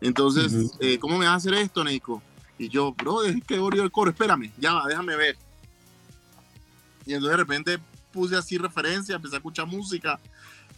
[0.02, 2.22] Entonces, eh, ¿cómo me vas a hacer esto, Nico?
[2.58, 4.10] Y yo, brother, es que odio el coro.
[4.10, 5.38] Espérame, ya va, déjame ver.
[7.06, 7.78] Y entonces de repente
[8.12, 10.20] puse así referencia, empecé a escuchar música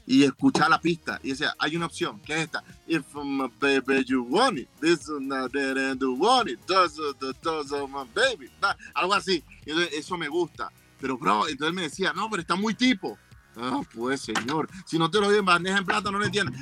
[0.09, 1.21] y escuchar la pista.
[1.23, 2.65] Y decía, hay una opción, que es esta.
[2.87, 6.99] If my baby you want it, this is not that and you want it, does
[7.43, 8.51] does my baby.
[8.95, 9.45] Algo así.
[9.67, 10.73] Entonces, eso me gusta.
[10.99, 13.19] Pero, bro, entonces me decía, no, pero está muy tipo.
[13.61, 16.61] Ah, pues señor, si no te lo doy en bandeja en plata, no lo entiendes.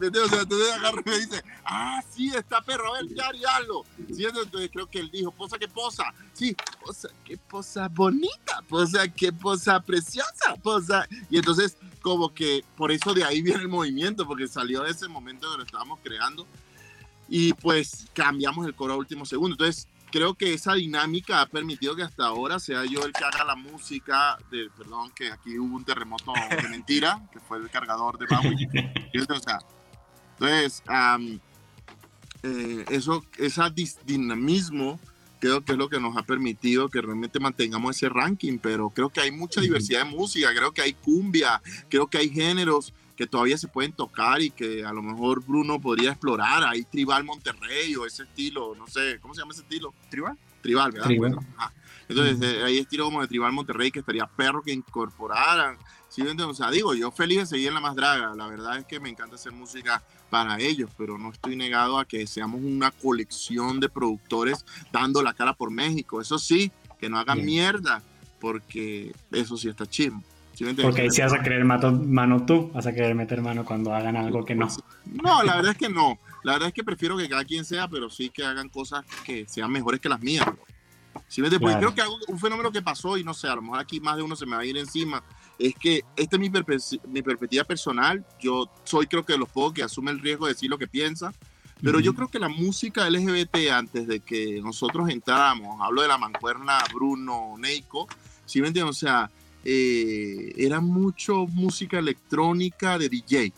[0.00, 3.84] Entonces agarra y me dice, ah, sí, está perro, a ver, ya hazlo.
[3.98, 6.04] Entonces creo que él dijo, posa que posa.
[6.32, 11.08] Sí, posa, qué posa bonita, posa, qué posa preciosa, posa.
[11.28, 15.08] Y entonces, como que por eso de ahí viene el movimiento, porque salió de ese
[15.08, 16.46] momento donde lo estábamos creando.
[17.28, 19.54] Y pues cambiamos el coro a último segundo.
[19.54, 23.44] Entonces, creo que esa dinámica ha permitido que hasta ahora sea yo el que haga
[23.44, 28.18] la música de, perdón, que aquí hubo un terremoto de mentira, que fue el cargador
[28.18, 28.68] de Maui.
[29.12, 30.82] entonces,
[32.42, 33.62] eh, eso, ese
[34.04, 35.00] dinamismo
[35.40, 39.08] creo que es lo que nos ha permitido que realmente mantengamos ese ranking, pero creo
[39.08, 43.26] que hay mucha diversidad de música, creo que hay cumbia, creo que hay géneros que
[43.26, 46.64] todavía se pueden tocar y que a lo mejor Bruno podría explorar.
[46.64, 49.94] Hay Tribal Monterrey o ese estilo, no sé, ¿cómo se llama ese estilo?
[50.10, 50.36] Tribal.
[50.62, 51.10] Tribal, ¿verdad?
[52.08, 55.76] entonces eh, hay estilo como de Tribal Monterrey que estaría perro que incorporaran.
[56.08, 56.22] ¿sí?
[56.22, 58.34] O sea, digo, yo feliz de seguir en la más draga.
[58.34, 62.04] La verdad es que me encanta hacer música para ellos, pero no estoy negado a
[62.04, 66.20] que seamos una colección de productores dando la cara por México.
[66.20, 68.02] Eso sí, que no hagan mierda,
[68.40, 69.86] porque eso sí está
[70.82, 74.16] Porque ahí sí vas a querer mano tú, vas a querer meter mano cuando hagan
[74.16, 74.68] algo que no.
[75.06, 76.18] No, la verdad es que no.
[76.42, 79.46] La verdad es que prefiero que cada quien sea, pero sí que hagan cosas que
[79.48, 80.46] sean mejores que las mías.
[81.28, 83.78] ¿Sí me Pues creo que un fenómeno que pasó, y no sé, a lo mejor
[83.78, 85.22] aquí más de uno se me va a ir encima,
[85.58, 86.50] es que esta es mi,
[87.08, 88.24] mi perspectiva personal.
[88.40, 90.88] Yo soy creo que de los pocos que asume el riesgo de decir lo que
[90.88, 91.32] piensa,
[91.82, 96.18] pero yo creo que la música LGBT, antes de que nosotros entráramos, hablo de la
[96.18, 98.06] mancuerna Bruno Neiko,
[98.46, 98.96] ¿sí me entiendes?
[98.96, 99.30] O sea,
[99.64, 103.52] eh, era mucho música electrónica de DJ.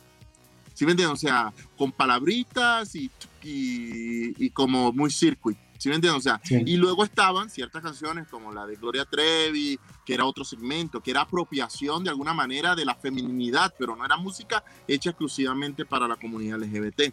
[0.74, 1.14] ¿Sí me entienden?
[1.14, 3.10] O sea, con palabritas y,
[3.43, 5.56] y, como muy circuit.
[5.78, 6.18] ¿Sí me entienden?
[6.18, 10.44] O sea, y luego estaban ciertas canciones como la de Gloria Trevi, que era otro
[10.44, 15.10] segmento, que era apropiación de alguna manera de la feminidad, pero no era música hecha
[15.10, 17.12] exclusivamente para la comunidad LGBT.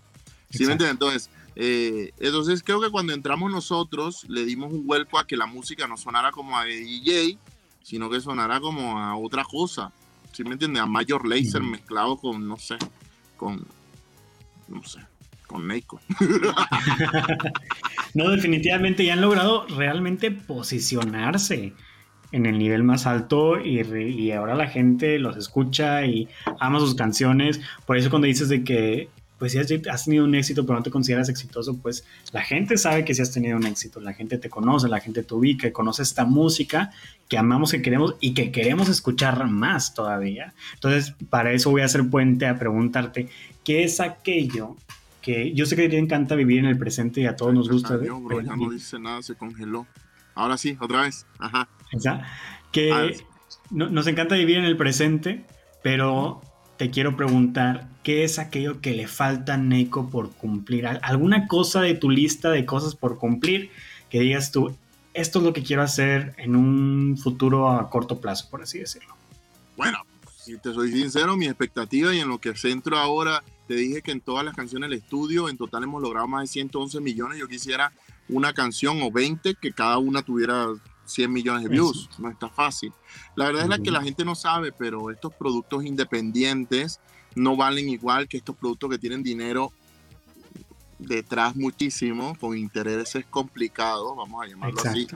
[0.50, 0.90] ¿Sí me entienden?
[0.90, 5.46] Entonces, eh, entonces creo que cuando entramos nosotros le dimos un vuelco a que la
[5.46, 7.38] música no sonara como a DJ,
[7.84, 9.92] sino que sonará como a otra cosa.
[10.32, 10.82] ¿Sí me entiendes?
[10.82, 12.78] A Mayor Laser mezclado con, no sé,
[13.38, 13.66] con,
[14.68, 15.00] no sé,
[15.48, 16.00] con Neiko.
[18.14, 21.74] no, definitivamente ya han logrado realmente posicionarse
[22.32, 26.30] en el nivel más alto y, y, ahora la gente los escucha y
[26.60, 27.60] ama sus canciones.
[27.86, 29.10] Por eso cuando dices de que
[29.42, 33.04] pues si has, tenido un éxito pero no te consideras exitoso, pues la gente sabe
[33.04, 36.04] que si has tenido un éxito, la gente te conoce, la gente te ubica, conoce
[36.04, 36.92] esta música
[37.28, 40.54] que amamos, que queremos y que queremos escuchar más todavía.
[40.76, 43.30] Entonces, para eso voy a hacer puente a preguntarte,
[43.64, 44.78] ¿qué es aquello
[45.24, 48.00] que yo sé que te encanta vivir en el presente y a todos nos gusta?
[48.00, 49.88] ya no dice nada, se congeló.
[50.36, 51.26] Ahora sí, otra vez.
[51.40, 51.68] Ajá.
[52.72, 53.18] que
[53.72, 55.48] nos encanta vivir en el presente,
[55.82, 56.44] pero
[56.82, 60.88] te quiero preguntar, ¿qué es aquello que le falta a Neko por cumplir?
[60.88, 63.70] ¿Alguna cosa de tu lista de cosas por cumplir
[64.10, 64.76] que digas tú,
[65.14, 69.16] esto es lo que quiero hacer en un futuro a corto plazo, por así decirlo?
[69.78, 70.00] Bueno,
[70.36, 74.10] si te soy sincero, mi expectativa y en lo que centro ahora, te dije que
[74.10, 77.38] en todas las canciones del estudio, en total hemos logrado más de 111 millones.
[77.38, 77.92] Yo quisiera
[78.28, 80.66] una canción o 20 que cada una tuviera
[81.12, 82.10] 100 millones de views.
[82.18, 82.92] No está fácil.
[83.36, 87.00] La verdad es la que la gente no sabe, pero estos productos independientes
[87.36, 89.72] no valen igual que estos productos que tienen dinero
[91.00, 95.08] detrás muchísimo, con intereses complicados, vamos a llamarlo así.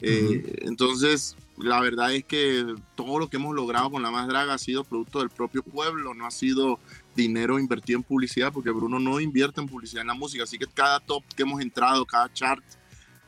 [0.00, 4.54] Eh, entonces, la verdad es que todo lo que hemos logrado con la más draga
[4.54, 6.78] ha sido producto del propio pueblo, no ha sido
[7.14, 10.66] dinero invertido en publicidad, porque Bruno no invierte en publicidad en la música, así que
[10.66, 12.62] cada top que hemos entrado, cada chart,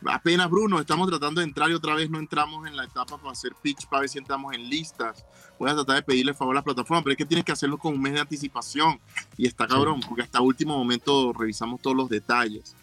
[0.07, 3.33] apenas Bruno, estamos tratando de entrar y otra vez no entramos en la etapa para
[3.33, 5.25] hacer pitch, para ver si entramos en listas.
[5.59, 7.79] Voy a tratar de pedirle favor a la plataforma, pero es que tienes que hacerlo
[7.79, 9.01] con un mes de anticipación
[9.37, 12.75] y está cabrón, porque hasta último momento revisamos todos los detalles.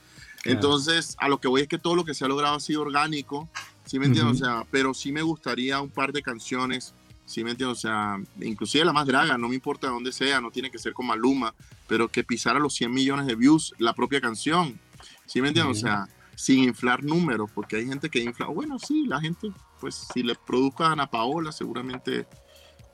[0.46, 2.84] Entonces, a lo que voy es que todo lo que se ha logrado ha sido
[2.84, 3.50] orgánico,
[3.86, 4.42] ¿sí me entiendes?
[4.42, 6.94] O sea, pero sí me gustaría un par de canciones,
[7.26, 7.80] ¿sí me entiendes?
[7.80, 10.78] O sea, inclusive la más draga, no me importa de dónde sea, no tiene que
[10.78, 11.56] ser con Maluma,
[11.88, 14.80] pero que pisara los 100 millones de views la propia canción,
[15.26, 15.78] ¿sí me entiendes?
[15.78, 20.08] O sea, sin inflar números, porque hay gente que infla, bueno, sí, la gente, pues
[20.14, 22.28] si le produzca a Ana Paola, seguramente,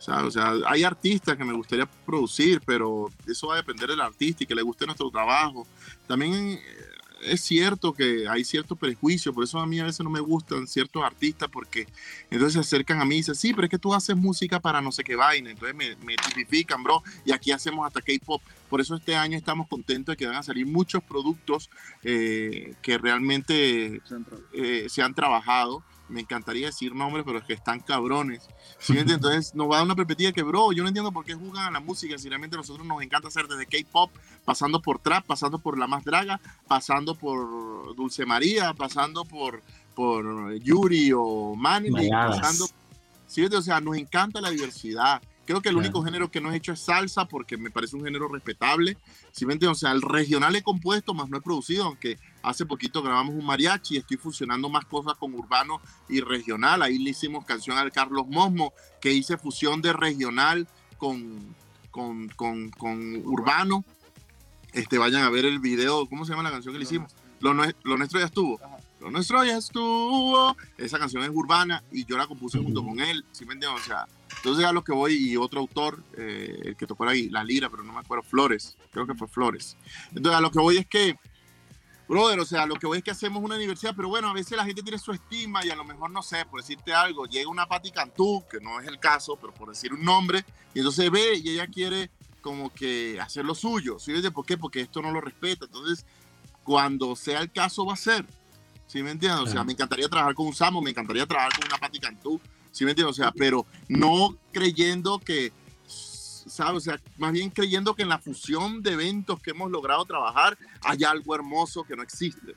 [0.07, 4.43] o sea, hay artistas que me gustaría producir, pero eso va a depender del artista
[4.43, 5.67] y que le guste nuestro trabajo.
[6.07, 6.59] También eh,
[7.23, 10.67] es cierto que hay cierto prejuicio, por eso a mí a veces no me gustan
[10.67, 11.87] ciertos artistas, porque
[12.29, 14.81] entonces se acercan a mí y dicen, sí, pero es que tú haces música para
[14.81, 18.41] no sé qué vaina, entonces me, me tipifican, bro, y aquí hacemos hasta K-pop.
[18.69, 21.69] Por eso este año estamos contentos de que van a salir muchos productos
[22.03, 24.01] eh, que realmente
[24.53, 28.47] eh, se han trabajado me encantaría decir nombres, pero es que están cabrones.
[28.89, 31.65] Entonces nos va a dar una perspectiva que, bro, yo no entiendo por qué juegan
[31.65, 34.11] a la música, si realmente a nosotros nos encanta hacer desde K-pop,
[34.45, 39.61] pasando por trap, pasando por La Más Draga, pasando por Dulce María, pasando por,
[39.95, 42.67] por Yuri o Manny, pasando...
[43.27, 43.45] ¿sí?
[43.45, 45.21] O sea, nos encanta la diversidad.
[45.51, 48.05] Creo que el único género que no he hecho es salsa porque me parece un
[48.05, 48.97] género respetable.
[49.33, 53.03] ¿Sí me O sea, el regional he compuesto, más no he producido, aunque hace poquito
[53.03, 56.81] grabamos un mariachi y estoy fusionando más cosas con urbano y regional.
[56.81, 58.71] Ahí le hicimos canción al Carlos Mosmo,
[59.01, 61.53] que hice fusión de regional con,
[61.91, 63.83] con, con, con urbano.
[64.71, 67.13] Este, vayan a ver el video, ¿cómo se llama la canción que le hicimos?
[67.41, 68.57] Lo, lo nuestro ya estuvo.
[69.01, 70.55] Lo nuestro ya estuvo.
[70.77, 73.25] Esa canción es urbana y yo la compuse junto con él.
[73.33, 73.81] ¿Sí me entiendes?
[73.81, 74.07] O sea,
[74.41, 77.69] entonces a lo que voy y otro autor, eh, el que tocó la, la lira,
[77.69, 79.77] pero no me acuerdo, Flores, creo que fue Flores.
[80.15, 81.15] Entonces a lo que voy es que,
[82.07, 84.57] brother, o sea, lo que voy es que hacemos una universidad, pero bueno, a veces
[84.57, 87.51] la gente tiene su estima y a lo mejor, no sé, por decirte algo, llega
[87.51, 90.43] una Patti Cantú, que no es el caso, pero por decir un nombre,
[90.73, 92.09] y entonces ve y ella quiere
[92.41, 93.99] como que hacer lo suyo.
[93.99, 94.57] ¿Sí ¿Por qué?
[94.57, 95.65] Porque esto no lo respeta.
[95.65, 96.03] Entonces,
[96.63, 98.25] cuando sea el caso, va a ser.
[98.87, 99.41] ¿Sí me entiendes?
[99.41, 102.41] O sea, me encantaría trabajar con un Samo, me encantaría trabajar con una Patti Cantú,
[102.71, 103.17] ¿sí me entiendes?
[103.17, 105.51] O sea, pero no creyendo que,
[105.87, 106.77] ¿sabes?
[106.77, 110.57] O sea, más bien creyendo que en la fusión de eventos que hemos logrado trabajar
[110.83, 112.55] hay algo hermoso que no existe.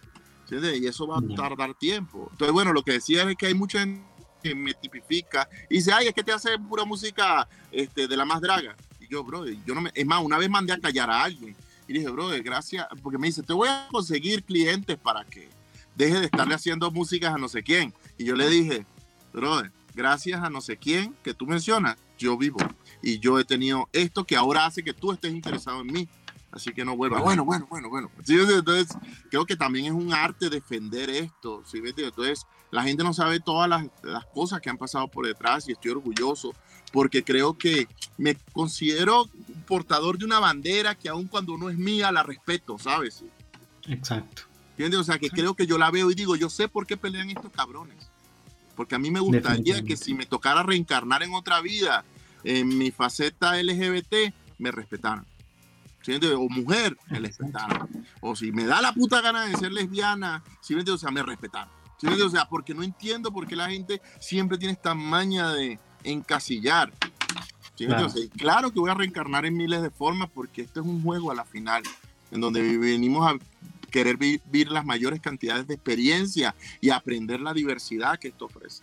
[0.49, 2.29] ¿sí y eso va a tardar tiempo.
[2.31, 4.05] Entonces, bueno, lo que decía es que hay mucha gente
[4.43, 8.27] que me tipifica y dice, ay, es que te hace pura música este, de la
[8.27, 8.77] más draga.
[9.01, 9.91] Y yo, bro, yo no me...
[9.95, 11.57] Es más, una vez mandé a callar a alguien
[11.89, 15.49] y dije, bro, gracias, porque me dice, te voy a conseguir clientes para que
[15.95, 17.95] deje de estarle haciendo músicas a no sé quién.
[18.19, 18.85] Y yo le dije,
[19.33, 22.59] brother, gracias a no sé quién que tú mencionas, yo vivo.
[23.03, 26.09] Y yo he tenido esto que ahora hace que tú estés interesado en mí.
[26.51, 27.21] Así que no vuelva.
[27.21, 28.11] Bueno, bueno, bueno, bueno.
[28.27, 28.97] entonces,
[29.29, 31.65] creo que también es un arte defender esto.
[31.67, 31.81] ¿sí?
[31.85, 35.73] Entonces, la gente no sabe todas las, las, cosas que han pasado por detrás y
[35.73, 36.53] estoy orgulloso
[36.93, 39.29] porque creo que me considero
[39.67, 43.25] portador de una bandera que aun cuando no es mía, la respeto, ¿sabes?
[43.89, 44.43] Exacto.
[44.71, 45.01] ¿Entiendes?
[45.01, 47.31] O sea, que creo que yo la veo y digo, yo sé por qué pelean
[47.31, 48.11] estos cabrones.
[48.75, 52.05] Porque a mí me gustaría que si me tocara reencarnar en otra vida,
[52.43, 55.25] en mi faceta LGBT, me respetaran.
[56.37, 57.89] O mujer, me respetaran.
[58.21, 61.69] O si me da la puta gana de ser lesbiana, ¿sí o sea, me respetaran.
[62.03, 66.93] O sea, porque no entiendo por qué la gente siempre tiene esta maña de encasillar.
[67.77, 68.09] Claro.
[68.37, 71.35] claro que voy a reencarnar en miles de formas porque esto es un juego a
[71.35, 71.83] la final,
[72.31, 73.37] en donde venimos a
[73.95, 78.83] querer vivir las mayores cantidades de experiencia y aprender la diversidad que esto ofrece.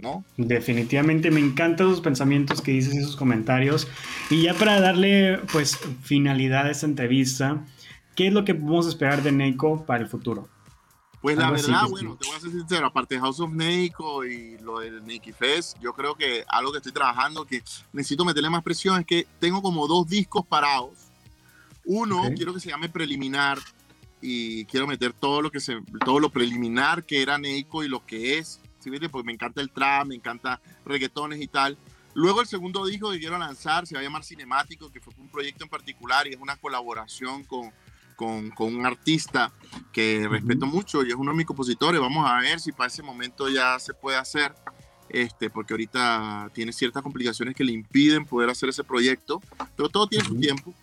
[0.00, 0.24] ¿No?
[0.36, 3.86] Definitivamente me encantan esos pensamientos que dices, esos comentarios.
[4.30, 7.64] Y ya para darle pues finalidad a esta entrevista,
[8.16, 10.48] ¿qué es lo que podemos esperar de Neiko para el futuro?
[11.20, 14.58] Pues la verdad, bueno, te voy a ser sincero, aparte de House of Neiko y
[14.58, 17.62] lo del Nike Fest, yo creo que algo que estoy trabajando, que
[17.92, 20.96] necesito meterle más presión, es que tengo como dos discos parados.
[21.84, 23.58] Uno, quiero que se llame Preliminar,
[24.20, 28.04] y quiero meter todo lo que se, todo lo preliminar que era Neiko y lo
[28.04, 28.90] que es, ¿sí?
[29.08, 31.76] porque me encanta el trap, me encanta reggaetones y tal.
[32.14, 35.28] Luego el segundo disco que quiero lanzar se va a llamar Cinemático, que fue un
[35.28, 37.70] proyecto en particular y es una colaboración con,
[38.16, 39.52] con, con un artista
[39.92, 42.00] que respeto mucho y es uno de mis compositores.
[42.00, 44.52] Vamos a ver si para ese momento ya se puede hacer,
[45.08, 49.40] este, porque ahorita tiene ciertas complicaciones que le impiden poder hacer ese proyecto,
[49.76, 50.74] pero todo tiene su tiempo.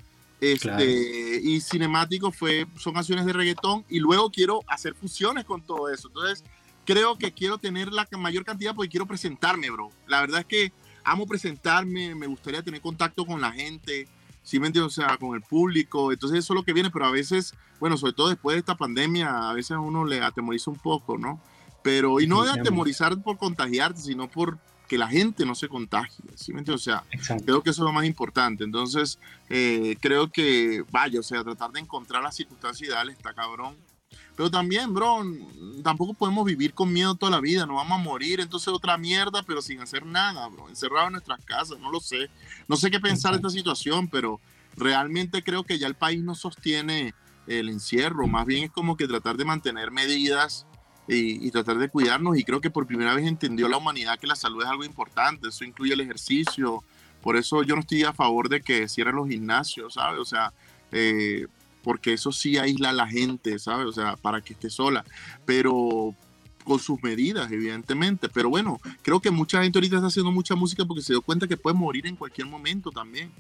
[0.53, 5.89] Este, Y cinemático fue, son canciones de reggaetón y luego quiero hacer fusiones con todo
[5.89, 6.07] eso.
[6.07, 6.43] Entonces,
[6.85, 9.89] creo que quiero tener la mayor cantidad porque quiero presentarme, bro.
[10.07, 10.71] La verdad es que
[11.03, 14.07] amo presentarme, me gustaría tener contacto con la gente.
[14.45, 14.97] ¿sí me entiendes?
[14.97, 17.97] O sea, con el público, entonces eso es lo que viene, pero a veces, bueno,
[17.97, 21.41] sobre todo después de esta pandemia, a veces a uno le atemoriza un poco, ¿no?
[21.83, 26.23] Pero, y no de atemorizar por contagiarte, sino por que la gente no se contagie,
[26.35, 26.81] ¿sí me entiendes?
[26.81, 27.03] O sea,
[27.43, 31.71] creo que eso es lo más importante, entonces eh, creo que, vaya, o sea, tratar
[31.71, 33.75] de encontrar las circunstancias ideales está cabrón,
[34.35, 35.23] pero también, bro,
[35.81, 39.43] tampoco podemos vivir con miedo toda la vida, nos vamos a morir, entonces otra mierda,
[39.43, 42.29] pero sin hacer nada, bro, encerrado en nuestras casas, no lo sé.
[42.67, 44.41] No sé qué pensar de esta situación, pero
[44.75, 47.13] realmente creo que ya el país no sostiene
[47.47, 50.65] el encierro, más bien es como que tratar de mantener medidas
[51.07, 54.35] y, tratar de cuidarnos y creo que por primera vez entendió la humanidad que la
[54.35, 56.83] salud es algo importante, eso incluye el ejercicio,
[57.21, 60.19] por eso yo no estoy a favor de que cierren los gimnasios, ¿sabes?
[60.19, 60.53] O sea,
[60.91, 61.47] eh,
[61.83, 63.85] porque eso sí aísla a la gente, ¿sabes?
[63.85, 65.05] O sea, para que esté sola,
[65.45, 66.15] pero
[66.63, 68.27] con sus medidas, evidentemente.
[68.27, 71.47] Pero bueno, creo que mucha gente ahorita está haciendo mucha música porque se dio cuenta
[71.47, 73.31] que puede morir en cualquier momento también.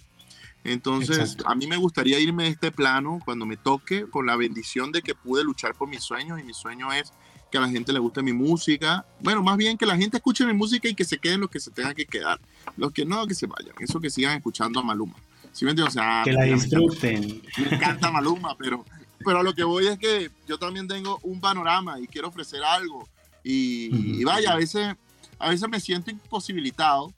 [0.63, 4.91] Entonces, a mí me gustaría irme de este plano cuando me toque, con la bendición
[4.91, 7.13] de que pude luchar por mis sueños y mi sueño es
[7.55, 9.05] que a la gente le guste mi música.
[9.21, 11.61] Bueno, más bien que la gente escuche mi música y que se queden los que
[11.61, 12.37] se tengan que quedar.
[12.75, 13.73] Los que no, que se vayan.
[13.79, 15.15] Eso que sigan escuchando a Maluma.
[15.53, 17.41] ¿Sí O sea, que la disfruten.
[17.57, 18.83] Me encanta, Maluma, pero,
[19.23, 22.61] pero a lo que voy es que yo también tengo un panorama y quiero ofrecer
[22.61, 23.07] algo.
[23.41, 24.93] Y, vaya, a veces,
[25.39, 27.13] a veces me siento imposibilitado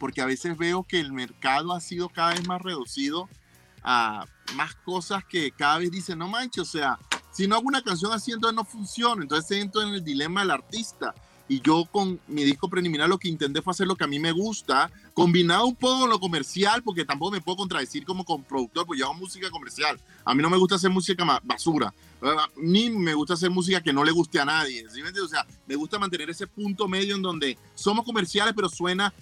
[0.00, 3.28] porque a veces veo que el mercado ha sido cada vez más reducido
[3.84, 4.26] a
[4.56, 6.98] más cosas que cada vez dicen, no manches, o sea,
[7.34, 9.22] si no hago una canción así, entonces no funciona.
[9.22, 11.14] Entonces entro en el dilema del artista.
[11.46, 14.18] Y yo con mi disco preliminar lo que intenté fue hacer lo que a mí
[14.18, 18.42] me gusta, combinado un poco con lo comercial, porque tampoco me puedo contradecir como con
[18.44, 20.00] productor, pues yo hago música comercial.
[20.24, 21.92] A mí no me gusta hacer música basura,
[22.56, 24.86] ni me gusta hacer música que no le guste a nadie.
[25.22, 29.12] O sea, me gusta mantener ese punto medio en donde somos comerciales, pero suena.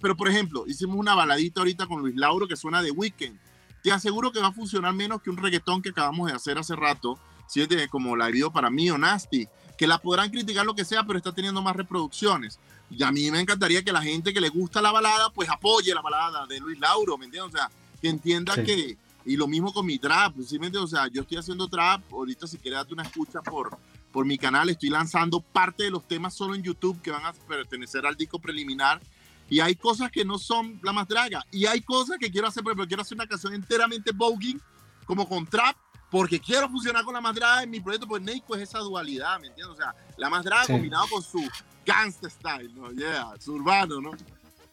[0.00, 3.38] pero por ejemplo, hicimos una baladita ahorita con Luis Lauro que suena de Weekend.
[3.82, 6.76] Te aseguro que va a funcionar menos que un reggaetón que acabamos de hacer hace
[6.76, 7.18] rato,
[7.50, 7.66] ¿sí?
[7.90, 9.48] como la video para mí o Nasty
[9.80, 12.58] que la podrán criticar lo que sea, pero está teniendo más reproducciones.
[12.90, 15.94] Y a mí me encantaría que la gente que le gusta la balada, pues apoye
[15.94, 17.54] la balada de Luis Lauro, ¿me entiendes?
[17.54, 20.92] O sea, que entienda que, y lo mismo con mi trap, ¿sí me entiendes?
[20.92, 23.74] O sea, yo estoy haciendo trap, ahorita si quieres darte una escucha por,
[24.12, 27.32] por mi canal, estoy lanzando parte de los temas solo en YouTube que van a
[27.32, 29.00] pertenecer al disco preliminar.
[29.48, 31.42] Y hay cosas que no son la más draga.
[31.50, 34.60] Y hay cosas que quiero hacer, por ejemplo, quiero hacer una canción enteramente voguing,
[35.06, 35.74] como con trap,
[36.10, 39.40] porque quiero funcionar con la más draga en mi proyecto, pues Neiko es esa dualidad,
[39.40, 39.74] ¿me entiendes?
[39.74, 41.42] O sea, la más draga combinado con su
[41.86, 42.90] gangsta style, ¿no?
[42.92, 44.10] Yeah, su urbano, ¿no?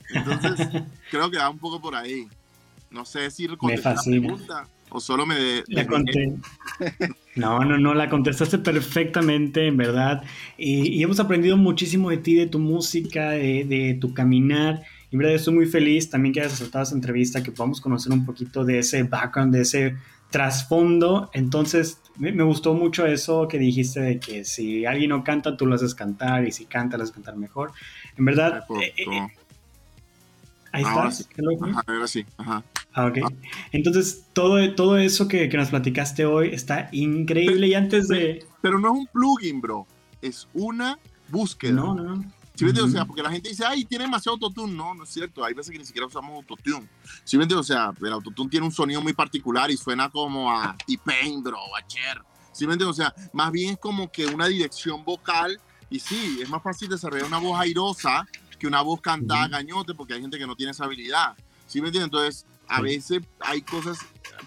[0.10, 0.68] Entonces,
[1.12, 2.28] creo que va un poco por ahí.
[2.90, 5.64] No sé si contesté la pregunta o solo me...
[5.68, 6.34] La conté.
[7.36, 10.24] No, no, no, la contestaste perfectamente, en verdad.
[10.58, 14.82] Y, hemos aprendido muchísimo de ti, de tu música, de, de tu caminar.
[15.12, 18.12] Y en verdad estoy muy feliz también que hayas aceptado esta entrevista, que podamos conocer
[18.12, 19.98] un poquito de ese background, de ese
[20.30, 21.30] trasfondo.
[21.34, 25.76] Entonces, me, gustó mucho eso que dijiste de que si alguien no canta, tú lo
[25.76, 27.72] haces cantar y si canta, lo haces cantar mejor.
[28.18, 29.28] En verdad, eh, eh, eh,
[30.72, 31.10] ahí está.
[31.88, 32.26] Ahora sí.
[32.38, 32.64] Ajá.
[32.94, 33.20] Ah, ok.
[33.72, 37.68] Entonces, todo, todo eso que, que, nos platicaste hoy está increíble.
[37.68, 38.44] y antes de.
[38.62, 39.86] Pero no es un plugin, bro.
[40.22, 40.98] Es una
[41.30, 41.74] búsqueda.
[41.74, 42.37] No, no, no.
[42.58, 44.74] ¿Sí me O sea, porque la gente dice, ay, tiene demasiado autotune.
[44.74, 45.46] No, no es cierto.
[45.46, 46.90] Hay veces que ni siquiera usamos autotune.
[47.24, 50.76] ¿Sí me O sea, el autotune tiene un sonido muy particular y suena como a
[50.88, 52.20] T-Pain, bro, a Cher.
[52.52, 55.62] ¿Sí me O sea, más bien es como que una dirección vocal.
[55.92, 58.28] Y sí, es más fácil desarrollar una voz airosa
[58.58, 61.36] que una voz cantada gañote, porque hay gente que no tiene esa habilidad.
[61.68, 62.06] ¿Sí me entiendes?
[62.06, 64.00] Entonces, a veces hay cosas,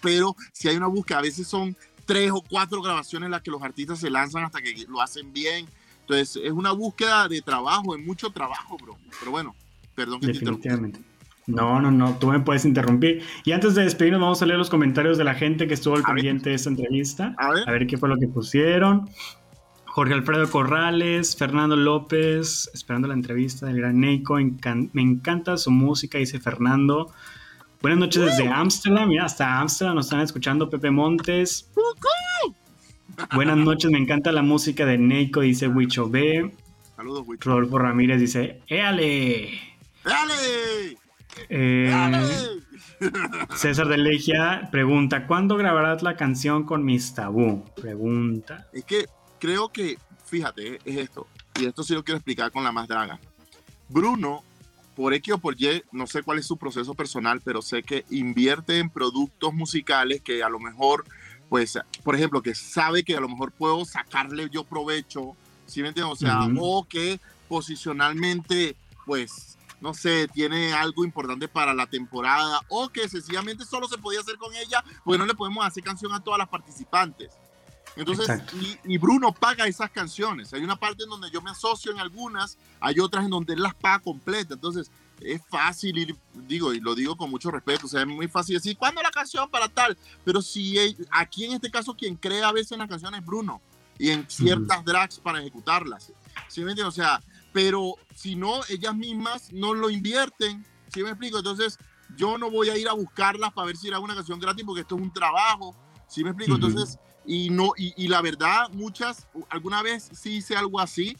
[0.03, 1.77] pero si hay una búsqueda, a veces son
[2.07, 5.69] tres o cuatro grabaciones las que los artistas se lanzan hasta que lo hacen bien
[6.11, 8.97] entonces, es una búsqueda de trabajo, es mucho trabajo, bro.
[9.19, 9.55] Pero bueno,
[9.95, 11.01] perdón que Definitivamente.
[11.47, 13.23] no, no, no, tú me puedes interrumpir.
[13.45, 16.03] Y antes de despedirnos, vamos a leer los comentarios de la gente que estuvo al
[16.03, 17.35] pendiente de esta entrevista.
[17.39, 17.69] A ver.
[17.69, 19.09] a ver qué fue lo que pusieron.
[19.87, 24.37] Jorge Alfredo Corrales, Fernando López, esperando la entrevista del gran Neiko.
[24.37, 27.13] me encanta su música, dice Fernando.
[27.83, 29.09] Buenas noches desde Ámsterdam.
[29.09, 31.71] Mira, hasta Ámsterdam nos están escuchando Pepe Montes.
[33.35, 36.53] Buenas noches, me encanta la música de Neiko, dice Wicho B.
[36.97, 37.51] Saludos, Wicho.
[37.51, 39.61] Rodolfo Ramírez dice, ¡Éale!
[40.05, 40.97] ¡Éale!
[41.49, 41.91] Eh,
[43.57, 47.65] César de Legia pregunta, ¿cuándo grabarás la canción con Mis Tabú?
[47.81, 48.69] Pregunta.
[48.73, 49.07] Es que
[49.39, 51.27] creo que, fíjate, es esto,
[51.59, 53.19] y esto sí lo quiero explicar con la más draga.
[53.89, 54.43] Bruno,
[54.95, 58.05] por X o por Y, no sé cuál es su proceso personal, pero sé que
[58.11, 61.05] invierte en productos musicales que a lo mejor
[61.51, 65.37] pues, por ejemplo, que sabe que a lo mejor puedo sacarle yo provecho,
[65.67, 66.15] ¿sí me entiendes?
[66.15, 72.89] O sea, o que posicionalmente, pues, no sé, tiene algo importante para la temporada o
[72.89, 76.23] que sencillamente solo se podía hacer con ella, pues no le podemos hacer canción a
[76.23, 77.33] todas las participantes.
[77.97, 78.31] Entonces,
[78.85, 80.55] y, Bruno paga esas canciones.
[80.55, 83.63] Hay una parte en donde yo me asocio en algunas, hay otras en donde él
[83.63, 84.55] las paga completa.
[84.55, 86.17] Entonces, es fácil ir,
[86.47, 89.11] digo, y lo digo con mucho respeto, o sea, es muy fácil decir, ¿cuándo la
[89.11, 89.97] canción para tal?
[90.25, 90.77] Pero si
[91.11, 93.61] aquí en este caso quien crea a veces en la canción es Bruno
[93.99, 96.13] y en ciertas drags para ejecutarlas.
[96.49, 96.87] ¿Sí me entiendes?
[96.87, 97.23] O sea,
[97.53, 100.65] pero si no, ellas mismas no lo invierten.
[100.93, 101.39] ¿Sí me explico?
[101.39, 101.79] Entonces,
[102.17, 104.81] yo no voy a ir a buscarlas para ver si era una canción gratis porque
[104.81, 105.77] esto es un trabajo.
[106.09, 106.55] ¿Sí me explico?
[106.55, 111.17] Entonces, y no, y, y, la verdad, muchas, alguna vez sí hice algo así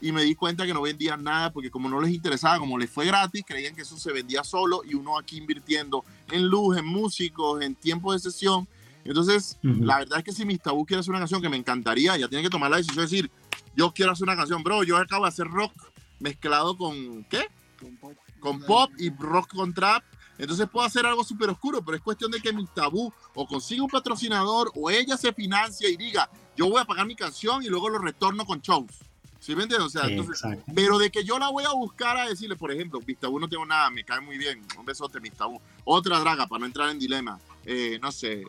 [0.00, 2.90] y me di cuenta que no vendían nada porque como no les interesaba, como les
[2.90, 6.86] fue gratis, creían que eso se vendía solo y uno aquí invirtiendo en luz, en
[6.86, 8.66] músicos, en tiempo de sesión.
[9.04, 12.16] Entonces, la verdad es que si Mis Tabú quiere hacer una canción que me encantaría,
[12.16, 13.30] ya tiene que tomar la decisión de decir,
[13.74, 15.72] yo quiero hacer una canción, bro, yo acabo de hacer rock
[16.18, 17.46] mezclado con, ¿qué?
[17.80, 20.04] Con pop, con pop y rock con trap.
[20.38, 23.82] Entonces puedo hacer algo súper oscuro, pero es cuestión de que mi tabú o consiga
[23.82, 27.66] un patrocinador o ella se financia y diga, yo voy a pagar mi canción y
[27.66, 29.09] luego lo retorno con shows.
[29.40, 29.86] ¿Sí me entiendes?
[29.86, 30.42] O sea, entonces,
[30.74, 33.64] pero de que yo la voy a buscar a decirle, por ejemplo, Mistabú no tengo
[33.64, 35.58] nada, me cae muy bien, un besote Mistabú.
[35.84, 38.44] Otra draga, para no entrar en dilema, eh, no sé,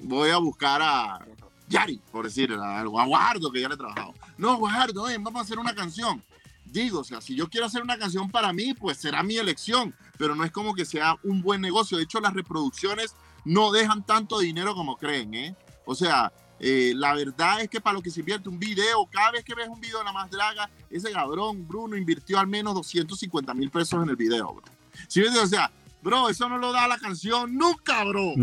[0.00, 1.26] voy a buscar a
[1.68, 4.14] Yari, por decir algo, a Guardo, que ya le he trabajado.
[4.36, 6.22] No, Guardo, vamos a hacer una canción.
[6.64, 9.92] Digo, o sea, si yo quiero hacer una canción para mí, pues será mi elección,
[10.18, 11.96] pero no es como que sea un buen negocio.
[11.96, 15.56] De hecho, las reproducciones no dejan tanto dinero como creen, ¿eh?
[15.84, 19.30] O sea, eh, la verdad es que para lo que se invierte un video, cada
[19.30, 22.74] vez que ves un video de la más draga, ese cabrón Bruno invirtió al menos
[22.74, 24.64] 250 mil pesos en el video, bro.
[25.06, 25.70] ¿Sí O sea,
[26.02, 28.34] bro, eso no lo da la canción nunca, bro.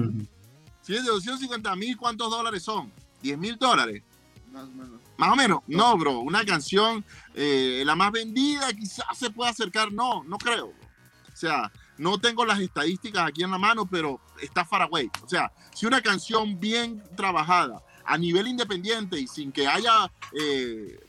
[0.82, 2.92] Si es de 250 mil, ¿cuántos dólares son?
[3.22, 4.04] 10 mil dólares.
[4.52, 5.02] Más o menos.
[5.18, 5.60] Más o menos.
[5.68, 6.20] No, bro.
[6.20, 9.92] Una canción, eh, la más vendida, quizás se pueda acercar.
[9.92, 10.68] No, no creo.
[10.68, 15.10] O sea, no tengo las estadísticas aquí en la mano, pero está far away.
[15.24, 21.00] O sea, si una canción bien trabajada a nivel independiente y sin que haya eh,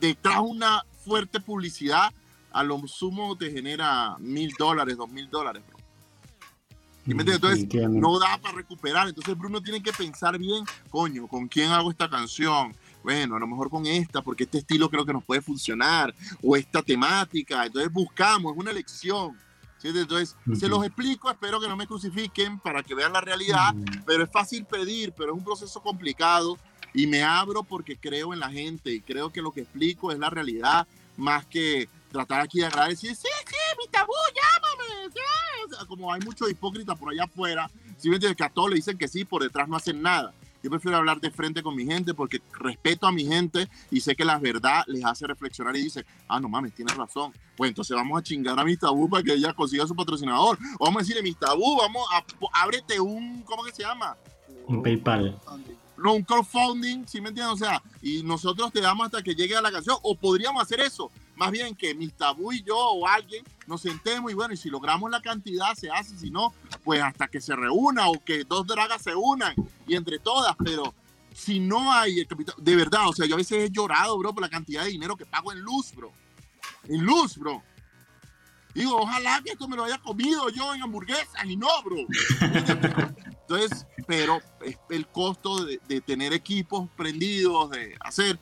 [0.00, 2.12] detrás una fuerte publicidad,
[2.52, 5.62] a lo sumo te genera mil dólares, dos mil dólares.
[7.06, 9.08] Entonces no da para recuperar.
[9.08, 12.74] Entonces Bruno tiene que pensar bien, coño, ¿con quién hago esta canción?
[13.02, 16.56] Bueno, a lo mejor con esta, porque este estilo creo que nos puede funcionar, o
[16.56, 17.66] esta temática.
[17.66, 19.36] Entonces buscamos, es una elección.
[19.84, 23.74] Entonces, se los explico, espero que no me crucifiquen para que vean la realidad,
[24.06, 26.56] pero es fácil pedir, pero es un proceso complicado
[26.94, 30.18] y me abro porque creo en la gente y creo que lo que explico es
[30.18, 30.86] la realidad
[31.16, 35.86] más que tratar aquí de agradar y decir, sí, sí, mi tabú, llámame, sí.
[35.86, 38.96] como hay muchos hipócritas por allá afuera, si me entiendes, que a todos le dicen
[38.96, 40.32] que sí, por detrás no hacen nada.
[40.64, 44.16] Yo prefiero hablar de frente con mi gente porque respeto a mi gente y sé
[44.16, 47.34] que la verdad les hace reflexionar y dice, ah, no mames, tienes razón.
[47.54, 50.56] Pues entonces vamos a chingar a mi tabú para que ella consiga su patrocinador.
[50.78, 52.24] O vamos a decirle, mi tabú, vamos a,
[52.62, 54.16] ábrete un, ¿cómo que se llama?
[54.66, 55.38] Un PayPal
[55.96, 57.54] no, un crowdfunding, ¿sí me entiendes?
[57.54, 60.80] O sea, y nosotros te damos hasta que llegue a la canción, o podríamos hacer
[60.80, 64.56] eso, más bien que mis tabú y yo o alguien nos sentemos y bueno, y
[64.56, 66.52] si logramos la cantidad se hace, si no,
[66.82, 69.54] pues hasta que se reúna o que dos dragas se unan
[69.86, 70.94] y entre todas, pero
[71.34, 74.32] si no hay el capital, de verdad, o sea, yo a veces he llorado, bro,
[74.32, 76.12] por la cantidad de dinero que pago en luz, bro.
[76.88, 77.62] En luz, bro.
[78.74, 81.96] Digo, ojalá que esto me lo haya comido yo en hamburguesa y no, bro.
[83.48, 84.40] Entonces, pero
[84.90, 88.38] el costo de, tener equipos prendidos, de hacer.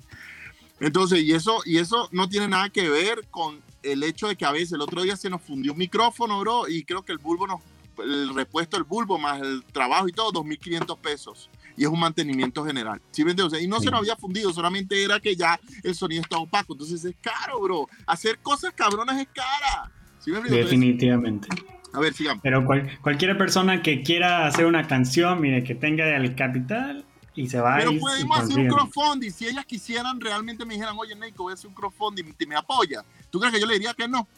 [0.83, 4.45] Entonces, y eso, y eso no tiene nada que ver con el hecho de que
[4.45, 7.19] a veces el otro día se nos fundió un micrófono, bro, y creo que el
[7.19, 7.61] bulbo nos,
[8.05, 11.49] el repuesto del bulbo más el trabajo y todo, 2.500 pesos.
[11.77, 13.01] Y es un mantenimiento general.
[13.13, 16.23] ¿Sí me sea, y no se nos había fundido, solamente era que ya el sonido
[16.23, 16.75] estaba opaco.
[16.75, 17.89] Entonces es caro, bro.
[18.07, 19.91] Hacer cosas cabronas es cara.
[20.19, 21.49] ¿Sí me Definitivamente.
[21.93, 22.43] A ver, sigamos.
[22.43, 22.67] Pero
[23.01, 27.05] cualquier persona que quiera hacer una canción, mire, que tenga el capital
[27.35, 29.31] y se va Pero podemos hacer un crowdfunding.
[29.31, 32.57] Si ellas quisieran, realmente me dijeran, oye, Neiko, voy a hacer un crowdfunding, ¿te me
[32.57, 33.05] apoya?
[33.31, 34.29] ¿Tú crees que yo le diría que no?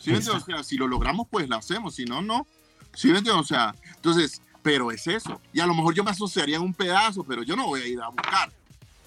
[0.00, 1.94] ¿Sí o sea, si lo logramos, pues lo hacemos.
[1.94, 2.46] Si no, no.
[2.94, 5.40] ¿Sí O sea, entonces, pero es eso.
[5.52, 7.86] Y a lo mejor yo me asociaría en un pedazo, pero yo no voy a
[7.86, 8.50] ir a buscar.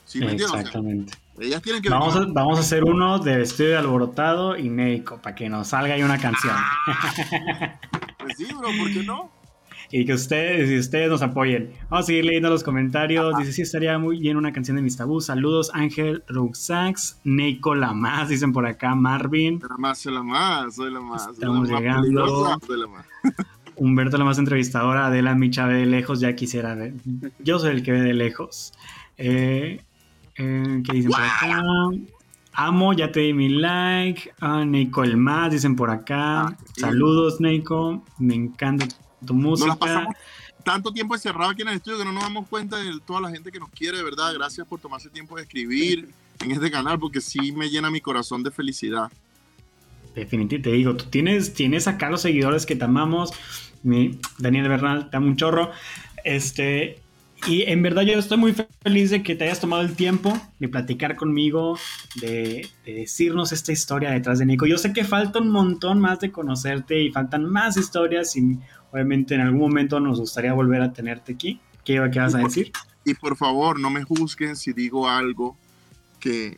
[0.06, 1.14] ¿Sí me Exactamente.
[1.39, 1.89] ellas tienen que...
[1.89, 5.69] Vamos a, vamos a hacer uno de vestido de alborotado y Neiko, para que nos
[5.69, 6.56] salga ahí una canción.
[8.19, 9.31] pues sí, bro, ¿por qué no?
[9.91, 11.71] Y que ustedes y ustedes nos apoyen.
[11.89, 13.37] Vamos a seguir leyendo los comentarios.
[13.37, 15.25] Dice, sí, estaría muy bien una canción de mis tabús.
[15.25, 19.59] Saludos, Ángel Ruxax, Neiko la más, dicen por acá, Marvin.
[19.69, 21.27] La más, soy la más, soy la más.
[21.27, 22.57] Estamos llegando.
[23.77, 26.93] Humberto la más entrevistadora, Adela Micha ve de lejos, ya quisiera ver.
[27.39, 28.71] Yo soy el que ve de lejos.
[29.17, 29.81] Eh,
[30.37, 31.61] eh, ¿Qué dicen por acá?
[32.57, 34.31] Amo, ya te di mi like.
[34.39, 36.43] Ah, Neiko el más, dicen por acá.
[36.43, 38.01] Ah, Saludos, Neiko.
[38.17, 38.87] Me encanta
[39.26, 40.07] tu música.
[40.64, 43.30] tanto tiempo encerrado aquí en el estudio que no nos damos cuenta de toda la
[43.30, 44.34] gente que nos quiere, de verdad.
[44.34, 46.10] Gracias por tomarse tiempo de escribir
[46.41, 49.11] en este canal porque sí me llena mi corazón de felicidad.
[50.15, 53.31] Definitivamente te digo, tú tienes, tienes acá los seguidores que te amamos.
[53.84, 55.72] Mi Daniel Bernal, te amo un chorro.
[56.23, 57.02] Este,
[57.47, 60.68] y en verdad yo estoy muy feliz de que te hayas tomado el tiempo de
[60.68, 61.77] platicar conmigo,
[62.15, 64.65] de, decirnos esta historia detrás de Nico.
[64.65, 68.57] Yo sé que falta un montón más de conocerte y faltan más historias y
[68.95, 71.59] obviamente en algún momento nos gustaría volver a tenerte aquí.
[71.84, 72.72] ¿Qué, qué vas a decir?
[73.03, 75.57] Y por favor, no me juzguen si digo algo
[76.22, 76.57] que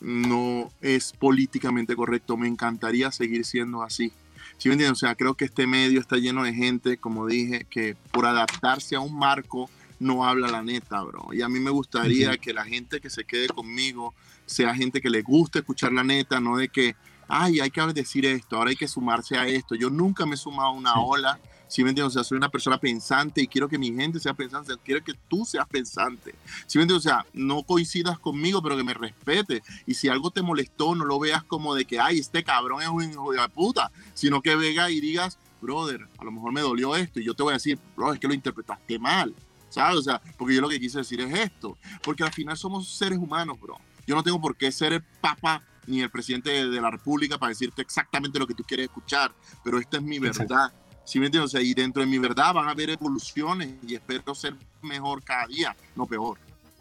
[0.00, 2.36] no es políticamente correcto.
[2.36, 4.12] Me encantaría seguir siendo así.
[4.58, 4.92] ¿Sí me entienden?
[4.92, 8.96] O sea, creo que este medio está lleno de gente, como dije, que por adaptarse
[8.96, 11.28] a un marco no habla la neta, bro.
[11.32, 14.12] Y a mí me gustaría que la gente que se quede conmigo
[14.44, 16.96] sea gente que le guste escuchar la neta, no de que,
[17.28, 19.76] ay, hay que decir esto, ahora hay que sumarse a esto.
[19.76, 21.38] Yo nunca me he sumado a una ola.
[21.68, 22.14] ¿Sí me entiendes?
[22.14, 25.14] O sea, soy una persona pensante y quiero que mi gente sea pensante, quiero que
[25.28, 26.34] tú seas pensante.
[26.66, 27.06] ¿Sí me entiendes?
[27.06, 29.62] O sea, no coincidas conmigo, pero que me respete.
[29.86, 32.88] Y si algo te molestó, no lo veas como de que, ay, este cabrón es
[32.88, 36.94] un hijo de puta, sino que venga y digas, brother, a lo mejor me dolió
[36.94, 39.34] esto y yo te voy a decir, bro, es que lo interpretaste mal.
[39.68, 39.96] ¿sabes?
[39.98, 43.18] O sea, porque yo lo que quise decir es esto, porque al final somos seres
[43.18, 43.78] humanos, bro.
[44.06, 47.50] Yo no tengo por qué ser el papa ni el presidente de la república para
[47.50, 50.72] decirte exactamente lo que tú quieres escuchar, pero esta es mi verdad.
[51.06, 51.54] ¿Sí me entiendes?
[51.54, 55.22] O sea, y dentro de mi verdad van a haber evoluciones y espero ser mejor
[55.22, 56.36] cada día, no peor.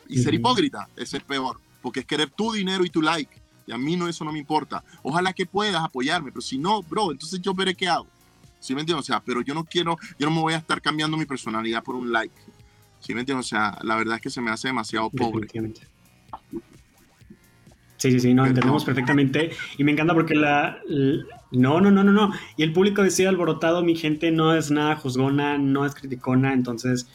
[0.09, 3.31] Y ser hipócrita, es peor, porque es querer tu dinero y tu like.
[3.67, 4.83] Y a mí no, eso no me importa.
[5.03, 8.07] Ojalá que puedas apoyarme, pero si no, bro, entonces yo veré qué hago.
[8.59, 9.03] ¿Sí me entiendes?
[9.03, 11.83] O sea, pero yo no quiero, yo no me voy a estar cambiando mi personalidad
[11.83, 12.33] por un like.
[12.99, 13.45] ¿Sí me entiendes?
[13.45, 15.47] O sea, la verdad es que se me hace demasiado pobre.
[17.97, 19.51] Sí, sí, sí, no, entendemos perfectamente.
[19.77, 20.79] Y me encanta porque la,
[21.55, 22.31] No, no, no, no, no.
[22.57, 26.53] Y el público decide alborotado, mi gente no es nada juzgona, no es criticona.
[26.53, 27.07] Entonces,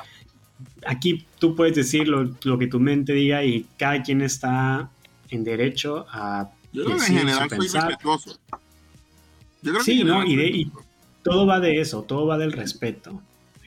[0.87, 4.91] aquí tú puedes decir lo, que tu mente diga y cada quien está
[5.31, 6.51] en derecho a.
[6.73, 8.39] Yo creo que en general soy respetuoso.
[9.63, 10.71] Yo creo sí, no, y
[11.23, 13.21] todo va de eso, todo va del respeto.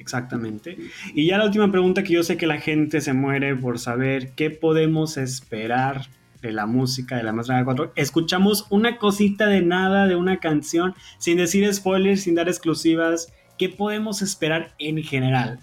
[0.04, 0.78] Exactamente.
[1.14, 4.34] Y ya la última pregunta que yo sé que la gente se muere por saber
[4.36, 6.08] qué podemos esperar
[6.48, 7.94] de la música de la Más 4.
[7.96, 13.34] Escuchamos una cosita de nada de una canción, sin decir spoilers, sin dar exclusivas.
[13.58, 15.60] ¿Qué podemos esperar en general?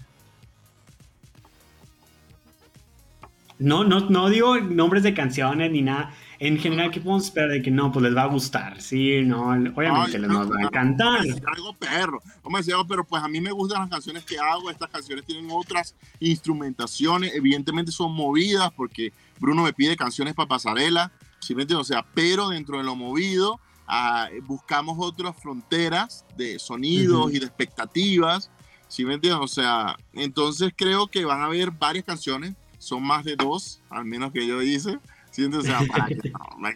[3.59, 7.61] No, no, no digo nombres de canciones ni nada en general, ¿qué podemos esperar de
[7.61, 7.91] que no?
[7.91, 11.19] Pues les va a gustar, sí, no, obviamente les va a encantar.
[11.19, 14.71] algo perro, vamos a algo, pero pues a mí me gustan las canciones que hago,
[14.71, 21.11] estas canciones tienen otras instrumentaciones, evidentemente son movidas porque Bruno me pide canciones para pasarela,
[21.39, 21.89] ¿sí me entiendes?
[21.89, 27.47] O sea, pero dentro de lo movido ah, buscamos otras fronteras de sonidos y de
[27.47, 28.51] expectativas,
[28.87, 29.41] ¿sí me entiendes?
[29.43, 34.05] O sea, entonces creo que van a haber varias canciones, son más de dos, al
[34.05, 34.99] menos que yo hice,
[35.31, 36.31] Siento, o sea, para que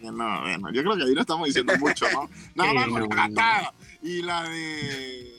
[0.06, 2.30] no, no, bueno, yo creo que ahí lo estamos diciendo mucho, ¿no?
[2.56, 3.10] Nada más con
[4.02, 5.36] Y la de.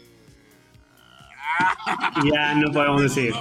[2.30, 3.34] ya no podemos decir.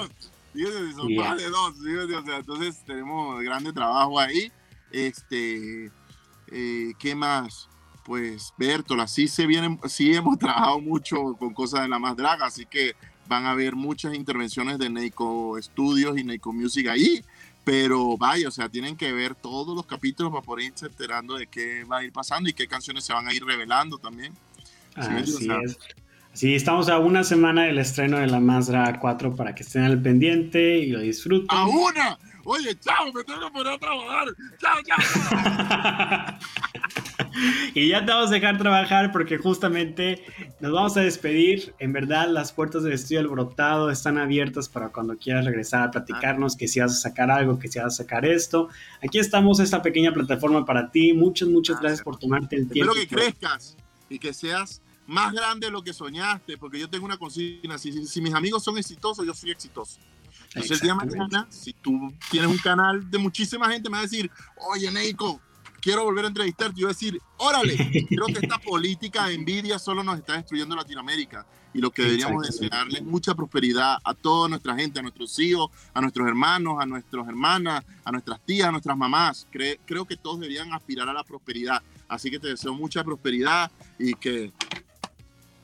[0.56, 4.52] Fíjate, son más de dos, o sea, entonces tenemos grande trabajo ahí.
[4.92, 5.92] Este,
[6.48, 7.68] eh, ¿qué más?
[8.06, 12.46] Pues Bertola, sí se vienen, sí hemos trabajado mucho con cosas de la más draga,
[12.46, 12.96] así que
[13.28, 17.24] van a haber muchas intervenciones de Neiko Studios y Neiko Music ahí.
[17.66, 21.48] Pero vaya, o sea, tienen que ver todos los capítulos para poder irse enterando de
[21.48, 24.34] qué va a ir pasando y qué canciones se van a ir revelando también.
[24.94, 25.12] Así
[25.42, 25.78] es.
[26.36, 30.02] Sí, estamos a una semana del estreno de La Mazra 4 para que estén al
[30.02, 31.48] pendiente y lo disfruten.
[31.50, 32.20] ¡A una!
[32.44, 34.28] Oye, chao, me tengo que poner a trabajar.
[34.60, 36.38] Chao, chao.
[37.74, 40.26] y ya te vamos a dejar trabajar porque justamente
[40.60, 41.74] nos vamos a despedir.
[41.80, 46.58] En verdad, las puertas del estudio Alborotado están abiertas para cuando quieras regresar a platicarnos,
[46.58, 48.68] que si vas a sacar algo, que si vas a sacar esto.
[49.02, 51.14] Aquí estamos, esta pequeña plataforma para ti.
[51.14, 52.94] Muchas, muchas gracias por tomarte el tiempo.
[52.94, 53.78] Espero que crezcas
[54.10, 57.78] y que seas más grande de lo que soñaste, porque yo tengo una consigna.
[57.78, 60.00] si mis amigos son exitosos, yo soy exitoso.
[60.56, 64.00] Entonces el día de mañana, si tú tienes un canal de muchísima gente, me va
[64.00, 64.32] a decir,
[64.70, 65.42] oye, Neiko,
[65.82, 66.80] quiero volver a entrevistarte.
[66.80, 67.76] Yo voy a decir, órale,
[68.08, 71.46] creo que esta política de envidia solo nos está destruyendo Latinoamérica.
[71.74, 75.70] Y lo que deberíamos desearle es mucha prosperidad a toda nuestra gente, a nuestros hijos,
[75.94, 79.46] a nuestros hermanos, a nuestras hermanas, a nuestras tías, a nuestras mamás.
[79.52, 81.84] creo que todos deberían aspirar a la prosperidad.
[82.08, 83.70] Así que te deseo mucha prosperidad
[84.00, 84.54] y que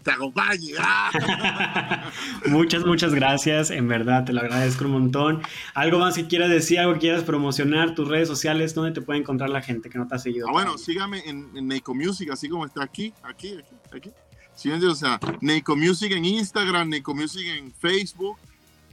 [0.04, 0.74] te acompañe.
[2.48, 3.72] muchas, muchas gracias.
[3.72, 5.42] En verdad, te lo agradezco un montón.
[5.74, 9.20] ¿Algo más que quieras decir, algo que quieras promocionar, tus redes sociales, dónde te puede
[9.20, 10.48] encontrar la gente que no te ha seguido?
[10.50, 14.12] Ah, bueno, sígame en, en Neiko Music, así como está aquí, aquí, aquí, aquí.
[14.56, 18.38] ¿Sí, o sea, Neiko Music en Instagram, Neiko Music en Facebook.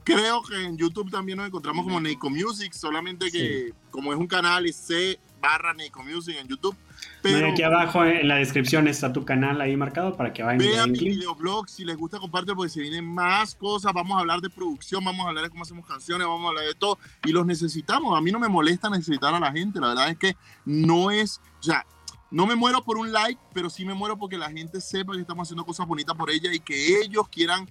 [0.03, 4.27] Creo que en YouTube también nos encontramos como Neiko Music, solamente que como es un
[4.27, 6.75] canal y C barra Neiko Music en YouTube
[7.21, 10.59] pero, aquí abajo en la descripción está tu canal ahí marcado para que vayan.
[10.59, 14.41] Vean mi videoblog, si les gusta compartir porque se vienen más cosas, vamos a hablar
[14.41, 17.31] de producción, vamos a hablar de cómo hacemos canciones, vamos a hablar de todo y
[17.31, 18.17] los necesitamos.
[18.17, 20.35] A mí no me molesta necesitar a la gente, la verdad es que
[20.65, 21.85] no es, o sea,
[22.31, 25.21] no me muero por un like, pero sí me muero porque la gente sepa que
[25.21, 27.67] estamos haciendo cosas bonitas por ella y que ellos quieran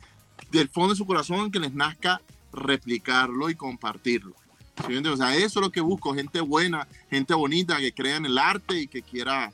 [0.51, 2.21] del fondo de su corazón que les nazca
[2.53, 4.35] replicarlo y compartirlo.
[4.87, 8.39] O sea, eso es lo que busco, gente buena, gente bonita, que crea en el
[8.39, 9.53] arte y que quiera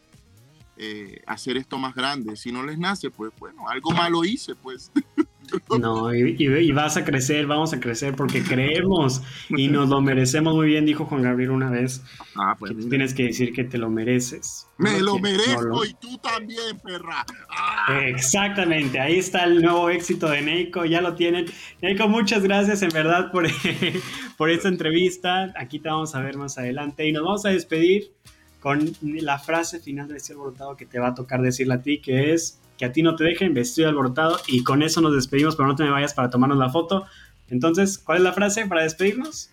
[0.76, 2.36] eh, hacer esto más grande.
[2.36, 4.90] Si no les nace, pues bueno, algo malo hice, pues.
[5.78, 10.66] No, y, vas a crecer, vamos a crecer porque creemos y nos lo merecemos muy
[10.66, 12.02] bien, dijo Juan Gabriel una vez.
[12.36, 12.72] Ah, pues.
[12.88, 14.66] tienes que decir que te lo mereces.
[14.78, 17.24] Me lo merezco y tú también, perra.
[17.48, 18.00] Ah.
[18.06, 21.46] Exactamente, ahí está el nuevo éxito de Neiko, ya lo tienen.
[21.82, 23.46] Neiko, muchas gracias en verdad por,
[24.36, 25.52] por esta entrevista.
[25.56, 28.12] Aquí te vamos a ver más adelante y nos vamos a despedir
[28.60, 32.00] con la frase final de este alborotado que te va a tocar decirle a ti,
[32.00, 35.56] que es que a ti no te dejen vestido alborotado y con eso nos despedimos,
[35.56, 37.06] pero no te me vayas para tomarnos la foto.
[37.48, 39.50] Entonces, ¿cuál es la frase para despedirnos?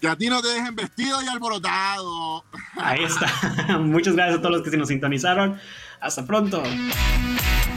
[0.00, 2.44] Que a ti no te dejen vestido y alborotado.
[2.76, 3.78] Ahí está.
[3.78, 5.58] Muchas gracias a todos los que se nos sintonizaron.
[6.00, 6.62] Hasta pronto.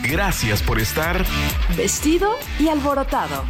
[0.01, 1.25] Gracias por estar
[1.75, 3.43] vestido y alborotado.